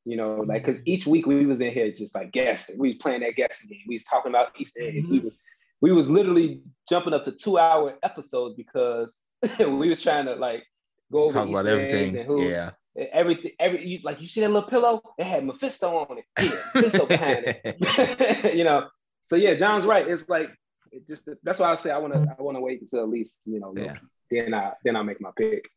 You 0.07 0.17
know, 0.17 0.45
like 0.47 0.67
because 0.67 0.81
each 0.85 1.07
week 1.07 1.27
we 1.27 1.47
was 1.47 1.61
in 1.61 1.73
here 1.73 1.91
just 1.91 2.15
like 2.15 2.33
guessing. 2.33 2.79
We 2.79 2.89
was 2.89 2.97
playing 2.99 3.21
that 3.21 3.37
guessing 3.37 3.69
game. 3.69 3.81
We 3.89 3.95
was 3.95 4.03
talking 4.03 4.31
about 4.31 4.49
Easter 4.59 4.81
eggs. 4.83 5.09
We 5.09 5.17
mm-hmm. 5.17 5.25
was 5.25 5.39
we 5.81 5.93
was 5.93 6.09
literally 6.09 6.63
jumping 6.89 7.13
up 7.15 7.25
to 7.25 7.33
two 7.33 7.59
hour 7.59 7.95
episodes 8.03 8.55
because 8.57 9.23
we 9.59 9.89
was 9.89 10.03
trying 10.03 10.27
to 10.27 10.35
like 10.35 10.65
go 11.13 11.25
over 11.25 11.35
Talk 11.35 11.49
about 11.49 11.67
Easter 11.67 11.81
eggs 11.81 11.93
everything. 11.95 12.17
and 12.19 12.27
who 12.27 12.43
Yeah. 12.43 12.71
everything 13.13 13.51
every 13.59 13.87
you, 13.87 13.99
like 14.03 14.21
you 14.21 14.27
see 14.27 14.41
that 14.41 14.51
little 14.51 14.69
pillow 14.69 15.03
it 15.19 15.25
had 15.27 15.45
mephisto 15.45 15.95
on 15.97 16.19
it 16.19 16.25
yeah 16.41 16.59
mephisto 16.75 17.07
behind 17.15 17.45
it 17.47 18.55
you 18.57 18.65
know 18.65 18.87
so 19.29 19.37
yeah 19.37 19.55
john's 19.55 19.85
right 19.85 20.07
it's 20.09 20.29
like 20.29 20.49
it 20.93 21.07
just 21.07 21.29
that's 21.43 21.59
why 21.59 21.71
i 21.71 21.75
say 21.75 21.91
i 21.91 21.99
want 21.99 22.15
to 22.15 22.37
i 22.39 22.43
want 22.43 22.57
to 22.57 22.61
wait 22.61 22.81
until 22.81 23.01
at 23.01 23.09
least 23.09 23.41
you 23.45 23.61
know 23.61 23.75
Yeah. 23.77 23.97
then 24.31 24.55
i 24.55 24.73
then 24.85 24.97
i'll 24.97 25.05
make 25.05 25.21
my 25.21 25.31
pick 25.37 25.69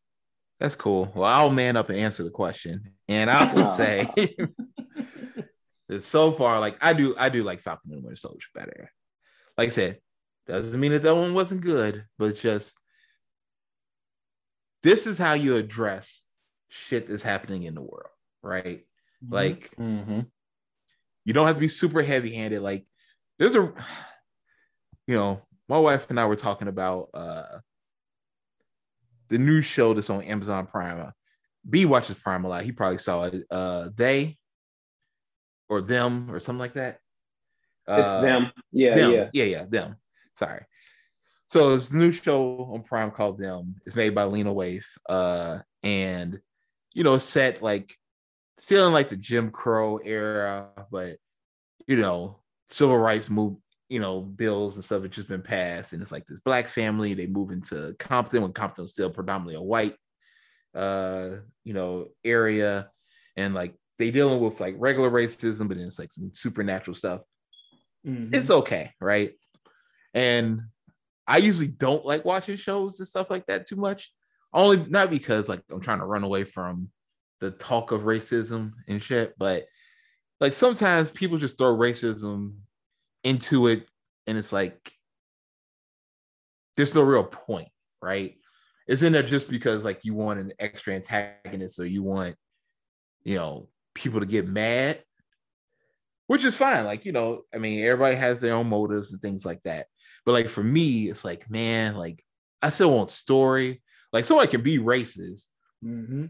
That's 0.60 0.74
cool. 0.74 1.12
Well, 1.14 1.24
I'll 1.24 1.50
man 1.50 1.76
up 1.76 1.88
and 1.88 1.98
answer 1.98 2.24
the 2.24 2.30
question. 2.30 2.92
And 3.08 3.30
I 3.30 3.52
will 3.52 3.64
say 3.64 4.08
that 5.88 6.02
so 6.04 6.32
far, 6.32 6.58
like 6.58 6.76
I 6.80 6.92
do, 6.92 7.14
I 7.16 7.28
do 7.28 7.42
like 7.44 7.60
Falcon 7.60 7.92
and 7.92 8.02
Winter 8.02 8.16
Soldier 8.16 8.48
better. 8.54 8.90
Like 9.56 9.68
I 9.68 9.72
said, 9.72 9.98
doesn't 10.46 10.78
mean 10.78 10.92
that 10.92 11.02
that 11.02 11.16
one 11.16 11.34
wasn't 11.34 11.60
good, 11.60 12.04
but 12.18 12.36
just 12.36 12.76
this 14.82 15.06
is 15.06 15.18
how 15.18 15.34
you 15.34 15.56
address 15.56 16.24
shit 16.68 17.06
that's 17.06 17.22
happening 17.22 17.64
in 17.64 17.74
the 17.74 17.82
world, 17.82 18.10
right? 18.42 18.84
Like 19.30 19.74
Mhm. 19.76 20.30
you 21.24 21.32
don't 21.32 21.46
have 21.46 21.56
to 21.56 21.60
be 21.60 21.68
super 21.68 22.02
heavy 22.02 22.34
handed. 22.34 22.62
Like 22.62 22.86
there's 23.38 23.54
a, 23.54 23.72
you 25.06 25.14
know, 25.14 25.42
my 25.68 25.78
wife 25.78 26.08
and 26.10 26.18
I 26.18 26.26
were 26.26 26.36
talking 26.36 26.68
about 26.68 27.10
uh 27.14 27.58
the 29.28 29.38
new 29.38 29.60
show 29.60 29.94
that's 29.94 30.10
on 30.10 30.22
Amazon 30.22 30.66
Prime. 30.66 31.00
Uh, 31.00 31.10
B 31.68 31.84
watches 31.84 32.16
Prime 32.16 32.44
a 32.44 32.48
lot. 32.48 32.62
He 32.62 32.72
probably 32.72 32.98
saw 32.98 33.24
it. 33.24 33.44
Uh, 33.50 33.90
they 33.94 34.36
or 35.68 35.82
them 35.82 36.30
or 36.30 36.40
something 36.40 36.60
like 36.60 36.74
that. 36.74 36.98
it's 37.88 38.14
Uh, 38.14 38.20
them 38.20 38.52
yeah 38.72 38.94
them. 38.94 39.12
yeah 39.12 39.28
yeah, 39.32 39.44
yeah, 39.44 39.64
them. 39.64 39.96
Sorry. 40.34 40.64
So 41.48 41.74
it's 41.74 41.90
a 41.90 41.96
new 41.96 42.12
show 42.12 42.70
on 42.72 42.82
Prime 42.82 43.10
called 43.10 43.38
Them. 43.38 43.76
It's 43.86 43.96
made 43.96 44.14
by 44.14 44.24
Lena 44.24 44.52
Waithe. 44.52 44.84
Uh, 45.08 45.60
and 45.82 46.38
you 46.92 47.04
know, 47.04 47.16
set 47.18 47.62
like 47.62 47.94
still 48.58 48.86
in 48.86 48.92
like 48.92 49.08
the 49.08 49.16
Jim 49.16 49.50
Crow 49.50 49.98
era, 49.98 50.68
but 50.90 51.16
you 51.86 51.96
know, 51.96 52.40
civil 52.66 52.98
rights 52.98 53.30
move, 53.30 53.56
you 53.88 54.00
know, 54.00 54.20
bills 54.20 54.76
and 54.76 54.84
stuff 54.84 55.02
have 55.02 55.10
just 55.10 55.28
been 55.28 55.42
passed. 55.42 55.92
And 55.92 56.02
it's 56.02 56.12
like 56.12 56.26
this 56.26 56.40
black 56.40 56.68
family, 56.68 57.14
they 57.14 57.26
move 57.26 57.50
into 57.50 57.94
Compton 57.98 58.42
when 58.42 58.52
Compton 58.52 58.82
was 58.82 58.92
still 58.92 59.10
predominantly 59.10 59.54
a 59.56 59.62
white 59.62 59.96
uh, 60.74 61.36
you 61.64 61.72
know, 61.72 62.08
area, 62.24 62.90
and 63.36 63.54
like 63.54 63.74
they 63.98 64.10
dealing 64.10 64.40
with 64.40 64.60
like 64.60 64.74
regular 64.78 65.10
racism, 65.10 65.66
but 65.66 65.76
then 65.78 65.86
it's 65.86 65.98
like 65.98 66.12
some 66.12 66.30
supernatural 66.32 66.94
stuff 66.94 67.22
Mhm. 68.06 68.34
it's 68.34 68.50
okay, 68.50 68.92
right? 69.00 69.32
And 70.14 70.62
I 71.26 71.38
usually 71.38 71.66
don't 71.66 72.04
like 72.06 72.24
watching 72.24 72.56
shows 72.56 73.00
and 73.00 73.08
stuff 73.08 73.28
like 73.28 73.44
that 73.46 73.66
too 73.66 73.76
much. 73.76 74.12
Only 74.52 74.86
not 74.88 75.10
because 75.10 75.48
like 75.48 75.62
I'm 75.70 75.80
trying 75.80 75.98
to 75.98 76.06
run 76.06 76.22
away 76.22 76.44
from 76.44 76.90
the 77.40 77.50
talk 77.50 77.90
of 77.92 78.02
racism 78.02 78.72
and 78.86 79.02
shit, 79.02 79.34
but 79.36 79.66
like 80.40 80.52
sometimes 80.52 81.10
people 81.10 81.38
just 81.38 81.58
throw 81.58 81.76
racism 81.76 82.54
into 83.24 83.66
it 83.66 83.86
and 84.26 84.38
it's 84.38 84.52
like 84.52 84.92
there's 86.76 86.94
no 86.94 87.02
real 87.02 87.24
point, 87.24 87.68
right? 88.00 88.36
It's 88.86 89.02
in 89.02 89.12
there 89.12 89.22
just 89.22 89.50
because 89.50 89.84
like 89.84 90.04
you 90.04 90.14
want 90.14 90.38
an 90.40 90.52
extra 90.58 90.94
antagonist 90.94 91.78
or 91.78 91.86
you 91.86 92.02
want, 92.02 92.36
you 93.24 93.34
know, 93.34 93.68
people 93.94 94.20
to 94.20 94.26
get 94.26 94.46
mad, 94.46 95.02
which 96.28 96.44
is 96.44 96.54
fine. 96.54 96.84
Like, 96.84 97.04
you 97.04 97.12
know, 97.12 97.42
I 97.54 97.58
mean, 97.58 97.84
everybody 97.84 98.16
has 98.16 98.40
their 98.40 98.54
own 98.54 98.68
motives 98.68 99.12
and 99.12 99.20
things 99.20 99.44
like 99.44 99.62
that. 99.64 99.86
But 100.24 100.32
like 100.32 100.48
for 100.48 100.62
me, 100.62 101.08
it's 101.08 101.24
like, 101.24 101.50
man, 101.50 101.96
like 101.96 102.24
I 102.62 102.70
still 102.70 102.92
want 102.92 103.10
story. 103.10 103.82
Like 104.12 104.24
so 104.24 104.38
I 104.38 104.46
can 104.46 104.62
be 104.62 104.78
racist, 104.78 105.46
Mm-hmm. 105.84 106.26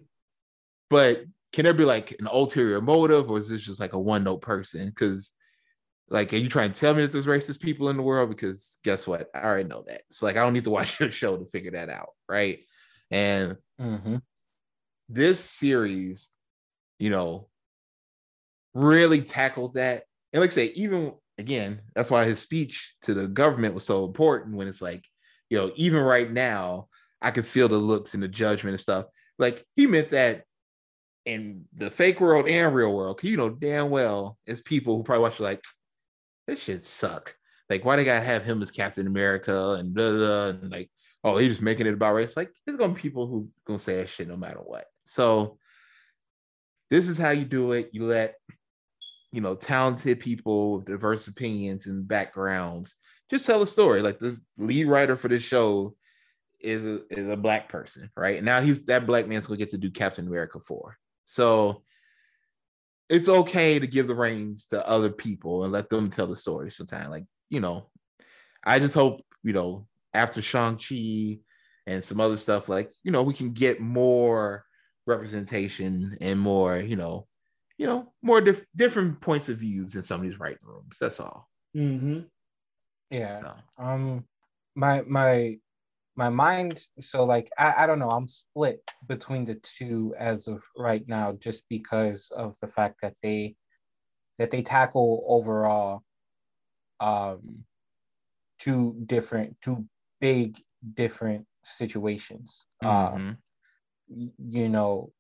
but 0.90 1.24
can 1.54 1.64
there 1.64 1.72
be 1.72 1.86
like 1.86 2.14
an 2.20 2.26
ulterior 2.26 2.82
motive 2.82 3.30
or 3.30 3.38
is 3.38 3.48
this 3.48 3.62
just 3.62 3.80
like 3.80 3.94
a 3.94 4.00
one 4.00 4.24
note 4.24 4.42
person? 4.42 4.86
Because 4.86 5.32
like, 6.10 6.32
are 6.32 6.38
you 6.38 6.48
trying 6.48 6.72
to 6.72 6.78
tell 6.80 6.94
me 6.94 7.02
that 7.02 7.12
there's 7.12 7.26
racist 7.26 7.60
people 7.60 7.88
in 7.90 7.96
the 7.96 8.02
world? 8.02 8.30
Because 8.30 8.78
guess 8.84 9.06
what? 9.06 9.28
I 9.34 9.40
already 9.42 9.68
know 9.68 9.84
that. 9.86 10.02
So 10.10 10.26
like, 10.26 10.36
I 10.36 10.40
don't 10.42 10.52
need 10.54 10.64
to 10.64 10.70
watch 10.78 11.00
your 11.00 11.10
show 11.10 11.36
to 11.36 11.44
figure 11.46 11.72
that 11.72 11.88
out, 11.90 12.10
right? 12.28 12.60
And 13.10 13.56
Mm-hmm. 13.80 14.16
this 15.08 15.40
series, 15.40 16.28
you 16.98 17.10
know, 17.10 17.48
really 18.74 19.22
tackled 19.22 19.74
that. 19.74 20.04
And 20.32 20.40
like 20.40 20.50
I 20.50 20.54
say, 20.54 20.72
even 20.74 21.14
again, 21.38 21.80
that's 21.94 22.10
why 22.10 22.24
his 22.24 22.40
speech 22.40 22.94
to 23.02 23.14
the 23.14 23.28
government 23.28 23.74
was 23.74 23.84
so 23.84 24.04
important 24.04 24.56
when 24.56 24.68
it's 24.68 24.82
like, 24.82 25.04
you 25.50 25.56
know, 25.58 25.72
even 25.76 26.02
right 26.02 26.30
now, 26.30 26.88
I 27.20 27.30
could 27.30 27.46
feel 27.46 27.68
the 27.68 27.78
looks 27.78 28.14
and 28.14 28.22
the 28.22 28.28
judgment 28.28 28.74
and 28.74 28.80
stuff. 28.80 29.06
Like 29.38 29.64
he 29.76 29.86
meant 29.86 30.10
that 30.10 30.44
in 31.24 31.64
the 31.74 31.90
fake 31.90 32.20
world 32.20 32.48
and 32.48 32.74
real 32.74 32.94
world. 32.94 33.20
Cause 33.20 33.30
you 33.30 33.36
know 33.36 33.50
damn 33.50 33.90
well 33.90 34.38
as 34.46 34.60
people 34.60 34.96
who 34.96 35.02
probably 35.02 35.22
watch 35.22 35.40
it 35.40 35.42
like 35.42 35.62
this 36.48 36.60
shit 36.60 36.82
suck. 36.82 37.36
Like, 37.70 37.84
why 37.84 37.96
they 37.96 38.04
gotta 38.04 38.24
have 38.24 38.44
him 38.44 38.60
as 38.62 38.70
Captain 38.70 39.06
America 39.06 39.76
and 39.78 39.94
blah, 39.94 40.10
blah, 40.10 40.18
blah, 40.18 40.46
and 40.48 40.72
like, 40.72 40.90
oh, 41.22 41.36
he's 41.36 41.52
just 41.52 41.62
making 41.62 41.86
it 41.86 41.94
about 41.94 42.14
race. 42.14 42.36
Like, 42.36 42.50
there's 42.66 42.78
gonna 42.78 42.94
be 42.94 43.00
people 43.00 43.26
who 43.26 43.48
gonna 43.66 43.78
say 43.78 43.96
that 43.96 44.08
shit 44.08 44.26
no 44.26 44.36
matter 44.36 44.58
what. 44.58 44.86
So 45.04 45.58
this 46.90 47.06
is 47.06 47.18
how 47.18 47.30
you 47.30 47.44
do 47.44 47.72
it. 47.72 47.90
You 47.92 48.06
let 48.06 48.36
you 49.30 49.42
know 49.42 49.54
talented 49.54 50.20
people 50.20 50.78
with 50.78 50.86
diverse 50.86 51.28
opinions 51.28 51.86
and 51.86 52.08
backgrounds 52.08 52.94
just 53.30 53.44
tell 53.44 53.62
a 53.62 53.66
story. 53.66 54.00
Like 54.00 54.18
the 54.18 54.40
lead 54.56 54.86
writer 54.86 55.16
for 55.16 55.28
this 55.28 55.42
show 55.42 55.94
is 56.60 56.82
a, 56.82 57.02
is 57.10 57.28
a 57.28 57.36
black 57.36 57.68
person, 57.68 58.10
right? 58.16 58.36
And 58.36 58.46
now 58.46 58.62
he's 58.62 58.82
that 58.86 59.06
black 59.06 59.28
man's 59.28 59.46
gonna 59.46 59.58
get 59.58 59.70
to 59.70 59.78
do 59.78 59.90
Captain 59.90 60.26
America 60.26 60.58
four. 60.66 60.96
So 61.26 61.82
it's 63.08 63.28
okay 63.28 63.78
to 63.78 63.86
give 63.86 64.06
the 64.06 64.14
reins 64.14 64.66
to 64.66 64.86
other 64.86 65.10
people 65.10 65.64
and 65.64 65.72
let 65.72 65.88
them 65.88 66.10
tell 66.10 66.26
the 66.26 66.36
story 66.36 66.70
sometime. 66.70 67.10
Like, 67.10 67.24
you 67.48 67.60
know, 67.60 67.90
I 68.64 68.78
just 68.78 68.94
hope, 68.94 69.22
you 69.42 69.52
know, 69.52 69.86
after 70.12 70.42
Shang-Chi 70.42 71.38
and 71.86 72.04
some 72.04 72.20
other 72.20 72.36
stuff, 72.36 72.68
like, 72.68 72.92
you 73.02 73.10
know, 73.10 73.22
we 73.22 73.34
can 73.34 73.52
get 73.52 73.80
more 73.80 74.64
representation 75.06 76.18
and 76.20 76.38
more, 76.38 76.76
you 76.78 76.96
know, 76.96 77.26
you 77.78 77.86
know, 77.86 78.12
more 78.22 78.40
dif- 78.40 78.66
different 78.76 79.20
points 79.20 79.48
of 79.48 79.58
views 79.58 79.94
in 79.94 80.02
some 80.02 80.20
of 80.20 80.26
these 80.26 80.38
writing 80.40 80.58
rooms. 80.62 80.98
That's 81.00 81.20
all. 81.20 81.48
Mm-hmm. 81.76 82.20
Yeah. 83.10 83.40
So, 83.40 83.54
Um, 83.78 84.26
my 84.74 85.02
my 85.08 85.58
my 86.18 86.30
mind. 86.30 86.82
So 87.00 87.24
like, 87.26 87.50
I 87.58 87.84
I 87.84 87.88
don't 87.88 88.00
know. 88.00 88.10
I'm 88.10 88.28
split 88.28 88.82
between 89.06 89.46
the 89.46 89.56
two 89.56 90.14
as 90.18 90.48
of 90.48 90.64
right 90.78 91.06
now, 91.08 91.34
just 91.34 91.68
because 91.70 92.32
of 92.36 92.58
the 92.62 92.68
fact 92.68 93.02
that 93.02 93.16
they 93.22 93.56
that 94.38 94.50
they 94.52 94.62
tackle 94.62 95.24
overall, 95.28 96.02
um, 97.00 97.64
two 98.58 99.02
different, 99.06 99.56
two 99.62 99.86
big 100.20 100.58
different 100.94 101.46
situations. 101.64 102.66
Uh, 102.84 103.18
mhm. 103.18 103.38
y- 104.08 104.32
you 104.38 104.68
know, 104.68 105.12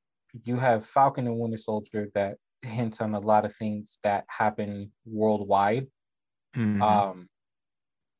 you 0.44 0.56
have 0.56 0.86
Falcon 0.86 1.26
and 1.26 1.40
Winter 1.40 1.58
Soldier 1.58 2.08
that 2.14 2.38
hints 2.62 3.00
on 3.00 3.14
a 3.14 3.20
lot 3.20 3.44
of 3.44 3.54
things 3.56 3.98
that 4.04 4.26
happen 4.28 4.92
worldwide. 5.06 5.88
Mhm. 6.56 6.82
Um, 6.82 7.28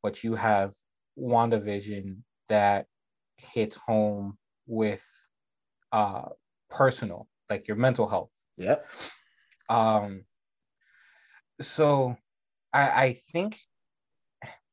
but 0.02 0.24
you 0.24 0.34
have 0.34 0.74
WandaVision 1.18 2.22
that 2.48 2.86
hits 3.36 3.76
home 3.76 4.36
with 4.66 5.06
uh 5.92 6.28
personal, 6.70 7.26
like 7.48 7.68
your 7.68 7.76
mental 7.76 8.08
health. 8.08 8.32
yeah 8.56 8.76
Um 9.68 10.24
so 11.60 12.16
I 12.72 13.04
I 13.04 13.12
think 13.32 13.56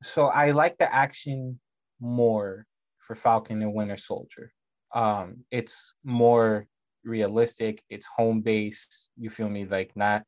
so 0.01 0.28
I 0.28 0.51
like 0.51 0.78
the 0.78 0.93
action 0.93 1.59
more 1.99 2.65
for 2.99 3.15
Falcon 3.15 3.61
and 3.61 3.73
Winter 3.73 3.97
Soldier. 3.97 4.51
Um 4.93 5.45
it's 5.51 5.93
more 6.03 6.65
realistic, 7.03 7.84
it's 7.89 8.07
home 8.07 8.41
based, 8.41 9.09
you 9.17 9.30
feel 9.30 9.49
me 9.49 9.65
like 9.65 9.91
not 9.95 10.23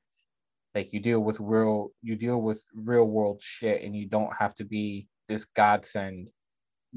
like 0.76 0.94
you 0.94 1.00
deal 1.00 1.24
with 1.24 1.40
real 1.40 1.90
you 2.02 2.16
deal 2.16 2.42
with 2.42 2.64
real 2.76 3.08
world 3.08 3.42
shit 3.42 3.82
and 3.84 3.96
you 3.96 4.08
don't 4.08 4.34
have 4.38 4.54
to 4.56 4.66
be 4.66 5.08
this 5.28 5.46
godsend, 5.46 6.32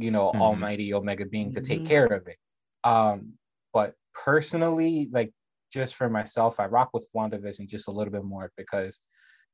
you 0.00 0.10
know, 0.10 0.30
Mhm. 0.32 0.40
almighty 0.40 0.94
omega 0.94 1.26
being 1.26 1.52
to 1.52 1.60
take 1.60 1.84
Mhm. 1.84 1.86
care 1.86 2.06
of 2.06 2.26
it. 2.26 2.36
Um 2.84 3.34
but 3.72 3.94
personally 4.14 5.08
like 5.12 5.32
just 5.72 5.96
for 5.96 6.10
myself, 6.10 6.60
I 6.60 6.66
rock 6.66 6.90
with 6.94 7.08
WandaVision 7.16 7.68
just 7.68 7.88
a 7.88 7.92
little 7.92 8.12
bit 8.12 8.24
more 8.24 8.52
because, 8.56 9.02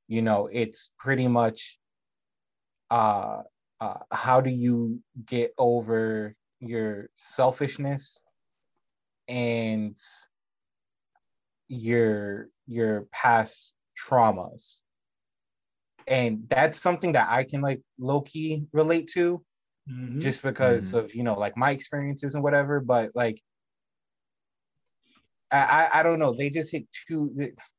you 0.09 0.22
know, 0.22 0.49
it's 0.53 0.94
pretty 0.99 1.28
much 1.28 1.78
uh, 2.90 3.42
uh 3.80 3.99
how 4.12 4.40
do 4.40 4.51
you 4.51 5.03
get 5.26 5.53
over 5.59 6.34
your 6.61 7.11
selfishness 7.14 8.22
and 9.28 9.97
your 11.68 12.49
your 12.66 13.03
past 13.12 13.74
traumas. 13.99 14.82
And 16.09 16.49
that's 16.49 16.80
something 16.80 17.12
that 17.12 17.28
I 17.30 17.44
can 17.44 17.61
like 17.61 17.82
low 17.99 18.20
key 18.22 18.68
relate 18.72 19.09
to 19.14 19.44
Mm-hmm. 19.89 20.18
just 20.18 20.43
because 20.43 20.95
of 20.95 21.14
you 21.14 21.22
know 21.22 21.34
like 21.34 21.57
my 21.57 21.70
experiences 21.70 22.34
and 22.34 22.43
whatever 22.43 22.80
but 22.80 23.12
like 23.14 23.41
I, 25.53 25.89
I 25.95 26.01
I 26.01 26.03
don't 26.03 26.18
know. 26.18 26.32
They 26.37 26.51
just 26.51 26.72
hit 26.72 26.87
two 27.07 27.32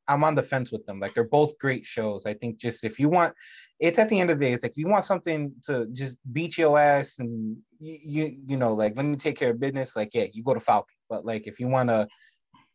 i'm 0.08 0.24
on 0.24 0.34
the 0.34 0.42
fence 0.42 0.72
with 0.72 0.86
them. 0.86 1.00
Like 1.00 1.12
they're 1.14 1.28
both 1.28 1.58
great 1.58 1.84
shows. 1.84 2.24
I 2.24 2.32
think 2.32 2.58
just 2.58 2.82
if 2.82 2.98
you 2.98 3.10
want 3.10 3.34
it's 3.78 3.98
at 3.98 4.08
the 4.08 4.18
end 4.20 4.30
of 4.30 4.38
the 4.38 4.46
day 4.46 4.52
it's 4.54 4.62
like 4.62 4.72
if 4.72 4.78
you 4.78 4.88
want 4.88 5.04
something 5.04 5.52
to 5.64 5.86
just 5.92 6.16
beat 6.32 6.56
your 6.56 6.78
ass 6.78 7.18
and 7.18 7.58
you 7.78 7.98
you, 8.02 8.38
you 8.46 8.56
know 8.56 8.72
like 8.72 8.96
let 8.96 9.04
me 9.04 9.16
take 9.16 9.38
care 9.38 9.50
of 9.50 9.60
business 9.60 9.94
like 9.94 10.10
yeah 10.14 10.24
you 10.32 10.42
go 10.42 10.54
to 10.54 10.60
falcon. 10.60 10.94
But 11.10 11.26
like 11.26 11.46
if 11.46 11.60
you 11.60 11.68
want 11.68 11.90
to 11.90 12.08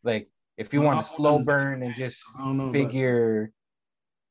like 0.04 0.30
if 0.58 0.74
you 0.74 0.82
want 0.82 1.02
to 1.02 1.08
slow 1.08 1.40
burn 1.40 1.82
and 1.82 1.96
just 1.96 2.24
I 2.38 2.44
don't 2.46 2.58
know 2.58 2.64
about- 2.66 2.74
figure 2.74 3.52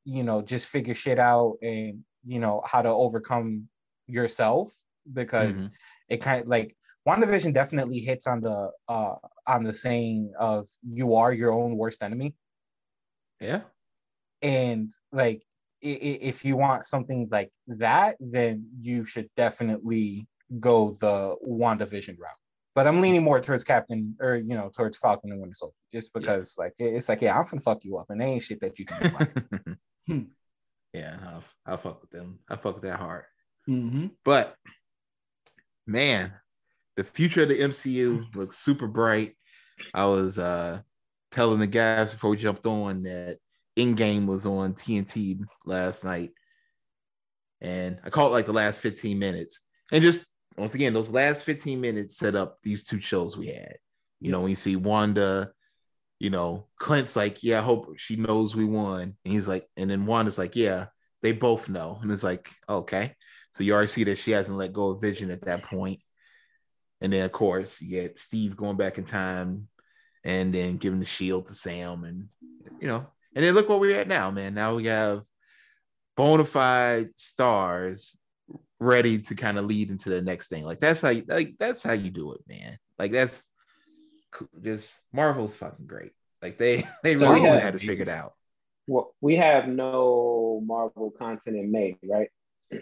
you 0.05 0.23
know 0.23 0.43
just 0.43 0.69
figure 0.69 0.95
shit 0.95 1.19
out 1.19 1.57
and 1.61 2.05
you 2.25 2.39
know 2.39 2.63
how 2.65 2.83
to 2.83 2.89
overcome 2.89 3.69
yourself 4.07 4.73
because 5.13 5.67
Mhm. 5.67 5.71
it 6.09 6.17
kind 6.19 6.43
of 6.43 6.49
like 6.49 6.77
WandaVision 7.09 7.53
definitely 7.55 7.99
hits 7.99 8.27
on 8.27 8.41
the 8.41 8.71
uh 8.89 9.15
on 9.47 9.63
the 9.65 9.73
saying 9.73 10.33
of 10.39 10.67
you 10.83 11.15
are 11.17 11.33
your 11.33 11.53
own 11.53 11.77
worst 11.77 12.03
enemy 12.03 12.35
Yeah. 13.41 13.63
and 14.43 14.91
like 15.11 15.43
i- 15.85 15.89
i- 15.89 16.19
if 16.31 16.45
you 16.45 16.57
want 16.57 16.85
something 16.85 17.29
like 17.31 17.51
that 17.67 18.17
then 18.21 18.69
you 18.81 19.05
should 19.05 19.29
definitely 19.37 20.29
go 20.61 20.93
the 21.01 21.37
WandaVision 21.47 22.19
route 22.19 22.37
but 22.75 22.87
I'm 22.87 23.01
leaning 23.01 23.23
more 23.25 23.41
towards 23.41 23.65
Captain 23.65 24.17
or 24.21 24.37
you 24.37 24.57
know 24.57 24.71
towards 24.71 24.97
Falcon 24.99 25.33
and 25.33 25.41
Winter 25.41 25.55
Soldier 25.55 25.75
just 25.93 26.13
because 26.15 26.55
like 26.57 26.73
it's 26.79 27.09
like 27.09 27.21
yeah 27.21 27.37
I'm 27.39 27.45
gonna 27.47 27.61
fuck 27.61 27.85
you 27.85 27.97
up 27.99 28.11
and 28.11 28.21
there 28.21 28.29
ain't 28.29 28.43
shit 28.43 28.61
that 28.61 28.79
you 28.79 28.85
can 28.87 29.03
do 29.11 29.17
about. 29.17 29.29
Hmm. 30.09 30.23
yeah, 30.93 31.17
I'll, 31.25 31.45
I'll 31.65 31.79
fuck 31.79 32.01
with 32.01 32.11
them. 32.11 32.41
I 32.49 32.57
fuck 32.57 32.75
with 32.75 32.83
that 32.83 32.99
hard. 32.99 33.25
Mm-hmm. 33.69 34.07
But 34.25 34.57
man, 35.87 36.33
the 36.97 37.05
future 37.05 37.43
of 37.43 37.49
the 37.49 37.61
MCU 37.61 38.35
looks 38.35 38.59
super 38.59 38.87
bright. 38.87 39.35
I 39.95 40.07
was 40.07 40.39
uh 40.39 40.81
telling 41.31 41.59
the 41.59 41.67
guys 41.67 42.13
before 42.13 42.31
we 42.31 42.37
jumped 42.37 42.67
on 42.67 43.03
that 43.05 43.39
in-game 43.77 44.27
was 44.27 44.45
on 44.45 44.75
TNT 44.75 45.41
last 45.65 46.05
night. 46.05 46.31
And 47.61 47.99
I 48.05 48.11
caught 48.11 48.33
like 48.33 48.47
the 48.47 48.53
last 48.53 48.81
15 48.81 49.19
minutes. 49.19 49.61
And 49.93 50.03
just 50.03 50.27
once 50.57 50.75
again, 50.75 50.93
those 50.93 51.11
last 51.11 51.45
15 51.45 51.81
minutes 51.81 52.19
set 52.19 52.35
up 52.35 52.59
these 52.63 52.85
two 52.85 53.01
shows 53.01 53.37
we 53.37 53.47
had. 53.47 53.77
You 54.21 54.31
know, 54.31 54.41
when 54.41 54.51
you 54.51 54.57
see 54.57 54.77
Wanda, 54.77 55.53
you 56.19 56.31
know, 56.31 56.69
Clint's 56.79 57.17
like, 57.17 57.43
Yeah, 57.43 57.61
I 57.61 57.63
hope 57.63 57.95
she 57.97 58.17
knows 58.17 58.55
we 58.55 58.65
won. 58.65 59.03
And 59.03 59.17
he's 59.33 59.49
like, 59.49 59.67
and 59.77 59.89
then 59.89 60.07
Wanda's 60.07 60.39
like, 60.39 60.55
Yeah, 60.55 60.87
they 61.23 61.33
both 61.33 61.69
know. 61.69 61.99
And 62.03 62.11
it's 62.13 62.23
like, 62.23 62.51
okay. 62.69 63.15
So 63.53 63.65
you 63.65 63.73
already 63.75 63.89
see 63.89 64.05
that 64.05 64.19
she 64.19 64.31
hasn't 64.33 64.57
let 64.57 64.73
go 64.73 64.91
of 64.91 65.01
Vision 65.01 65.31
at 65.31 65.43
that 65.43 65.63
point. 65.65 66.01
And 67.01 67.13
then 67.13 67.25
of 67.25 67.33
course 67.33 67.81
you 67.81 67.89
get 67.91 68.19
Steve 68.19 68.57
going 68.57 68.77
back 68.77 68.99
in 68.99 69.05
time 69.05 69.69
and 70.25 70.55
then 70.55 70.77
giving 70.77 71.01
the 71.01 71.05
shield 71.07 71.47
to 71.49 71.55
Sam 71.55 72.05
and 72.05 72.29
you 72.81 72.89
know, 72.89 73.07
and 73.35 73.45
then 73.45 73.55
look 73.55 73.69
what 73.69 73.81
we're 73.81 73.99
at 73.99 74.09
now, 74.09 74.31
man. 74.31 74.55
Now 74.55 74.75
we 74.77 74.85
have 74.85 75.25
bona 76.17 76.45
fide 76.45 77.11
stars 77.17 78.17
ready 78.79 79.19
to 79.19 79.35
kind 79.35 79.59
of 79.59 79.65
lead 79.67 79.91
into 79.91 80.11
the 80.11 80.21
next 80.23 80.49
thing. 80.49 80.65
Like 80.65 80.81
that's 80.81 81.01
how 81.01 81.09
you, 81.11 81.25
like 81.27 81.55
that's 81.59 81.83
how 81.83 81.93
you 81.93 82.11
do 82.11 82.33
it, 82.33 82.41
man. 82.49 82.79
Like 82.99 83.13
that's 83.13 83.51
just 84.63 84.93
Marvel's 85.13 85.55
fucking 85.55 85.87
great. 85.87 86.13
Like 86.41 86.59
they 86.59 86.87
they 87.03 87.19
So 87.19 87.29
really 87.29 87.41
have- 87.49 87.63
had 87.63 87.73
to 87.75 87.79
figure 87.79 88.03
it 88.03 88.09
out. 88.09 88.33
Well, 88.89 89.15
we 89.21 89.37
have 89.37 89.69
no 89.69 90.61
Marvel 90.67 91.13
content 91.17 91.57
in 91.57 91.71
May, 91.71 91.97
right? 92.03 92.31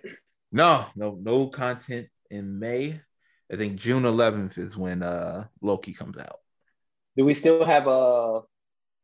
No, 0.52 0.86
no, 0.96 1.16
no 1.20 1.46
content 1.48 2.08
in 2.30 2.58
May. 2.58 3.00
I 3.52 3.56
think 3.56 3.76
June 3.78 4.04
11th 4.04 4.58
is 4.58 4.76
when 4.76 5.02
uh 5.02 5.44
Loki 5.60 5.92
comes 5.92 6.18
out. 6.18 6.38
Do 7.16 7.24
we 7.24 7.34
still 7.34 7.64
have 7.64 7.86
a? 7.86 8.40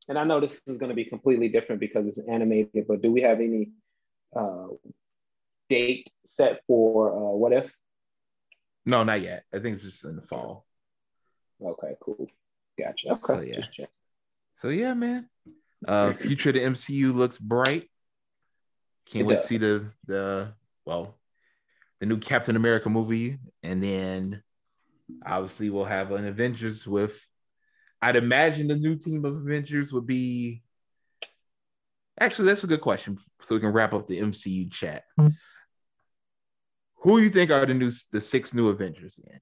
And 0.09 0.19
I 0.19 0.25
know 0.25 0.41
this 0.41 0.63
is 0.67 0.79
going 0.79 0.91
to 0.91 0.95
be 0.95 1.05
completely 1.05 1.49
different 1.49 1.81
because 1.81 2.07
it's 2.07 2.19
animated, 2.31 2.87
but 2.87 3.03
do 3.03 3.11
we 3.11 3.23
have 3.23 3.41
any 3.41 3.71
uh, 4.37 4.69
date 5.69 6.09
set 6.25 6.61
for 6.69 7.13
uh, 7.13 7.37
what 7.37 7.53
if? 7.53 7.71
No, 8.85 9.03
not 9.03 9.21
yet. 9.21 9.43
I 9.53 9.59
think 9.59 9.75
it's 9.75 9.85
just 9.85 10.05
in 10.05 10.15
the 10.15 10.23
fall. 10.23 10.65
Okay, 11.61 11.97
cool, 12.01 12.29
gotcha. 12.79 13.13
Okay, 13.13 13.35
So, 13.35 13.41
yeah. 13.41 13.87
So 14.57 14.69
yeah, 14.69 14.95
man. 14.95 15.29
Uh 15.87 16.13
future 16.13 16.51
of 16.51 16.55
the 16.55 16.61
MCU 16.63 17.13
looks 17.13 17.39
bright. 17.39 17.91
Can't 19.07 19.23
It 19.23 19.27
wait 19.27 19.35
does. 19.35 19.43
to 19.43 19.49
see 19.49 19.57
the 19.59 19.91
the 20.07 20.55
well 20.85 21.17
the 22.01 22.07
new 22.07 22.19
Captain 22.19 22.57
America 22.57 22.89
movie. 22.91 23.39
And 23.63 23.83
then 23.83 24.43
obviously 25.25 25.71
we'll 25.71 25.85
have 25.85 26.11
an 26.13 26.27
Avengers 26.27 26.87
with 26.87 27.19
I'd 28.03 28.17
imagine 28.17 28.69
the 28.69 28.77
new 28.77 28.97
team 28.97 29.25
of 29.25 29.35
Avengers 29.37 29.93
would 29.93 30.07
be 30.07 30.63
actually 32.21 32.49
that's 32.49 32.65
a 32.65 32.69
good 32.69 32.81
question. 32.81 33.19
So 33.43 33.55
we 33.55 33.61
can 33.61 33.73
wrap 33.73 33.93
up 33.95 34.07
the 34.07 34.21
MCU 34.21 34.71
chat. 34.71 35.05
Who 36.97 37.19
you 37.19 37.31
think 37.31 37.51
are 37.51 37.65
the 37.65 37.75
new 37.75 37.91
the 38.13 38.21
six 38.21 38.53
new 38.53 38.69
Avengers 38.69 39.19
then? 39.25 39.41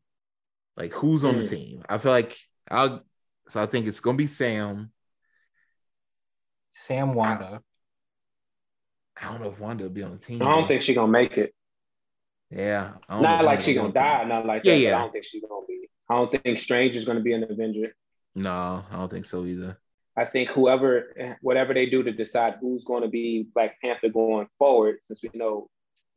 Like 0.77 0.93
who's 0.93 1.25
on 1.25 1.37
the 1.37 1.43
Hmm. 1.43 1.55
team? 1.55 1.83
I 1.89 1.99
feel 1.99 2.13
like 2.13 2.37
I'll 2.71 3.03
so 3.49 3.61
I 3.63 3.67
think 3.67 3.87
it's 3.87 4.01
gonna 4.01 4.17
be 4.17 4.27
Sam. 4.27 4.93
Sam 6.73 7.15
Wanda. 7.15 7.63
I 9.21 9.31
don't 9.31 9.41
know 9.41 9.51
if 9.51 9.59
Wanda 9.61 9.85
will 9.85 9.91
be 9.91 10.03
on 10.03 10.13
the 10.13 10.19
team. 10.19 10.43
I 10.43 10.47
don't 10.47 10.67
think 10.67 10.83
she's 10.83 10.97
gonna 10.97 11.11
make 11.11 11.33
it. 11.39 11.55
Yeah. 12.55 12.93
I 13.09 13.15
don't 13.15 13.23
Not 13.23 13.45
like 13.45 13.61
she's 13.61 13.75
gonna 13.75 13.89
be 13.93 13.99
on 13.99 14.05
the 14.05 14.25
die, 14.25 14.25
not 14.25 14.47
like 14.47 14.65
Yeah, 14.65 14.75
that. 14.75 14.81
yeah. 14.81 14.99
I 14.99 15.01
don't 15.03 15.13
think 15.13 15.25
she's 15.25 15.43
gonna 15.43 15.67
be. 15.67 15.89
I 16.09 16.15
don't 16.15 16.43
think 16.43 16.59
Strange 16.59 16.97
is 16.97 17.05
gonna 17.05 17.21
be 17.21 17.33
an 17.33 17.45
Avenger. 17.45 17.95
No, 18.35 18.85
I 18.91 18.97
don't 18.97 19.11
think 19.11 19.27
so 19.27 19.45
either. 19.45 19.79
I 20.17 20.25
think 20.25 20.51
whoever, 20.51 21.37
whatever 21.41 21.75
they 21.75 21.87
do 21.87 22.03
to 22.05 22.13
decide 22.13 22.55
who's 22.61 22.85
to 22.85 23.09
be 23.09 23.49
Black 23.55 23.81
Panther 23.81 24.09
going 24.09 24.47
forward, 24.59 24.99
since 25.03 25.21
we 25.23 25.31
know 25.35 25.69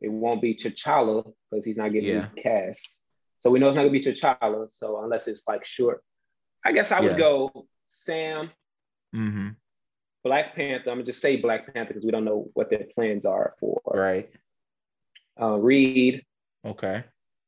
it 0.02 0.10
won't 0.12 0.42
be 0.42 0.54
T'Challa 0.54 1.32
because 1.50 1.66
he's 1.66 1.78
not 1.78 1.92
getting 1.94 2.10
Yeah. 2.10 2.28
cast. 2.38 2.88
So 3.40 3.50
we 3.50 3.58
know 3.60 3.70
it's 3.70 3.76
not 3.76 3.84
to 3.84 3.90
be 3.90 4.00
T'Challa. 4.00 4.72
So 4.72 5.02
unless 5.04 5.28
it's 5.28 5.44
like 5.48 5.66
short, 5.66 6.04
I 6.64 6.72
guess 6.74 6.92
I 6.92 7.00
would 7.00 7.14
Yeah. 7.14 7.18
go 7.18 7.68
Sam, 7.88 8.52
mm-hmm. 9.16 9.50
Black 10.24 10.56
Panther. 10.56 10.92
I'm 10.92 10.98
gonna 10.98 11.04
just 11.04 11.22
say 11.22 11.38
Black 11.38 11.74
Panther 11.74 11.94
because 11.94 12.06
we 12.06 12.12
don't 12.12 12.26
know 12.26 12.52
what 12.54 12.70
their 12.70 12.86
plans 12.94 13.26
are 13.26 13.56
for 13.60 13.82
Right. 13.86 14.30
uh, 15.42 15.58
Reed. 15.58 16.24
Okay. 16.68 17.04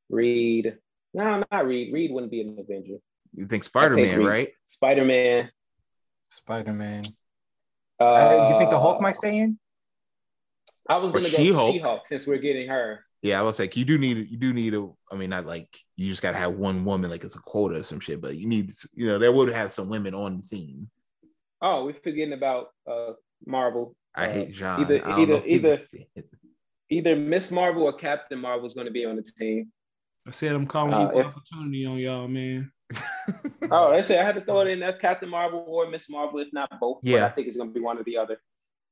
Reed. 0.09 0.78
No, 1.13 1.43
not 1.51 1.65
Reed. 1.67 1.93
Reed 1.93 2.11
wouldn't 2.11 2.32
be 2.32 2.41
an 2.41 2.57
Avenger. 2.59 2.97
You 3.34 3.45
think 3.47 3.63
Spider 3.63 3.95
Man, 3.95 4.24
right? 4.24 4.49
Spider 4.65 5.05
Man. 5.05 5.49
Spider 6.30 6.74
Man. 6.74 7.05
Uh, 7.99 8.03
Uh, 8.05 8.49
you 8.51 8.57
think 8.57 8.70
the 8.70 8.80
Hulk 8.80 9.01
might 9.01 9.15
stay 9.15 9.39
in? 9.39 9.59
I 10.88 10.97
was 10.97 11.11
gonna 11.11 11.30
go 11.30 11.38
She-Hulk. 11.38 11.74
She-Hulk 11.74 12.07
since 12.07 12.26
we're 12.26 12.38
getting 12.38 12.67
her. 12.70 13.05
Yeah, 13.22 13.39
I 13.39 13.43
was 13.43 13.59
like, 13.59 13.76
you 13.76 13.86
do 13.86 13.97
need 13.97 14.30
you 14.30 14.38
do 14.38 14.53
need 14.53 14.74
a 14.74 14.89
I 15.11 15.15
mean, 15.15 15.30
not 15.30 15.45
like 15.45 15.67
you 15.97 16.09
just 16.09 16.22
gotta 16.22 16.38
have 16.38 16.53
one 16.53 16.86
woman 16.86 17.11
like 17.11 17.24
it's 17.24 17.36
a 17.36 17.39
quota 17.39 17.80
or 17.80 17.84
some 17.84 17.99
shit, 17.99 18.22
but 18.22 18.38
you 18.38 18.47
need 18.47 18.74
you 18.95 19.05
know, 19.07 19.20
there 19.20 19.32
would 19.32 19.49
have 19.53 19.74
some 19.74 19.89
women 19.89 20.13
on 20.15 20.38
the 20.41 20.47
team. 20.47 20.89
Oh, 21.61 21.86
we're 21.86 21.93
forgetting 21.93 22.34
about 22.34 22.70
uh 22.89 23.13
Marvel. 23.45 23.95
I 24.15 24.28
Uh, 24.28 24.34
hate 24.34 24.51
John. 24.53 24.82
either- 24.82 25.05
I 25.05 25.09
don't 25.17 25.30
know 25.30 25.36
either- 25.36 25.45
either- 25.45 25.70
would 25.70 25.82
fit. 26.15 26.30
Either 26.91 27.15
Miss 27.15 27.51
Marvel 27.51 27.83
or 27.83 27.93
Captain 27.93 28.39
Marvel 28.39 28.65
is 28.65 28.73
going 28.73 28.85
to 28.87 28.91
be 28.91 29.05
on 29.05 29.15
the 29.15 29.21
team. 29.21 29.71
I 30.27 30.31
said 30.31 30.53
I'm 30.53 30.65
calling 30.67 30.93
Uh, 30.93 31.07
equal 31.07 31.19
if- 31.21 31.25
opportunity 31.27 31.85
on 31.85 31.97
y'all, 31.97 32.27
man. 32.27 32.71
Oh, 33.71 33.91
they 33.91 34.01
said 34.01 34.17
I 34.19 34.25
had 34.25 34.33
to 34.33 34.41
throw 34.41 34.61
it 34.61 34.67
in 34.67 34.79
there, 34.79 34.93
Captain 34.97 35.29
Marvel 35.29 35.63
or 35.67 35.87
Miss 35.87 36.09
Marvel, 36.09 36.39
if 36.39 36.47
not 36.51 36.67
both. 36.79 36.99
Yeah. 37.03 37.19
but 37.19 37.23
I 37.25 37.29
think 37.35 37.47
it's 37.47 37.55
going 37.57 37.69
to 37.69 37.73
be 37.73 37.79
one 37.79 37.99
or 37.99 38.03
the 38.03 38.17
other. 38.17 38.37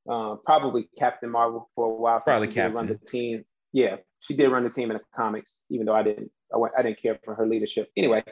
Uh, 0.07 0.35
probably 0.45 0.87
Captain 0.99 1.31
Marvel 1.31 1.71
for 1.73 1.85
a 1.91 1.95
while. 1.95 2.19
since 2.19 2.25
Probably 2.25 2.49
she 2.49 2.53
did 2.53 2.73
Run 2.75 2.85
the 2.85 2.99
team. 3.07 3.43
Yeah, 3.73 3.95
she 4.19 4.35
did 4.35 4.49
run 4.49 4.63
the 4.63 4.69
team 4.69 4.91
in 4.91 4.97
the 4.97 5.03
comics, 5.15 5.57
even 5.71 5.87
though 5.87 5.95
I 5.95 6.03
didn't. 6.03 6.29
I, 6.53 6.57
wa- 6.57 6.69
I 6.77 6.83
didn't 6.83 7.01
care 7.01 7.17
for 7.25 7.33
her 7.33 7.47
leadership. 7.47 7.89
Anyway. 7.97 8.23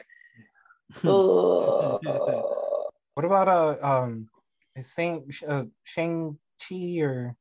uh, 1.04 1.98
What 3.14 3.24
about 3.24 3.48
uh 3.48 3.74
um 3.82 4.28
is 4.76 4.92
Shang 4.94 5.28
uh, 5.48 5.64
Shang 5.84 6.38
Chi 6.62 7.00
or 7.02 7.34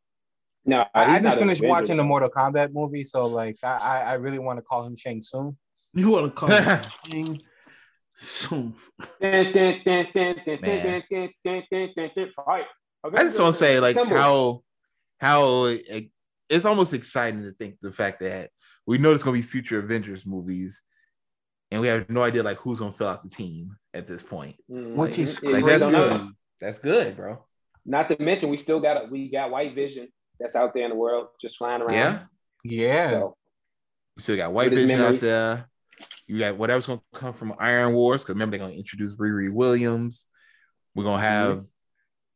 no, 0.66 0.86
I, 0.94 1.16
I 1.18 1.20
just 1.22 1.40
finished 1.40 1.62
Avenger. 1.62 1.72
watching 1.72 1.98
the 1.98 2.04
Mortal 2.04 2.30
Kombat 2.30 2.74
movie, 2.74 3.04
so 3.04 3.28
like 3.28 3.58
I 3.64 3.78
I, 3.78 4.00
I 4.02 4.14
really 4.16 4.40
want 4.40 4.58
to 4.60 4.64
call 4.64 4.86
him 4.86 4.96
Shang 4.96 5.22
Tsung. 5.22 5.58
You 5.94 6.10
want 6.10 6.26
to 6.26 6.32
call 6.32 6.50
it 6.52 6.86
Shang 7.10 7.42
Tsung. 8.16 8.76
Fight. 12.36 12.66
I 13.04 13.24
just 13.24 13.40
want 13.40 13.54
to 13.56 13.60
say 13.60 13.80
like 13.80 13.96
Symbol. 13.96 14.16
how 14.18 14.64
how 15.20 15.64
it- 15.66 16.10
it's 16.48 16.66
almost 16.66 16.94
exciting 16.94 17.42
to 17.42 17.52
think 17.54 17.80
the 17.82 17.92
fact 17.92 18.20
that 18.20 18.52
we 18.86 19.00
know 19.00 19.10
there's 19.10 19.24
gonna 19.24 19.34
be 19.36 19.42
future 19.42 19.80
Avengers 19.80 20.28
movies, 20.28 20.80
and 21.72 21.82
we 21.82 21.88
have 21.88 22.08
no 22.10 22.22
idea 22.22 22.44
like 22.44 22.58
who's 22.58 22.78
gonna 22.78 22.92
fill 22.94 23.08
out 23.08 23.24
the 23.24 23.30
team 23.32 23.76
at 23.96 24.08
this 24.08 24.22
point. 24.22 24.56
Mhm. 24.70 24.94
Which 24.96 25.18
is 25.18 25.42
Like 25.42 25.66
that's 25.66 25.82
don't 25.82 25.92
know. 25.92 26.18
good. 26.20 26.28
That's 26.62 26.78
good, 26.80 27.16
bro. 27.18 27.44
Not 27.84 28.10
to 28.10 28.22
mention, 28.22 28.50
we 28.50 28.58
still 28.58 28.80
got 28.80 29.06
a 29.06 29.08
we 29.10 29.30
got 29.32 29.50
White 29.50 29.74
Vision 29.74 30.10
that's 30.40 30.56
out 30.56 30.74
there 30.74 30.84
in 30.84 30.90
the 30.90 30.96
world, 30.96 31.28
just 31.42 31.58
flying 31.58 31.82
around. 31.82 31.94
Yeah. 31.94 32.20
Yeah. 32.64 33.10
So, 33.12 33.38
You 34.18 34.22
still 34.22 34.38
got 34.38 34.54
White 34.54 34.72
With 34.72 34.80
his 34.80 34.88
Vision 34.88 35.06
out 35.06 35.20
there. 35.20 35.70
You 36.28 36.40
got 36.40 36.58
whatever's 36.58 36.88
gonna 36.88 37.02
come 37.14 37.34
from 37.34 37.54
Iron 37.60 37.94
Wars, 37.94 38.24
because 38.24 38.34
remember 38.34 38.58
they're 38.58 38.68
gonna 38.68 38.78
introduce 38.78 39.14
Riri 39.14 39.52
Williams. 39.52 40.28
We're 40.96 41.04
gonna 41.04 41.22
have 41.22 41.66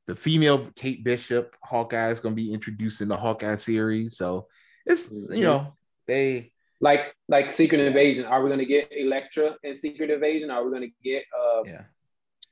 the 0.05 0.15
female 0.15 0.69
Kate 0.75 1.03
Bishop, 1.03 1.55
Hawkeye 1.63 2.09
is 2.09 2.19
gonna 2.19 2.35
be 2.35 2.53
introduced 2.53 3.01
in 3.01 3.07
the 3.07 3.17
Hawkeye 3.17 3.55
series. 3.55 4.17
So 4.17 4.47
it's 4.85 5.07
Mhm. 5.07 5.35
you 5.37 5.43
know, 5.43 5.77
they 6.07 6.51
like 6.81 7.13
like 7.27 7.51
Secret 7.51 7.81
Invasion, 7.81 8.25
are 8.25 8.43
we 8.43 8.49
gonna 8.49 8.65
get 8.65 8.91
Elektra 8.91 9.57
in 9.63 9.79
Secret 9.79 10.09
Invasion? 10.09 10.49
Are 10.49 10.65
we 10.65 10.71
gonna 10.71 10.91
get 11.03 11.23
uh, 11.37 11.63
yeah. 11.65 11.83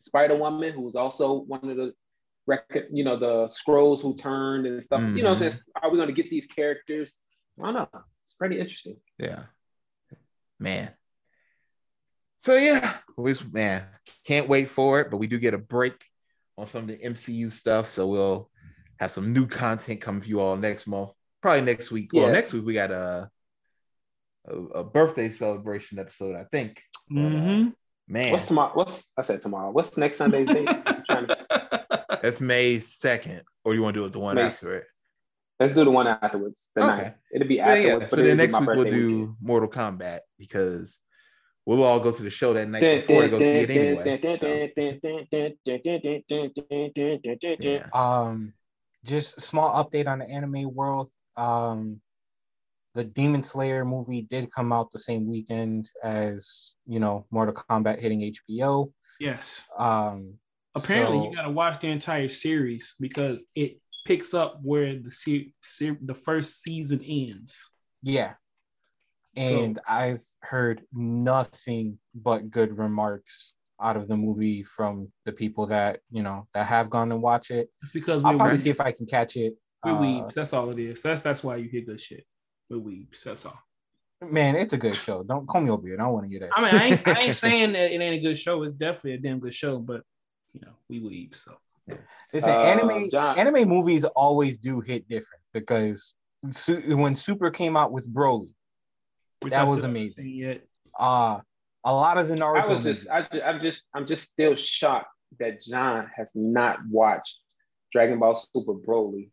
Spider 0.01 0.35
Woman, 0.35 0.73
who's 0.73 0.95
also 0.95 1.41
one 1.41 1.69
of 1.69 1.77
the 1.77 1.93
record, 2.47 2.87
you 2.91 3.03
know, 3.03 3.17
the 3.19 3.47
Skrulls 3.49 4.01
who 4.01 4.15
turned 4.15 4.65
and 4.65 4.83
stuff. 4.83 5.01
You 5.15 5.23
know, 5.23 5.33
Mhm. 5.33 5.37
since 5.39 5.61
are 5.81 5.89
we 5.91 5.97
gonna 5.97 6.11
get 6.13 6.29
these 6.29 6.45
characters? 6.47 7.19
I 7.61 7.71
don't 7.71 7.93
know. 7.93 8.01
It's 8.25 8.33
pretty 8.33 8.59
interesting. 8.59 8.97
Yeah. 9.17 9.43
Man. 10.59 10.93
So 12.39 12.55
yeah, 12.55 12.97
we 13.17 13.35
man, 13.51 13.85
can't 14.25 14.47
wait 14.47 14.69
for 14.69 15.01
it, 15.01 15.11
but 15.11 15.17
we 15.17 15.27
do 15.27 15.37
get 15.37 15.53
a 15.53 15.57
break 15.57 15.93
on 16.57 16.65
some 16.67 16.83
of 16.83 16.87
the 16.87 16.97
MCU 17.03 17.51
stuff. 17.51 17.87
So 17.87 18.07
we'll 18.07 18.49
have 18.99 19.11
some 19.11 19.33
new 19.33 19.45
content 19.47 20.01
coming 20.01 20.21
for 20.21 20.27
you 20.27 20.39
all 20.39 20.55
next 20.55 20.87
month. 20.87 21.11
Probably 21.41 21.61
next 21.61 21.91
week. 21.91 22.11
Well, 22.13 22.31
next 22.31 22.53
week 22.53 22.65
we 22.65 22.73
got 22.73 22.91
a, 22.91 23.29
a 24.45 24.55
a 24.55 24.83
birthday 24.83 25.29
celebration 25.31 25.99
episode, 25.99 26.35
I 26.35 26.45
think. 26.45 26.81
But, 27.09 27.19
uh, 27.21 27.29
Mhm. 27.29 27.73
man, 28.07 28.31
What's 28.31 28.47
tomorrow? 28.47 28.73
What's 28.73 29.11
I 29.17 29.21
said 29.23 29.41
tomorrow? 29.41 29.71
What's 29.71 29.97
next 29.97 30.17
Sunday's 30.17 30.47
date? 30.47 30.67
That's 32.21 32.41
May 32.41 32.79
second, 32.79 33.41
or 33.63 33.73
you 33.75 33.81
want 33.81 33.95
to 33.95 34.01
do 34.01 34.05
it 34.05 34.13
the 34.13 34.19
one 34.19 34.35
May, 34.35 34.43
after 34.43 34.75
it? 34.75 34.85
Let's 35.59 35.73
do 35.73 35.83
the 35.83 35.91
one 35.91 36.07
afterwards. 36.07 36.67
The 36.75 36.83
okay. 36.83 37.03
Ninth. 37.03 37.13
It'll 37.33 37.47
be 37.47 37.59
afterwards. 37.59 38.03
Yeah. 38.03 38.07
But 38.09 38.17
so 38.17 38.23
then 38.23 38.37
next 38.37 38.59
week 38.59 38.69
we'll 38.69 38.83
do 38.83 39.17
weekend. 39.19 39.35
Mortal 39.41 39.69
Kombat 39.69 40.19
because 40.37 40.99
we'll 41.65 41.83
all 41.83 41.99
go 41.99 42.11
to 42.11 42.23
the 42.23 42.29
show 42.29 42.53
that 42.53 42.69
night 42.69 42.81
before 42.81 43.23
we 43.23 43.27
go 43.27 43.39
see 43.39 43.45
it 43.45 43.69
anyway. 43.69 44.19
Um, 47.93 48.53
just 49.05 49.41
small 49.41 49.83
update 49.83 50.07
on 50.07 50.19
the 50.19 50.29
anime 50.29 50.73
world. 50.73 51.09
Um, 51.35 52.01
the 52.93 53.03
Demon 53.03 53.43
Slayer 53.43 53.85
movie 53.85 54.21
did 54.21 54.51
come 54.51 54.73
out 54.73 54.91
the 54.91 54.99
same 54.99 55.27
weekend 55.27 55.89
as 56.03 56.75
you 56.85 56.99
know 56.99 57.25
Mortal 57.31 57.53
Kombat 57.53 57.99
hitting 57.99 58.21
HBO. 58.21 58.91
Yes. 59.19 59.63
Um, 59.77 60.35
Apparently, 60.83 61.17
so- 61.19 61.29
you 61.29 61.35
got 61.35 61.43
to 61.43 61.51
watch 61.51 61.79
the 61.79 61.87
entire 61.87 62.29
series 62.29 62.95
because 62.99 63.45
it 63.55 63.79
picks 64.05 64.33
up 64.33 64.59
where 64.63 64.97
the 64.99 65.11
se- 65.11 65.53
se- 65.63 65.97
the 66.01 66.15
first 66.15 66.61
season 66.61 67.01
ends. 67.03 67.69
yeah, 68.03 68.33
and 69.35 69.79
I've 69.87 70.23
heard 70.41 70.81
nothing 70.93 71.99
but 72.15 72.49
good 72.49 72.77
remarks 72.77 73.53
out 73.79 73.95
of 73.95 74.07
the 74.07 74.17
movie 74.17 74.63
from 74.63 75.11
the 75.25 75.31
people 75.31 75.67
that 75.67 75.99
you 76.09 76.23
know 76.23 76.47
that 76.53 76.65
have 76.65 76.89
gone 76.89 77.11
and 77.11 77.21
watch 77.21 77.51
it. 77.51 77.69
It's 77.83 77.91
because 77.91 78.23
I'll 78.23 78.35
probably 78.35 78.57
see 78.57 78.69
if 78.71 78.81
I 78.81 78.91
can 78.91 79.05
catch 79.05 79.35
it. 79.35 79.53
we're 79.85 79.91
Uh, 79.91 79.99
weebs. 79.99 80.33
That's 80.33 80.53
all 80.53 80.69
it 80.71 80.79
is. 80.79 81.01
That's 81.01 81.21
that's 81.21 81.43
why 81.43 81.57
you 81.57 81.69
hear 81.69 81.81
good 81.81 82.01
shit. 82.01 82.25
We're 82.69 82.77
weebs. 82.79 83.23
That's 83.23 83.45
all. 83.45 83.59
Man, 84.31 84.55
it's 84.55 84.73
a 84.73 84.77
good 84.79 84.95
show. 84.95 85.21
Don't 85.21 85.47
call 85.47 85.61
me 85.61 85.69
over 85.69 85.85
here. 85.85 85.95
I 85.99 86.03
don't 86.05 86.13
want 86.13 86.25
to 86.25 86.29
hear 86.31 86.39
that. 86.39 86.49
I 86.55 86.63
mean. 86.63 86.81
I 86.81 86.85
ain't, 86.85 87.07
I 87.07 87.21
ain't 87.21 87.35
saying 87.45 87.73
that 87.73 87.91
it 87.91 88.01
ain't 88.01 88.15
a 88.15 88.19
good 88.19 88.37
show. 88.39 88.63
It's 88.63 88.73
definitely 88.73 89.13
a 89.13 89.17
damn 89.19 89.39
good 89.39 89.53
show, 89.53 89.77
but 89.77 90.01
you 90.53 90.61
know, 90.61 90.73
we 90.89 90.99
weeb. 90.99 91.35
So 91.35 91.57
Listen, 92.33 92.51
Uh, 92.53 92.57
anime 92.59 93.09
John- 93.09 93.37
anime 93.37 93.67
movies 93.69 94.03
always 94.03 94.57
do 94.57 94.81
hit 94.81 95.07
different 95.07 95.41
because 95.53 96.15
when 96.87 97.15
Super 97.15 97.49
came 97.49 97.77
out 97.77 97.91
with 97.91 98.13
Broly, 98.13 98.53
which 99.41 99.53
That 99.53 99.61
I 99.61 99.63
was 99.63 99.83
amazing. 99.83 100.25
seen 100.25 100.35
Yet. 100.35 100.67
uh 100.99 101.39
a 101.85 101.93
lot 101.93 102.17
of 102.17 102.27
the 102.27 102.35
Naruto 102.35 102.65
I 102.65 102.67
was 102.67 102.81
just, 102.85 103.09
I, 103.09 103.21
ju- 103.21 103.41
I'm 103.41 103.61
just, 103.61 103.87
I'm 103.93 104.05
just 104.05 104.29
still 104.29 104.55
shocked 104.55 105.07
that 105.39 105.61
John 105.61 106.09
has 106.15 106.31
not 106.35 106.79
watched 106.89 107.37
Dragon 107.93 108.19
Ball 108.19 108.35
Super 108.35 108.73
Broly, 108.73 109.29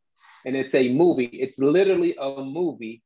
and 0.46 0.54
it's 0.54 0.74
a 0.76 0.92
movie. 0.92 1.24
It's 1.24 1.58
literally 1.58 2.14
a 2.20 2.44
movie 2.44 3.02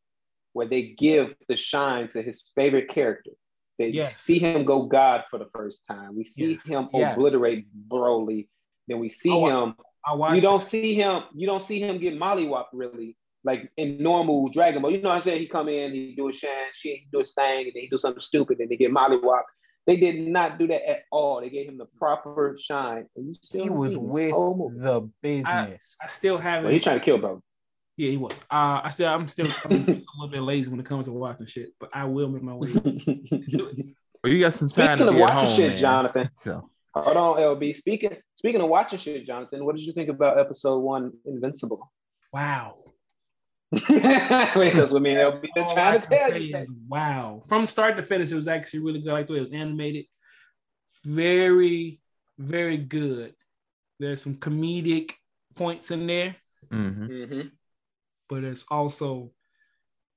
where 0.53 0.67
they 0.67 0.89
give 0.99 1.35
the 1.49 1.57
shine 1.57 2.09
to 2.11 2.21
his 2.21 2.51
favorite 2.55 2.89
character. 2.91 3.31
They 3.79 3.89
Yes. 3.89 4.18
see 4.20 4.39
him 4.39 4.64
go 4.64 4.83
God 4.87 5.24
for 5.31 5.39
the 5.39 5.49
first 5.55 5.87
time. 5.87 6.16
We 6.16 6.24
see 6.24 6.53
Yes. 6.53 6.66
him 6.66 6.89
Yes. 6.93 7.12
obliterate 7.14 7.66
Broly. 7.89 8.49
Then 8.89 8.99
we 8.99 9.09
see 9.09 9.31
Oh, 9.31 9.47
him. 9.47 9.76
I. 10.05 10.35
You 10.35 10.41
don't 10.41 10.62
see 10.62 10.95
him. 10.95 11.24
You 11.35 11.47
don't 11.47 11.62
see 11.62 11.81
him 11.81 11.99
get 11.99 12.14
mollywopped 12.14 12.68
really. 12.72 13.16
Like 13.45 13.70
in 13.76 14.03
normal 14.03 14.49
Dragon 14.49 14.83
Ball, 14.83 14.91
you 14.91 15.01
know 15.01 15.11
I'm 15.11 15.20
saying? 15.20 15.41
He 15.41 15.47
come 15.47 15.68
in, 15.68 15.95
he 15.95 16.14
do 16.16 16.29
a 16.29 16.33
shine, 16.33 16.51
shit, 16.72 16.99
he 16.99 17.09
do 17.12 17.20
his 17.20 17.33
thing, 17.33 17.66
and 17.66 17.72
then 17.74 17.83
he 17.83 17.89
do 17.89 17.97
something 17.97 18.20
stupid, 18.20 18.59
and 18.59 18.68
they 18.68 18.76
get 18.76 18.91
mollywopped. 18.91 19.43
They 19.87 19.97
did 19.97 20.26
not 20.29 20.59
do 20.59 20.66
that 20.66 20.87
at 20.89 21.03
all. 21.12 21.41
They 21.41 21.49
gave 21.49 21.68
him 21.68 21.79
the 21.79 21.87
proper 21.87 22.57
shine. 22.61 23.07
And 23.16 23.29
you 23.29 23.35
still 23.43 23.62
he 23.62 23.70
was 23.70 23.97
with 23.97 24.33
Oh, 24.35 24.70
the 24.70 25.09
business. 25.22 25.99
I 26.03 26.09
still 26.09 26.37
haven't. 26.37 26.64
Well, 26.64 26.72
he's 26.72 26.83
trying 26.83 26.99
to 26.99 27.05
kill 27.05 27.18
bro. 27.18 27.43
Yeah, 27.99 28.11
he 28.11 28.16
was. 28.16 28.32
Uh, 28.51 28.80
I 28.84 28.88
still, 28.90 29.09
I'm 29.09 29.28
still, 29.28 29.49
I'm 29.64 29.84
just 29.84 30.07
a 30.07 30.11
little 30.18 30.30
bit 30.30 30.40
lazy 30.42 30.70
when 30.70 30.80
it 30.80 30.86
comes 30.86 31.07
to 31.07 31.12
watching 31.12 31.46
shit, 31.46 31.70
but 31.80 31.90
I 31.92 32.05
will 32.05 32.28
make 32.28 32.42
my 32.42 32.55
way 32.55 32.72
to 32.72 32.80
do 32.80 33.66
it. 33.66 33.86
Well, 34.24 34.32
you 34.32 34.40
got 34.40 34.53
some 34.55 34.68
time 34.68 34.99
Speaking 34.99 35.05
to 35.05 35.09
of 35.11 35.14
be 35.14 35.22
at 35.22 35.28
watching 35.30 35.46
home, 35.49 35.57
shit, 35.57 35.68
man. 35.68 35.76
Jonathan. 35.76 36.30
So 36.38 36.70
Hold 36.94 37.16
on, 37.16 37.36
LB. 37.36 37.76
Speaking 37.76 38.16
speaking 38.34 38.61
of 38.61 38.68
watching 38.68 38.99
shit, 38.99 39.24
Jonathan, 39.24 39.64
what 39.64 39.76
did 39.76 39.84
you 39.84 39.92
think 39.92 40.09
about 40.09 40.38
episode 40.40 40.78
one, 40.80 41.12
Invincible? 41.24 41.92
Wow. 42.32 42.74
Wait, 43.72 44.74
that's 44.74 44.90
what 44.90 45.03
me 45.03 45.14
and 45.14 45.32
LB 45.32 45.40
been 45.55 45.68
trying 45.68 46.01
to 46.01 46.09
tell 46.09 46.30
say 46.30 46.38
you. 46.40 46.57
is 46.57 46.68
wow. 46.88 47.44
From 47.49 47.64
start 47.66 47.96
to 47.96 48.03
finish, 48.03 48.32
it 48.32 48.34
was 48.36 48.49
actually 48.49 48.80
really 48.80 49.01
good. 49.01 49.11
I 49.11 49.12
like 49.14 49.26
the 49.28 49.34
way 49.34 49.38
it 49.38 49.42
was 49.42 49.53
animated. 49.53 50.07
Very, 51.05 52.01
very 52.38 52.76
good. 52.76 53.34
There's 54.01 54.20
some 54.20 54.34
comedic 54.34 55.12
points 55.55 55.92
in 55.92 56.09
there, 56.09 56.34
mhm. 56.72 57.09
Mhm. 57.09 57.51
But 58.29 58.45
it's 58.45 58.66
also 58.70 59.33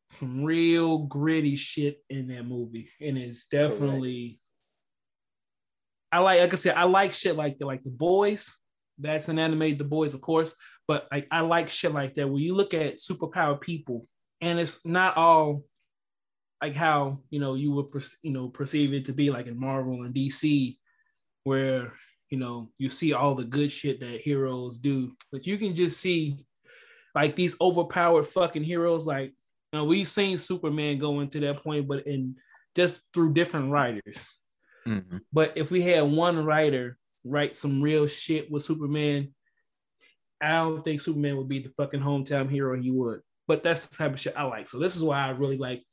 some 0.10 0.44
real 0.44 1.00
gritty 1.00 1.56
shit 1.56 2.04
in 2.10 2.28
that 2.28 2.46
movie. 2.46 2.90
And 3.00 3.18
it's 3.18 3.48
definitely 3.48 4.40
I 6.12 6.20
like 6.20 6.40
like 6.42 6.54
I 6.54 6.56
said, 6.56 6.76
I 6.76 6.84
like 6.84 7.14
shit 7.14 7.36
like 7.36 7.58
the 7.58 7.66
like 7.66 7.84
the 7.84 7.90
boys. 7.90 8.54
That's 8.98 9.30
an 9.30 9.40
animated 9.40 9.80
the 9.80 9.86
boys, 9.86 10.14
of 10.14 10.22
course. 10.22 10.54
But 10.88 11.08
like 11.12 11.28
I 11.32 11.40
like 11.42 11.70
shit 11.70 11.94
like 11.94 12.14
that. 12.16 12.28
When 12.28 12.42
you 12.42 12.54
look 12.54 12.74
at 12.74 12.98
superpower 12.98 13.60
people, 13.60 14.08
and 14.42 14.60
it's 14.60 14.86
not 14.86 15.16
all 15.16 15.64
like 16.62 16.76
how 16.76 17.20
you 17.30 17.40
know 17.40 17.56
you 17.56 17.72
would 17.72 17.88
you 18.22 18.32
know 18.32 18.50
perceive 18.50 18.94
it 18.94 19.06
to 19.06 19.14
be 19.14 19.32
like 19.32 19.48
in 19.48 19.60
Marvel 19.60 20.04
and 20.04 20.14
DC, 20.14 20.78
where 21.46 21.94
you 22.30 22.38
know 22.38 22.70
you 22.78 22.90
see 22.90 23.14
all 23.14 23.36
the 23.36 23.46
good 23.46 23.72
shit 23.72 24.02
that 24.02 24.22
heroes 24.22 24.78
do, 24.78 25.14
but 25.32 25.48
you 25.48 25.58
can 25.58 25.74
just 25.74 26.02
see 26.02 26.46
like 27.16 27.36
these 27.36 27.56
overpowered 27.60 28.28
fucking 28.28 28.64
heroes. 28.64 29.06
Like 29.06 29.34
you 29.72 29.80
know, 29.80 29.86
we've 29.86 30.08
seen 30.08 30.38
Superman 30.38 31.00
go 31.00 31.20
into 31.22 31.40
that 31.42 31.64
point, 31.64 31.88
but 31.88 32.06
in 32.08 32.36
just 32.76 33.02
through 33.14 33.34
different 33.34 33.72
writers. 33.72 34.30
Mhm. 34.88 35.22
But 35.32 35.54
if 35.56 35.72
we 35.72 35.82
had 35.82 36.02
one 36.04 36.44
writer 36.44 36.98
write 37.24 37.56
some 37.56 37.82
real 37.82 38.08
shit 38.08 38.50
with 38.50 38.64
Superman, 38.64 39.34
I 40.42 40.54
don't 40.54 40.84
think 40.84 41.02
Superman 41.02 41.38
would 41.38 41.48
be 41.50 41.60
the 41.60 41.70
fucking 41.78 42.00
hometown 42.00 42.50
hero 42.50 42.80
he 42.80 42.90
would. 42.92 43.22
But 43.48 43.64
that's 43.64 43.86
the 43.86 43.96
type 43.96 44.14
of 44.14 44.20
shit 44.20 44.36
I 44.36 44.44
like. 44.44 44.68
So 44.68 44.80
this 44.80 44.96
is 44.96 45.04
why 45.04 45.26
I 45.26 45.30
really 45.30 45.58
like 45.58 45.84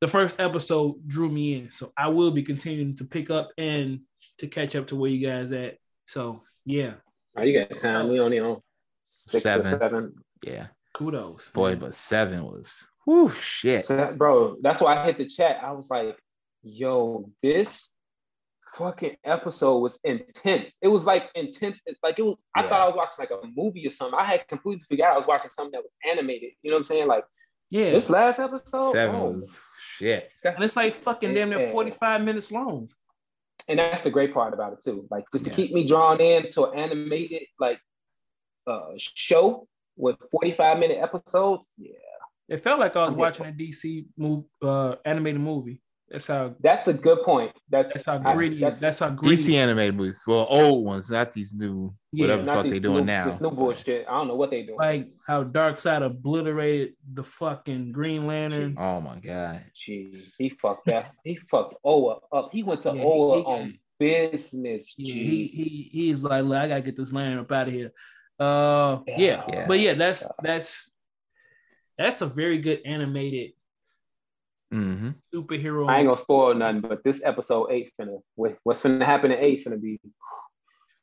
the 0.00 0.08
first 0.08 0.40
episode 0.40 1.06
drew 1.06 1.28
me 1.28 1.54
in. 1.56 1.70
So 1.70 1.92
I 1.96 2.08
will 2.08 2.30
be 2.30 2.42
continuing 2.42 2.96
to 2.96 3.04
pick 3.04 3.28
up 3.28 3.50
and 3.58 4.00
to 4.38 4.46
catch 4.46 4.74
up 4.76 4.86
to 4.88 4.96
where 4.96 5.10
you 5.10 5.26
guys 5.26 5.52
at. 5.52 5.76
So 6.06 6.42
yeah, 6.64 6.94
Oh, 7.36 7.42
you 7.42 7.58
got 7.58 7.78
time. 7.78 8.08
We 8.08 8.18
only 8.18 8.40
on 8.40 8.60
six 9.10 9.42
Seven. 9.42 9.66
or 9.66 9.78
seven. 9.78 10.14
yeah, 10.42 10.68
kudos. 10.94 11.50
boy, 11.50 11.70
man. 11.70 11.78
but 11.80 11.94
seven 11.94 12.44
was 12.44 12.86
whoo 13.06 13.28
shit. 13.30 13.84
So, 13.84 14.14
bro, 14.16 14.56
that's 14.62 14.80
why 14.80 14.96
I 14.96 15.04
hit 15.04 15.18
the 15.18 15.26
chat. 15.26 15.58
I 15.62 15.72
was 15.72 15.90
like, 15.90 16.16
yo, 16.62 17.30
this 17.42 17.90
fucking 18.76 19.16
episode 19.24 19.78
was 19.78 19.98
intense. 20.04 20.78
It 20.80 20.88
was 20.88 21.06
like 21.06 21.30
intense. 21.34 21.80
It's 21.86 21.98
like 22.02 22.18
it 22.18 22.22
was, 22.22 22.36
I 22.54 22.62
thought 22.62 22.80
I 22.80 22.86
was 22.86 22.94
watching 22.96 23.16
like 23.18 23.30
a 23.30 23.46
movie 23.56 23.86
or 23.86 23.90
something. 23.90 24.18
I 24.18 24.24
had 24.24 24.46
completely 24.48 24.84
forgot 24.88 25.12
I 25.14 25.18
was 25.18 25.26
watching 25.26 25.50
something 25.50 25.72
that 25.72 25.82
was 25.82 25.92
animated. 26.08 26.50
You 26.62 26.70
know 26.70 26.76
what 26.76 26.80
I'm 26.80 26.84
saying? 26.84 27.08
Like 27.08 27.24
yeah. 27.70 27.90
this 27.90 28.10
last 28.10 28.38
episode. 28.38 28.92
Seven 28.92 29.16
oh, 29.16 29.24
was 29.38 29.58
shit. 29.98 30.32
and 30.44 30.62
it's 30.62 30.76
like 30.76 30.94
fucking 30.94 31.34
damn 31.34 31.50
near 31.50 31.60
Yeah. 31.60 31.72
45 31.72 32.22
minutes 32.22 32.52
long. 32.52 32.88
and 33.68 33.78
that's 33.78 34.02
the 34.02 34.10
great 34.10 34.32
part 34.32 34.54
about 34.54 34.72
it 34.72 34.80
too. 34.82 35.06
Like 35.10 35.24
just 35.32 35.44
to 35.46 35.50
Yeah. 35.50 35.56
keep 35.56 35.72
me 35.72 35.84
drawn 35.84 36.20
in 36.20 36.48
to 36.50 36.66
an 36.66 36.78
animated 36.78 37.42
like 37.58 37.80
uh 38.66 38.88
show 38.96 39.66
with 39.96 40.16
45 40.30 40.78
minute 40.78 40.98
episodes. 41.00 41.72
Yeah, 41.78 41.92
It 42.48 42.58
felt 42.62 42.80
like 42.80 42.96
I 42.96 43.04
was 43.04 43.14
watching 43.14 43.46
a 43.46 43.52
DC 43.52 44.06
move 44.16 44.44
uh 44.62 44.96
animated 45.04 45.40
movie. 45.40 45.82
That's 46.08 46.26
how 46.26 46.56
that's 46.60 46.88
a 46.88 46.92
good 46.94 47.22
point. 47.24 47.52
That 47.70 47.88
that's 47.90 48.04
how 48.04 48.20
I- 48.24 48.34
gritty 48.34 48.58
that's- 48.58 48.80
that's 48.80 48.98
how 48.98 49.10
gritty 49.10 49.44
DC 49.44 49.54
animated 49.54 49.94
movies, 49.94 50.24
well, 50.26 50.44
old 50.50 50.84
ones, 50.84 51.08
not 51.08 51.32
these 51.32 51.54
new 51.54 51.94
Yeah, 52.12 52.24
whatever 52.24 52.42
the 52.42 52.46
not 52.46 52.54
fuck 52.56 52.64
these 52.64 52.72
they 52.72 52.78
doing 52.80 53.04
new, 53.06 53.12
now. 53.12 53.26
This 53.28 53.40
new 53.40 53.50
bullshit. 53.52 54.06
I 54.08 54.12
don't 54.12 54.26
know 54.26 54.34
what 54.34 54.50
they 54.50 54.62
doing. 54.64 54.76
like 54.78 55.08
how 55.28 55.44
Darkseid 55.44 56.02
obliterated 56.04 56.94
the 57.12 57.22
fucking 57.22 57.92
Green 57.92 58.26
Lantern. 58.26 58.74
Oh 58.76 59.00
my 59.00 59.20
god. 59.20 59.62
Jeez, 59.76 60.32
he 60.36 60.48
fucked 60.48 60.86
that. 60.86 61.12
He 61.24 61.36
fucked 61.48 61.76
Oa 61.84 62.18
up. 62.32 62.48
He 62.52 62.64
went 62.64 62.82
to 62.82 62.92
Yeah, 62.92 63.02
Oa 63.04 63.38
he- 63.38 63.44
on 63.44 63.78
business. 64.00 64.94
Yeah, 64.98 65.14
he 65.14 65.46
he 65.46 65.88
he's 65.92 66.24
like, 66.24 66.42
"Look, 66.44 66.58
I 66.58 66.66
gotta 66.68 66.82
get 66.82 66.96
this 66.96 67.12
lantern 67.12 67.38
up 67.38 67.52
out 67.52 67.68
of 67.68 67.74
here. 67.74 67.92
Uh 68.40 69.00
yeah. 69.06 69.44
Yeah. 69.52 69.66
But 69.68 69.80
yeah, 69.80 69.94
that's 69.94 70.26
that's 70.42 70.90
that's 71.98 72.22
a 72.22 72.26
very 72.26 72.58
good 72.58 72.80
animated 72.86 73.52
hmm 74.72 75.10
superhero. 75.34 75.88
I 75.90 75.98
ain't 75.98 76.06
gonna 76.06 76.16
spoil 76.16 76.54
nothing, 76.54 76.80
but 76.80 77.02
this 77.04 77.20
episode 77.24 77.70
eight 77.70 77.92
finna 78.00 78.20
what- 78.36 78.56
what's 78.62 78.80
finna 78.80 79.04
happen 79.04 79.30
in 79.32 79.38
eight 79.38 79.64
finna 79.66 79.80
be 79.80 80.00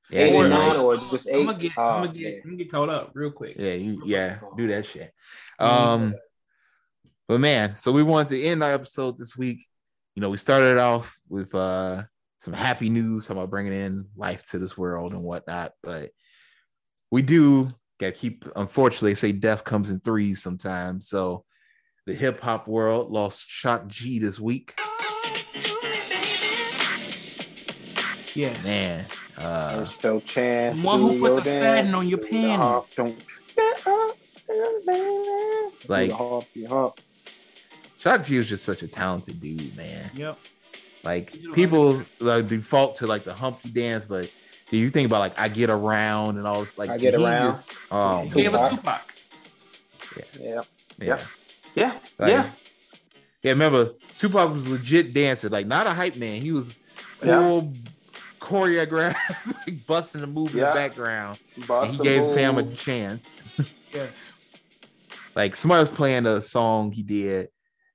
Yeah, 0.10 0.22
eight 0.22 0.34
or 0.36 0.48
can't 0.48 0.50
nine 0.52 0.70
wait. 0.72 0.78
or 0.80 0.98
just 0.98 1.28
I'm 1.28 1.36
eight. 1.36 1.46
gonna 1.46 1.58
get 1.60 1.72
Oh, 1.78 1.82
I'm 1.84 2.06
gonna 2.06 2.18
get. 2.18 2.34
I'm 2.36 2.42
gonna 2.44 2.56
get 2.56 2.72
caught 2.72 2.90
up 2.90 3.12
real 3.14 3.32
quick. 3.32 3.56
Yeah, 3.58 3.74
you 3.74 4.02
yeah, 4.06 4.40
do 4.56 4.68
that 4.70 4.86
shit. 4.86 5.14
Um, 5.60 6.16
but 7.28 7.40
man, 7.40 7.76
so 7.76 7.92
we 7.92 8.04
wanted 8.04 8.30
to 8.30 8.44
end 8.44 8.64
our 8.64 8.72
episode 8.72 9.18
this 9.18 9.36
week. 9.38 9.68
You 10.16 10.22
know, 10.22 10.30
we 10.30 10.38
started 10.38 10.78
off 10.78 11.16
with 11.30 11.54
uh 11.54 12.04
some 12.40 12.54
happy 12.54 12.90
news 12.90 13.26
talking 13.28 13.38
about 13.42 13.50
bringing 13.50 13.74
in 13.74 14.08
life 14.16 14.46
to 14.48 14.60
this 14.60 14.78
world 14.78 15.12
and 15.14 15.24
whatnot, 15.24 15.74
but 15.84 16.12
we 17.12 17.22
do 17.22 17.70
gotta 18.00 18.12
keep. 18.12 18.46
Unfortunately, 18.56 19.12
they 19.12 19.16
say 19.16 19.32
death 19.32 19.64
comes 19.64 19.90
in 19.90 20.00
threes 20.00 20.42
sometimes. 20.42 21.08
So 21.10 21.46
the 22.06 22.14
hip 22.14 22.42
hop 22.42 22.68
world 22.68 23.12
lost 23.12 23.46
Shock 23.48 23.88
G 23.88 24.20
this 24.20 24.40
week. 24.40 24.74
Yes. 28.36 28.64
Man, 28.66 29.06
uh, 29.40 29.78
There's 29.78 30.04
your 30.04 30.22
chance. 30.22 30.78
One 30.84 31.00
who 31.02 31.20
put 31.20 31.36
the 31.38 31.42
dance, 31.42 31.58
satin 31.60 31.96
on 31.96 32.08
your 32.08 32.20
do 32.20 32.26
the 32.30 32.32
panty. 32.38 32.56
harp, 32.56 32.88
Don't 32.96 33.18
Like- 35.90 36.10
Do 36.10 36.12
the 36.12 36.16
harp, 36.16 36.46
harp. 36.70 37.00
Shock 37.98 38.26
G 38.28 38.38
was 38.38 38.48
just 38.48 38.64
such 38.64 38.84
a 38.84 38.88
talented 38.88 39.42
dude, 39.42 39.76
man. 39.76 40.12
Yep. 40.14 40.38
Like 41.04 41.34
people 41.54 42.02
like 42.20 42.48
default 42.48 42.96
to 42.98 43.08
like 43.08 43.24
the 43.24 43.34
Humpty 43.34 43.70
Dance, 43.70 44.06
but 44.08 44.26
if 44.26 44.47
you 44.76 44.90
think 44.90 45.08
about 45.08 45.20
like 45.20 45.40
I 45.40 45.48
get 45.48 45.70
around 45.70 46.38
and 46.38 46.46
all 46.46 46.62
this 46.62 46.78
like 46.78 46.90
I 46.90 46.98
Get 46.98 47.14
he 47.16 47.24
Around. 47.26 47.52
just- 47.54 47.72
um, 47.72 47.78
oh 47.92 48.22
He 48.24 48.42
gave 48.44 48.52
man. 48.52 48.62
us 48.62 48.70
Tupac. 48.70 49.14
Yeah, 50.40 50.62
yeah. 51.00 51.20
yeah, 51.76 52.00
Like, 52.18 52.32
yeah. 52.32 52.50
Yeah, 53.44 53.52
remember 53.52 53.92
Tupac 54.18 54.52
was 54.52 54.68
legit 54.68 55.14
dancer, 55.14 55.48
like 55.50 55.68
not 55.68 55.88
a 55.88 55.92
hype 55.92 56.16
man. 56.18 56.42
He 56.42 56.52
was 56.52 56.76
Yeah. 57.24 57.40
full 57.40 57.74
choreographed, 58.40 59.16
like 59.68 59.86
busting 59.88 60.22
the 60.22 60.28
move 60.28 60.54
in 60.54 60.60
the 60.62 60.66
background. 60.74 61.40
And 61.70 61.92
he 61.92 62.00
a 62.00 62.04
gave 62.04 62.36
fam 62.36 62.58
a 62.58 62.64
chance. 62.76 63.44
Yes. 63.94 64.34
like 65.34 65.56
somebody 65.56 65.80
was 65.88 65.98
playing 65.98 66.26
a 66.26 66.42
song 66.42 66.92
he 66.92 67.02
did, 67.04 67.48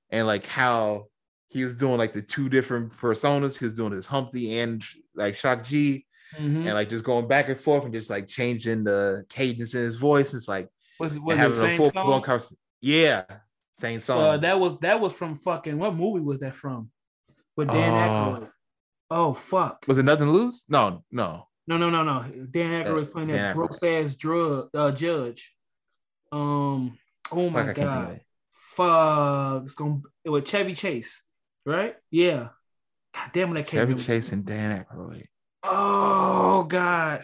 and 0.09 0.25
like 0.25 0.45
how 0.45 1.05
he 1.49 1.63
was 1.65 1.75
doing 1.75 1.97
like 1.97 2.13
the 2.13 2.21
two 2.21 2.49
different 2.49 2.91
personas. 2.97 3.57
He 3.57 3.63
was 3.65 3.73
doing 3.75 3.91
his 3.93 4.05
Humpty 4.07 4.59
and 4.59 4.83
like 5.15 5.35
Shock 5.35 5.63
G, 5.65 6.05
Mhm. 6.39 6.65
and 6.65 6.73
like 6.73 6.89
just 6.89 7.03
going 7.03 7.27
back 7.27 7.49
and 7.49 7.59
forth 7.59 7.83
and 7.85 7.93
just 7.93 8.09
like 8.09 8.27
changing 8.27 8.83
the 8.83 9.25
cadence 9.29 9.73
in 9.73 9.81
his 9.81 9.95
voice. 9.95 10.33
It's 10.33 10.47
like 10.47 10.69
Was, 10.99 11.19
was 11.19 11.37
having 11.37 11.73
a 11.73 11.77
full 11.77 11.89
song? 11.89 12.05
blown 12.05 12.21
conversation. 12.21 12.57
Yeah, 12.81 13.23
Same 13.79 13.99
song. 14.01 14.19
Uh, 14.21 14.37
that 14.37 14.59
was 14.59 14.77
that 14.79 14.99
was 14.99 15.13
from 15.13 15.35
fucking 15.35 15.77
what 15.77 15.95
movie 15.95 16.19
was 16.23 16.39
that 16.39 16.55
from? 16.55 16.91
With 17.55 17.67
Dan 17.69 17.91
Oh. 17.93 18.39
Aykroyd. 18.39 18.49
Oh 19.11 19.33
fuck. 19.33 19.85
was 19.87 19.97
it 19.97 20.03
nothing 20.03 20.25
to 20.27 20.31
lose? 20.31 20.65
No, 20.69 21.03
no. 21.11 21.47
No, 21.67 21.77
no, 21.77 21.89
no, 21.89 22.03
no. 22.03 22.23
Dan 22.51 22.83
Aykroyd 22.83 22.95
was 22.95 23.09
playing 23.09 23.29
Dan 23.29 23.37
that 23.37 23.55
gross 23.55 23.81
ass 23.83 24.15
drug 24.15 24.69
uh, 24.73 24.91
judge. 24.91 25.53
Um. 26.31 26.97
Oh 27.31 27.49
my 27.49 27.61
Fuck, 27.65 27.69
I 27.69 27.73
can't 27.73 27.75
think 27.75 27.87
of 27.87 28.07
god. 28.07 28.21
Fuck. 28.75 29.63
It's 29.65 29.75
gonna 29.75 30.01
it 30.25 30.29
was 30.29 30.43
Chevy 30.45 30.73
Chase, 30.75 31.23
right? 31.65 31.95
Yeah. 32.11 32.49
God 33.13 33.29
damn 33.33 33.55
it, 33.55 33.59
I 33.59 33.63
can't 33.63 33.69
Chevy 33.71 33.81
remember. 33.93 34.03
Chase 34.03 34.31
and 34.31 34.45
Dan 34.45 34.83
Aykroyd. 34.83 35.25
Oh 35.63 36.63
god. 36.63 37.23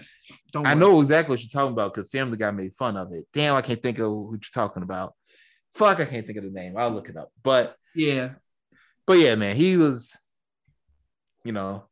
Don't 0.51 0.65
I 0.65 0.71
worry. 0.73 0.79
know 0.79 1.01
exactly 1.01 1.33
what 1.33 1.41
you're 1.41 1.49
talking 1.49 1.73
about 1.73 1.93
because 1.93 2.09
Family 2.09 2.37
Guy 2.37 2.51
made 2.51 2.73
fun 2.77 2.97
of 2.97 3.11
it. 3.11 3.25
Damn, 3.33 3.55
I 3.55 3.61
can't 3.61 3.81
think 3.81 3.99
of 3.99 4.11
what 4.11 4.31
you're 4.31 4.39
talking 4.53 4.83
about. 4.83 5.13
Fuck, 5.75 5.99
I 5.99 6.05
can't 6.05 6.25
think 6.25 6.37
of 6.37 6.43
the 6.43 6.49
name. 6.49 6.75
I'll 6.77 6.89
look 6.91 7.09
it 7.09 7.17
up. 7.17 7.31
But 7.43 7.75
Yeah. 7.95 8.31
but 9.05 9.19
yeah, 9.19 9.35
man, 9.35 9.55
he 9.55 9.77
was, 9.77 10.15
you 11.43 11.51
know, 11.51 11.85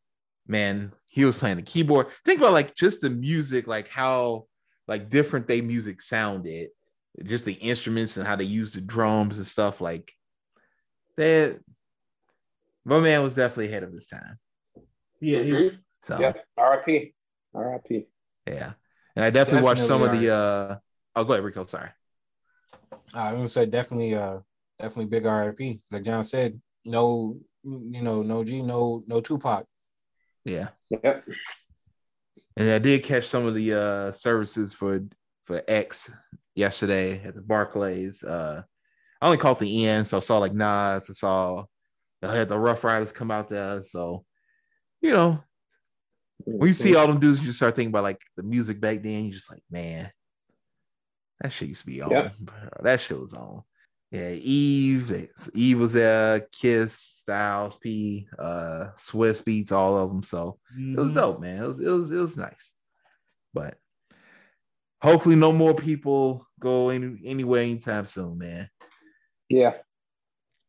man, 0.47 0.91
he 1.09 1.25
was 1.25 1.37
playing 1.37 1.57
the 1.57 1.61
keyboard. 1.63 2.07
Think 2.25 2.39
about 2.39 2.53
like 2.53 2.75
just 2.75 3.01
the 3.01 3.09
music, 3.09 3.67
like 3.67 3.87
how 3.89 4.45
like 4.87 5.09
different 5.09 5.47
they 5.47 5.61
music 5.61 6.01
sounded, 6.01 6.69
just 7.23 7.45
the 7.45 7.53
instruments 7.53 8.17
and 8.17 8.25
how 8.25 8.35
they 8.35 8.43
use 8.45 8.73
the 8.73 8.81
drums 8.81 9.37
and 9.37 9.45
stuff. 9.45 9.81
Like 9.81 10.11
that, 11.17 11.59
my 12.85 12.99
man 12.99 13.21
was 13.23 13.33
definitely 13.33 13.67
ahead 13.67 13.83
of 13.83 13.91
his 13.91 14.07
time. 14.07 14.39
Yeah. 15.19 15.43
he-. 15.43 15.77
So 16.07 16.17
Yeah. 16.19 16.33
R.I.P. 16.57 17.13
R.I.P. 17.53 18.07
yeah, 18.47 18.73
and 19.15 19.25
I 19.25 19.29
definitely 19.29 19.63
watched 19.63 19.81
some 19.81 20.01
of 20.01 20.17
the. 20.17 20.33
uh 20.33 20.77
Oh, 21.15 21.23
go 21.23 21.33
ahead, 21.33 21.43
Rico. 21.43 21.65
Sorry. 21.65 21.89
I 23.15 23.31
was 23.31 23.39
gonna 23.39 23.49
say 23.49 23.65
definitely, 23.65 24.13
uh, 24.13 24.37
definitely 24.79 25.07
big 25.07 25.25
RIP. 25.25 25.79
Like 25.91 26.03
John 26.03 26.23
said, 26.23 26.53
no, 26.85 27.33
you 27.63 28.03
know, 28.03 28.21
no 28.21 28.43
G, 28.43 28.61
no, 28.61 29.01
no 29.07 29.19
Tupac. 29.19 29.65
Yeah. 30.45 30.67
Yep. 30.89 31.27
And 32.55 32.69
I 32.71 32.79
did 32.79 33.03
catch 33.03 33.25
some 33.27 33.45
of 33.45 33.55
the 33.55 33.73
uh 33.73 34.11
services 34.13 34.73
for 34.73 35.03
for 35.45 35.61
X 35.67 36.09
yesterday 36.55 37.21
at 37.23 37.35
the 37.35 37.41
Barclays. 37.41 38.23
Uh 38.23 38.61
I 39.21 39.25
only 39.25 39.37
caught 39.39 39.59
the 39.59 39.87
end, 39.87 40.07
so 40.07 40.17
I 40.17 40.19
saw 40.21 40.37
like 40.37 40.53
Nas, 40.53 41.09
I 41.09 41.13
saw 41.13 41.65
I 42.23 42.35
had 42.35 42.47
the 42.49 42.59
Ruff 42.59 42.83
Ryders 42.83 43.11
come 43.11 43.31
out 43.31 43.47
there. 43.47 43.81
So, 43.83 44.23
you 45.01 45.11
know, 45.11 45.43
when 46.45 46.67
you 46.67 46.73
see 46.73 46.95
all 46.95 47.07
them 47.07 47.19
dudes, 47.19 47.39
you 47.39 47.45
just 47.45 47.57
start 47.59 47.75
thinking 47.75 47.91
about 47.91 48.03
like 48.03 48.21
the 48.35 48.43
music 48.43 48.79
back 48.79 49.01
then. 49.01 49.25
You're 49.25 49.33
just 49.33 49.51
like, 49.51 49.63
man, 49.69 50.11
that 51.41 51.51
shit 51.51 51.69
used 51.69 51.81
to 51.81 51.87
be 51.87 52.01
on. 52.01 52.11
Yeah. 52.11 52.29
bro. 52.39 52.55
That 52.83 53.01
shit 53.01 53.17
was 53.17 53.33
on. 53.33 53.63
Yeah, 54.11 54.29
Eve, 54.31 55.29
Eve 55.53 55.79
was 55.79 55.91
there, 55.91 56.39
Kiss, 56.53 56.93
Styles, 56.93 57.75
P, 57.77 58.27
uh, 58.39 58.91
Swizz 58.97 59.43
Beatz, 59.43 59.71
all 59.73 59.97
of 59.97 60.09
them. 60.09 60.23
So 60.23 60.59
it 60.77 60.97
was 60.97 61.11
Mhm. 61.11 61.15
dope, 61.15 61.41
man. 61.41 61.63
It 61.63 61.67
was 61.67 61.79
it 61.81 61.89
was 61.89 62.11
it 62.11 62.17
was 62.17 62.37
nice. 62.37 62.71
But 63.53 63.75
hopefully 65.01 65.35
no 65.35 65.51
more 65.51 65.73
people 65.75 66.47
go 66.59 66.89
any 66.89 67.19
anywhere 67.25 67.63
anytime 67.63 68.05
soon, 68.05 68.37
man. 68.37 68.69
Yeah. 69.49 69.73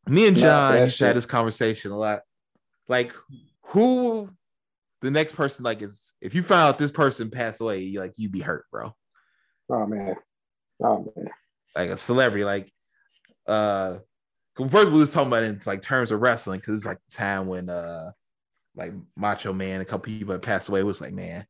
Me 0.07 0.27
and 0.27 0.35
John 0.37 0.73
that's 0.73 0.85
used 0.87 0.97
to 0.99 1.05
have 1.05 1.11
it. 1.11 1.15
this 1.15 1.25
conversation 1.25 1.91
a 1.91 1.97
lot. 1.97 2.21
Like 2.89 3.13
who 3.67 4.29
the 5.01 5.11
next 5.11 5.33
person, 5.35 5.63
like 5.63 5.81
if 5.81 5.91
if 6.21 6.35
you 6.35 6.43
found 6.43 6.69
out 6.69 6.77
this 6.79 6.91
person 6.91 7.29
passed 7.31 7.61
away, 7.61 7.79
you 7.79 7.99
like 7.99 8.13
you'd 8.17 8.31
be 8.31 8.41
hurt, 8.41 8.65
bro. 8.71 8.93
Oh 9.69 9.85
man. 9.85 10.15
Oh 10.83 11.11
man. 11.15 11.29
Like 11.75 11.89
a 11.91 11.97
celebrity, 11.97 12.43
like 12.43 12.71
uh, 13.47 13.99
first 14.57 14.91
we 14.91 14.99
was 14.99 15.11
talking 15.13 15.27
about 15.29 15.43
it 15.43 15.47
in 15.47 15.61
like 15.65 15.81
terms 15.81 16.11
of 16.11 16.21
wrestling, 16.21 16.59
because 16.59 16.75
it's 16.75 16.85
like 16.85 16.99
the 17.09 17.15
time 17.17 17.47
when 17.47 17.69
uh 17.69 18.11
like 18.75 18.93
Macho 19.15 19.53
Man, 19.53 19.81
a 19.81 19.85
couple 19.85 20.05
people 20.11 20.31
had 20.33 20.41
passed 20.41 20.69
away. 20.69 20.79
It 20.81 20.85
was 20.85 21.01
like, 21.01 21.13
man, 21.13 21.45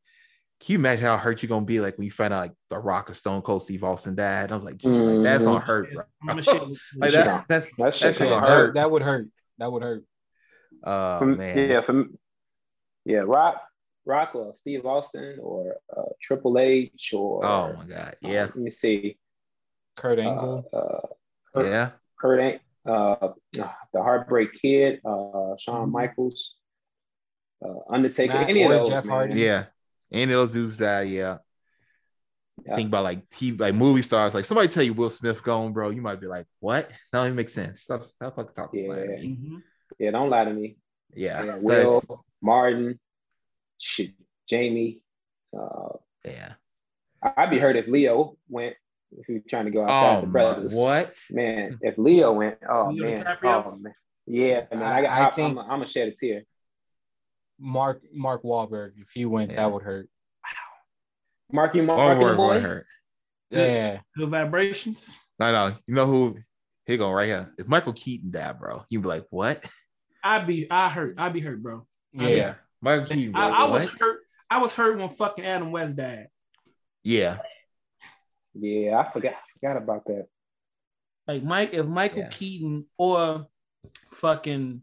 can 0.60 0.72
you 0.72 0.78
imagine 0.78 1.04
how 1.04 1.16
hurt 1.16 1.42
you're 1.42 1.48
gonna 1.48 1.64
be 1.66 1.80
like 1.80 1.96
when 1.98 2.04
you 2.04 2.10
find 2.10 2.32
out 2.32 2.40
like 2.40 2.52
the 2.68 2.78
Rock 2.78 3.10
or 3.10 3.14
Stone 3.14 3.42
Cold 3.42 3.62
Steve 3.62 3.82
Austin 3.84 4.14
died? 4.14 4.52
I 4.52 4.54
was 4.54 4.64
like, 4.64 4.76
gee, 4.76 4.88
like, 4.88 5.24
that's 5.24 5.42
gonna 5.42 5.60
Mhm. 5.60 5.64
hurt, 5.66 5.92
bro. 5.92 6.04
I'm 6.22 6.28
gonna 6.28 6.42
shit. 6.42 6.62
Like 6.96 7.10
Shit 7.12 7.24
that, 7.24 7.28
on. 7.28 7.44
that's 7.48 7.66
That 7.78 7.94
shit 7.94 8.16
shit 8.16 8.28
gonna 8.28 8.30
gonna 8.30 8.46
that, 8.46 8.52
hurt. 8.52 8.74
that 8.74 8.90
would 8.90 9.02
hurt. 9.02 9.28
That 9.58 9.72
would 9.72 9.82
hurt. 9.82 10.02
oh 10.84 11.18
For- 11.18 11.26
man. 11.26 11.70
Yeah, 11.70 11.80
for 11.84 11.92
me- 11.92 12.06
yeah, 13.04 13.18
Rock, 13.18 13.62
Rockwell, 14.04 14.54
Steve 14.56 14.84
Austin 14.86 15.38
or 15.42 15.76
uh, 15.96 16.02
Triple 16.20 16.58
H 16.58 17.12
or 17.14 17.44
Oh 17.44 17.74
my 17.76 17.84
god. 17.84 18.16
uh, 18.24 18.28
Yeah. 18.28 18.44
let 18.44 18.56
me 18.56 18.70
see. 18.70 19.18
Kurt 19.96 20.18
Uh, 20.18 20.22
Angle. 20.22 20.68
uh, 20.72 21.06
Kurt, 21.54 21.66
Yeah. 21.66 21.90
Kurt 22.18 22.40
Ang- 22.40 22.60
uh, 22.86 23.32
the 23.52 24.02
Heartbreak 24.02 24.50
Kid, 24.60 25.00
uh, 25.04 25.56
Shawn 25.58 25.88
Mhm. 25.88 25.92
Michaels, 25.92 26.54
uh, 27.64 27.74
Undertaker, 27.92 28.34
Matt 28.34 28.48
any 28.48 28.62
of 28.64 28.70
those. 28.70 28.88
Jeff 28.88 29.04
man. 29.04 29.12
Hardy. 29.14 29.40
Yeah. 29.40 29.66
Any 30.12 30.32
of 30.32 30.40
those 30.40 30.50
dudes 30.50 30.76
die, 30.78 31.02
yeah. 31.02 31.38
Yeah. 32.66 32.76
Think 32.76 32.88
about 32.88 33.04
like 33.04 33.28
TV, 33.30 33.58
like 33.58 33.74
movie 33.74 34.02
stars. 34.02 34.34
Like 34.34 34.44
somebody 34.44 34.68
tell 34.68 34.82
you 34.82 34.92
Will 34.92 35.08
Smith 35.10 35.42
gone, 35.42 35.72
bro. 35.72 35.90
You 35.90 36.02
might 36.02 36.20
be 36.20 36.26
like, 36.26 36.46
"What? 36.58 36.88
That 36.88 36.96
don't 37.12 37.26
even 37.26 37.36
make 37.36 37.48
sense." 37.48 37.80
Stop, 37.82 38.04
stop 38.04 38.36
fucking 38.36 38.54
talking 38.54 38.86
about 38.90 39.00
Yeah. 39.08 39.16
me. 39.16 39.28
Mhm. 39.36 39.62
Yeah, 39.98 40.10
don't 40.10 40.28
lie 40.30 40.44
to 40.44 40.52
me. 40.52 40.76
Yeah, 41.14 41.38
Yeah, 41.40 41.44
that's- 41.46 41.62
Will, 41.62 42.24
Martin, 42.42 42.98
shit, 43.78 44.12
Jamie. 44.48 45.02
Uh, 45.56 45.96
yeah. 46.24 46.52
I- 47.22 47.32
I'd 47.38 47.50
be 47.50 47.58
hurt 47.58 47.76
if 47.76 47.86
Leo 47.88 48.36
went. 48.48 48.76
If 49.12 49.26
he 49.26 49.32
was 49.34 49.42
trying 49.48 49.64
to 49.64 49.72
go 49.72 49.82
outside 49.82 50.18
Oh 50.18 50.20
the 50.20 50.26
my, 50.28 50.32
brothers. 50.32 50.74
what? 50.74 51.14
Man, 51.30 51.78
if 51.82 51.98
Leo 51.98 52.32
went, 52.32 52.58
oh 52.68 52.90
Leo 52.92 53.04
man, 53.10 53.24
DiCaprio? 53.24 53.66
oh 53.66 53.76
man, 53.76 53.92
yeah, 54.26 54.66
man. 54.72 54.82
I, 54.82 54.98
I- 54.98 55.02
got, 55.02 55.10
I 55.10 55.24
I, 55.26 55.30
think- 55.32 55.50
I'm, 55.52 55.58
I'm 55.58 55.68
gonna 55.68 55.86
shed 55.86 56.08
a 56.08 56.12
tear. 56.12 56.44
Mark 57.58 58.02
Mark 58.14 58.42
Wahlberg. 58.44 58.90
If 58.96 59.10
he 59.12 59.26
went, 59.26 59.50
Yeah. 59.50 59.56
that 59.56 59.72
would 59.72 59.82
hurt. 59.82 60.08
Marky 61.52 61.80
Oh, 61.80 61.84
Marky 61.84 62.20
word, 62.24 62.36
boy. 62.36 62.46
word 62.48 62.62
hurt. 62.62 62.86
Yeah. 63.50 63.98
Good 64.16 64.30
vibrations. 64.30 65.18
No, 65.40 65.50
no. 65.52 65.76
You 65.88 65.94
know 65.94 66.06
who? 66.06 66.38
Here 66.86 66.96
go 66.96 67.10
right 67.10 67.26
here. 67.26 67.52
If 67.58 67.66
Michael 67.66 67.92
Keaton 67.92 68.30
died, 68.30 68.58
bro, 68.60 68.84
you'd 68.88 69.02
be 69.02 69.08
like, 69.08 69.26
"What?" 69.30 69.64
I'd 70.22 70.46
be 70.46 70.70
I 70.70 70.88
hurt. 70.88 71.16
I'd 71.18 71.32
be 71.32 71.40
hurt, 71.40 71.60
bro. 71.62 71.86
Yeah. 72.12 72.54
Michael 72.80 73.06
Keaton. 73.06 73.32
Bro, 73.32 73.40
I, 73.42 73.48
I 73.48 73.64
was 73.66 73.88
hurt. 73.88 74.20
I 74.50 74.58
was 74.58 74.74
hurt 74.74 74.98
when 74.98 75.10
fucking 75.10 75.44
Adam 75.44 75.70
West 75.70 75.96
died. 75.96 76.28
Yeah, 77.04 77.38
Yeah, 78.54 78.98
I 78.98 79.12
forgot. 79.12 79.34
Forgot 79.58 79.76
about 79.76 80.04
that. 80.06 80.26
Like 81.26 81.42
Mike, 81.42 81.74
if 81.74 81.86
Michael 81.86 82.20
Yeah. 82.20 82.28
Keaton 82.28 82.86
or 82.98 83.46
fucking 84.12 84.82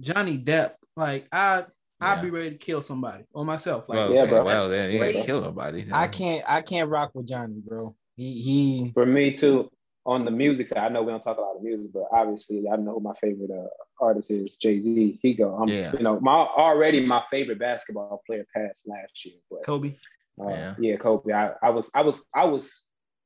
Johnny 0.00 0.38
Depp, 0.38 0.72
like 0.96 1.26
I 1.32 1.64
I'd 2.00 2.16
Yeah. 2.16 2.22
be 2.22 2.30
ready 2.30 2.50
to 2.50 2.56
kill 2.58 2.82
somebody 2.82 3.24
or 3.32 3.44
myself. 3.44 3.88
Like 3.88 3.96
well, 3.96 4.12
Yeah, 4.12 4.20
okay, 4.22 4.30
bro. 4.30 4.44
Well, 4.44 4.68
then 4.68 4.90
he 4.90 4.98
That's 4.98 5.12
didn't 5.12 5.26
kill 5.26 5.40
nobody. 5.40 5.86
I 5.92 6.06
can't 6.08 6.44
I 6.48 6.60
can't 6.60 6.90
rock 6.90 7.12
with 7.14 7.26
Johnny, 7.28 7.60
bro. 7.66 7.96
He 8.16 8.32
he 8.42 8.90
For 8.92 9.06
me 9.06 9.32
too. 9.34 9.70
On 10.06 10.24
the 10.24 10.30
music 10.30 10.68
side, 10.68 10.78
I 10.78 10.88
know 10.88 11.02
we 11.02 11.10
don't 11.10 11.20
talk 11.22 11.36
a 11.38 11.40
lot 11.40 11.56
of 11.56 11.62
music, 11.62 11.92
but 11.92 12.04
obviously 12.12 12.64
I 12.72 12.76
know 12.76 13.00
my 13.00 13.12
favorite 13.20 13.50
uh, 13.50 13.66
artist 14.00 14.30
is 14.30 14.54
Jay 14.56 14.80
Z. 14.80 15.18
He 15.20 15.34
go. 15.34 15.54
I'm, 15.56 15.68
Yeah. 15.68 15.92
You 15.92 15.98
know, 16.04 16.20
my 16.20 16.32
already 16.32 17.04
my 17.04 17.22
favorite 17.30 17.58
basketball 17.58 18.22
player 18.24 18.46
passed 18.54 18.86
last 18.86 19.24
year, 19.24 19.34
but 19.50 19.64
Kobe. 19.64 19.96
Uh, 20.40 20.48
Yeah. 20.50 20.74
yeah. 20.78 20.96
Kobe. 20.96 21.32
I, 21.32 21.52
I 21.60 21.70
was, 21.70 21.90
I 21.92 22.02
was, 22.02 22.22
I 22.32 22.44
was, 22.44 22.84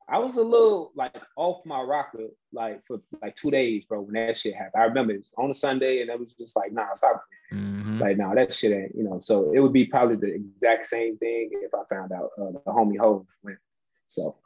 I 0.09 0.19
was 0.19 0.39
a 0.39 0.43
little 0.43 0.91
like 0.97 1.15
off 1.37 1.59
my 1.67 1.81
rocker 1.83 2.29
like 2.53 2.81
for 2.87 3.01
like 3.23 3.37
two 3.37 3.51
days, 3.51 3.85
bro. 3.85 4.01
When 4.01 4.15
that 4.15 4.39
shit 4.39 4.55
happened, 4.55 4.83
I 4.83 4.87
remember 4.87 5.13
it 5.13 5.19
was 5.19 5.31
on 5.37 5.51
a 5.51 5.55
Sunday, 5.55 6.01
and 6.01 6.09
it 6.11 6.19
was 6.19 6.35
just 6.35 6.57
like, 6.57 6.73
nah, 6.73 6.95
stop. 6.95 7.23
Mhm. 7.53 8.01
Like, 8.01 8.17
nah, 8.17 8.35
that 8.35 8.53
shit 8.55 8.73
ain't, 8.73 8.95
you 8.97 9.05
know. 9.05 9.21
So 9.21 9.53
it 9.53 9.61
would 9.61 9.73
be 9.73 9.85
probably 9.85 10.17
the 10.17 10.35
exact 10.35 10.87
same 10.87 11.19
thing 11.19 11.51
if 11.53 11.73
I 11.75 11.83
found 11.95 12.11
out 12.13 12.31
uh, 12.39 12.53
the 12.53 12.73
homie 12.73 12.99
Hove 12.99 13.27
went. 13.45 13.59
So 14.09 14.37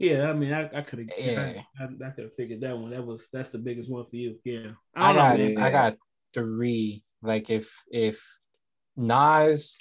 Yeah, 0.00 0.30
I 0.30 0.32
mean, 0.32 0.50
I, 0.50 0.64
I 0.74 0.80
could 0.80 1.00
have, 1.00 1.08
Yeah. 1.22 1.52
I, 1.78 1.82
I, 1.82 2.08
I 2.08 2.10
could 2.12 2.24
have 2.24 2.34
figured 2.34 2.62
that 2.62 2.76
one. 2.76 2.90
That 2.92 3.04
was 3.04 3.28
that's 3.30 3.50
the 3.50 3.58
biggest 3.58 3.90
one 3.90 4.06
for 4.08 4.16
you. 4.16 4.38
Yeah, 4.44 4.70
I 4.96 5.12
don't 5.12 5.16
got 5.16 5.38
know. 5.38 5.62
I 5.62 5.70
got 5.70 5.96
three. 6.32 7.02
Like 7.20 7.50
if 7.50 7.70
if 7.92 8.18
Nas, 8.96 9.78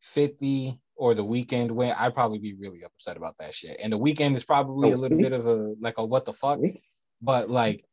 50, 0.00 0.80
or 0.96 1.12
the 1.12 1.24
Weeknd 1.24 1.72
went, 1.72 2.00
I'd 2.00 2.14
probably 2.14 2.38
be 2.38 2.54
really 2.54 2.82
upset 2.84 3.18
about 3.18 3.36
that 3.38 3.52
shit. 3.52 3.78
And 3.84 3.92
the 3.92 3.98
Weeknd 3.98 4.34
is 4.34 4.44
probably 4.44 4.92
a 4.92 4.96
little 4.96 5.18
bit 5.18 5.32
of 5.32 5.46
a 5.46 5.74
like 5.78 5.98
a 5.98 6.06
what 6.06 6.24
the 6.24 6.32
fuck, 6.32 6.60
but 7.20 7.50
like 7.50 7.84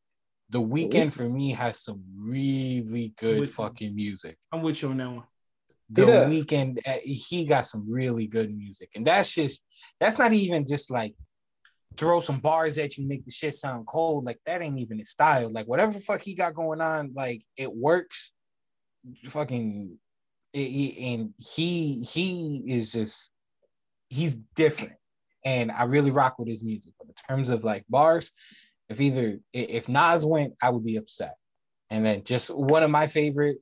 the 0.49 0.59
Weeknd 0.59 1.13
for 1.13 1.27
me 1.27 1.51
has 1.51 1.83
some 1.83 2.01
really 2.17 3.13
good 3.19 3.41
With- 3.41 3.51
fucking 3.51 3.93
music. 3.93 4.37
I'm 4.53 4.61
with 4.61 4.81
you 4.81 4.89
on 4.91 4.97
that 4.97 5.09
one. 5.09 5.23
The 5.89 6.05
does. 6.05 6.33
Weeknd 6.33 6.79
uh, 6.87 6.93
he 7.03 7.45
got 7.45 7.65
some 7.65 7.85
really 7.91 8.27
good 8.27 8.55
music, 8.55 8.91
and 8.95 9.05
that's 9.05 9.35
just 9.35 9.61
that's 9.99 10.17
not 10.17 10.31
even 10.31 10.65
just 10.65 10.89
like 10.91 11.13
throw 11.97 12.19
some 12.19 12.39
bars 12.39 12.77
at 12.77 12.97
you, 12.97 13.07
make 13.07 13.25
the 13.25 13.31
shit 13.31 13.53
sound 13.53 13.87
cold. 13.87 14.23
Like 14.25 14.39
that 14.45 14.61
ain't 14.61 14.79
even 14.79 14.99
his 14.99 15.11
style. 15.11 15.51
Like 15.51 15.67
whatever 15.67 15.93
fuck 15.93 16.21
he 16.21 16.35
got 16.35 16.55
going 16.55 16.81
on, 16.81 17.11
like 17.15 17.41
it 17.57 17.71
works. 17.75 18.31
Fucking, 19.25 19.97
it, 20.53 20.57
it- 20.59 21.19
and 21.19 21.33
he 21.37 22.03
he 22.03 22.63
is 22.67 22.91
just 22.93 23.31
he's 24.09 24.35
different, 24.55 24.93
and 25.45 25.71
I 25.71 25.83
really 25.83 26.11
rock 26.11 26.37
with 26.39 26.47
his 26.47 26.63
music. 26.63 26.93
But 26.99 27.07
in 27.09 27.13
terms 27.29 27.49
of 27.49 27.63
like 27.63 27.83
bars, 27.89 28.31
if 28.89 29.01
either 29.01 29.39
if 29.53 29.89
Nas 29.89 30.25
went, 30.25 30.53
I 30.61 30.69
would 30.69 30.85
be 30.85 30.97
upset. 30.97 31.35
And 31.89 32.05
then 32.05 32.23
just 32.23 32.55
one 32.55 32.83
of 32.83 32.91
my 32.91 33.07
favorites, 33.07 33.59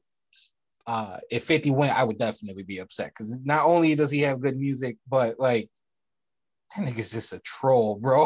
uh, 0.88 1.18
if 1.30 1.44
50 1.44 1.72
went, 1.72 1.98
I 1.98 2.04
would 2.04 2.18
definitely 2.18 2.64
be 2.64 2.80
upset 2.80 3.10
because 3.10 3.46
not 3.46 3.66
only 3.66 3.94
does 3.96 4.12
he 4.12 4.22
have 4.22 4.42
good 4.42 4.58
music, 4.58 4.98
but 5.08 5.40
like 5.40 5.70
that 6.78 6.86
nigga's 6.86 7.11
just 7.11 7.34
a 7.34 7.39
troll, 7.39 7.95
bro. 8.01 8.26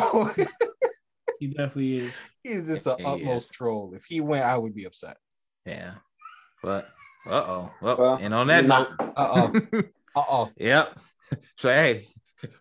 He 1.40 1.48
definitely 1.48 1.96
is. 1.96 2.30
He's 2.44 2.68
just 2.68 2.86
an 2.88 2.96
He 3.00 3.06
utmost 3.06 3.52
is. 3.52 3.56
troll. 3.58 3.94
If 3.96 4.06
he 4.06 4.20
went, 4.22 4.44
I 4.46 4.58
would 4.58 4.76
be 4.76 4.86
upset. 4.86 5.18
Yeah. 5.66 5.94
But 6.62 6.90
uh 7.26 7.44
oh. 7.48 7.74
Well, 7.82 7.98
Well, 7.98 8.16
and 8.22 8.34
on 8.34 8.48
that 8.48 8.66
note, 8.66 8.90
Uh-oh. 9.00 9.54
Uh 10.16 10.24
oh. 10.28 10.50
yep. 10.58 11.00
So 11.58 11.70
hey, 11.70 12.08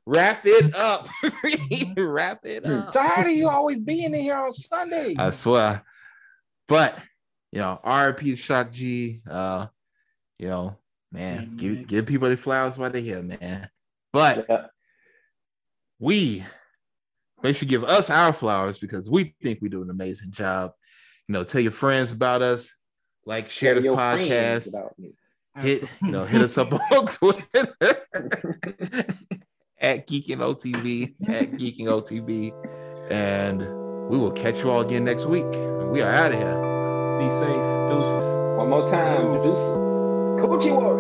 wrap 0.07 0.43
it 0.45 0.77
up. 0.77 1.09
wrap 1.97 2.41
it 2.45 2.65
up. 2.67 2.93
Tired 2.93 3.27
of 3.27 3.33
you 3.33 3.49
always 3.49 3.81
being 3.81 4.15
in 4.15 4.21
here 4.21 4.37
on 4.39 4.53
Sunday. 4.53 5.15
I 5.19 5.31
swear. 5.31 5.83
But 6.69 6.99
you 7.51 7.61
know, 7.61 7.81
RP 7.85 8.21
to 8.21 8.37
Shock 8.37 8.71
G. 8.71 9.23
Uh, 9.29 9.67
you 10.39 10.49
know, 10.49 10.77
man, 11.11 11.55
Yeah, 11.57 11.57
give 11.57 11.87
give 11.89 12.07
people 12.07 12.29
the 12.29 12.37
flowers 12.37 12.77
while 12.77 12.91
they're 12.91 13.01
here, 13.01 13.23
man. 13.23 13.71
But 14.13 14.47
Yeah. 14.49 14.67
We 15.99 16.45
make 17.43 17.57
sure 17.57 17.67
you 17.67 17.71
give 17.71 17.85
us 17.85 18.11
our 18.11 18.33
flowers 18.33 18.79
because 18.79 19.09
we 19.09 19.35
think 19.43 19.61
we 19.61 19.69
do 19.69 19.83
an 19.83 19.91
amazing 19.91 20.33
job. 20.33 20.73
You 21.27 21.35
know, 21.35 21.45
tell 21.45 21.61
your 21.61 21.73
friends 21.73 22.11
about 22.11 22.43
us, 22.43 22.75
like 23.27 23.51
share 23.51 23.75
this 23.75 23.85
Tell 23.85 23.95
your 23.95 24.01
podcast, 24.01 24.75
hit 25.59 25.83
you 26.03 26.11
know, 26.11 26.25
hit 26.25 26.41
us 26.41 26.57
up 26.57 26.73
on 26.93 27.07
Twitter 27.07 27.47
at 29.81 30.07
Geeking 30.07 30.39
OTV, 30.39 31.15
at 31.29 31.53
Geeking 31.53 31.87
OTV, 31.87 32.53
and 33.11 33.61
we 34.09 34.17
will 34.17 34.33
catch 34.33 34.59
you 34.59 34.71
all 34.71 34.81
again 34.81 35.05
next 35.05 35.27
week. 35.27 35.47
We 35.91 36.01
are 36.01 36.13
out 36.13 36.33
of 36.33 36.39
here. 36.39 36.69
Be 37.19 37.31
safe. 37.31 37.49
Deuces. 37.91 38.25
One 38.57 38.71
more 38.71 38.89
time. 38.89 39.05
Deuce. 39.43 39.45
Deuces. 39.45 40.31
Coochie 40.41 40.75
Warrior. 40.75 40.98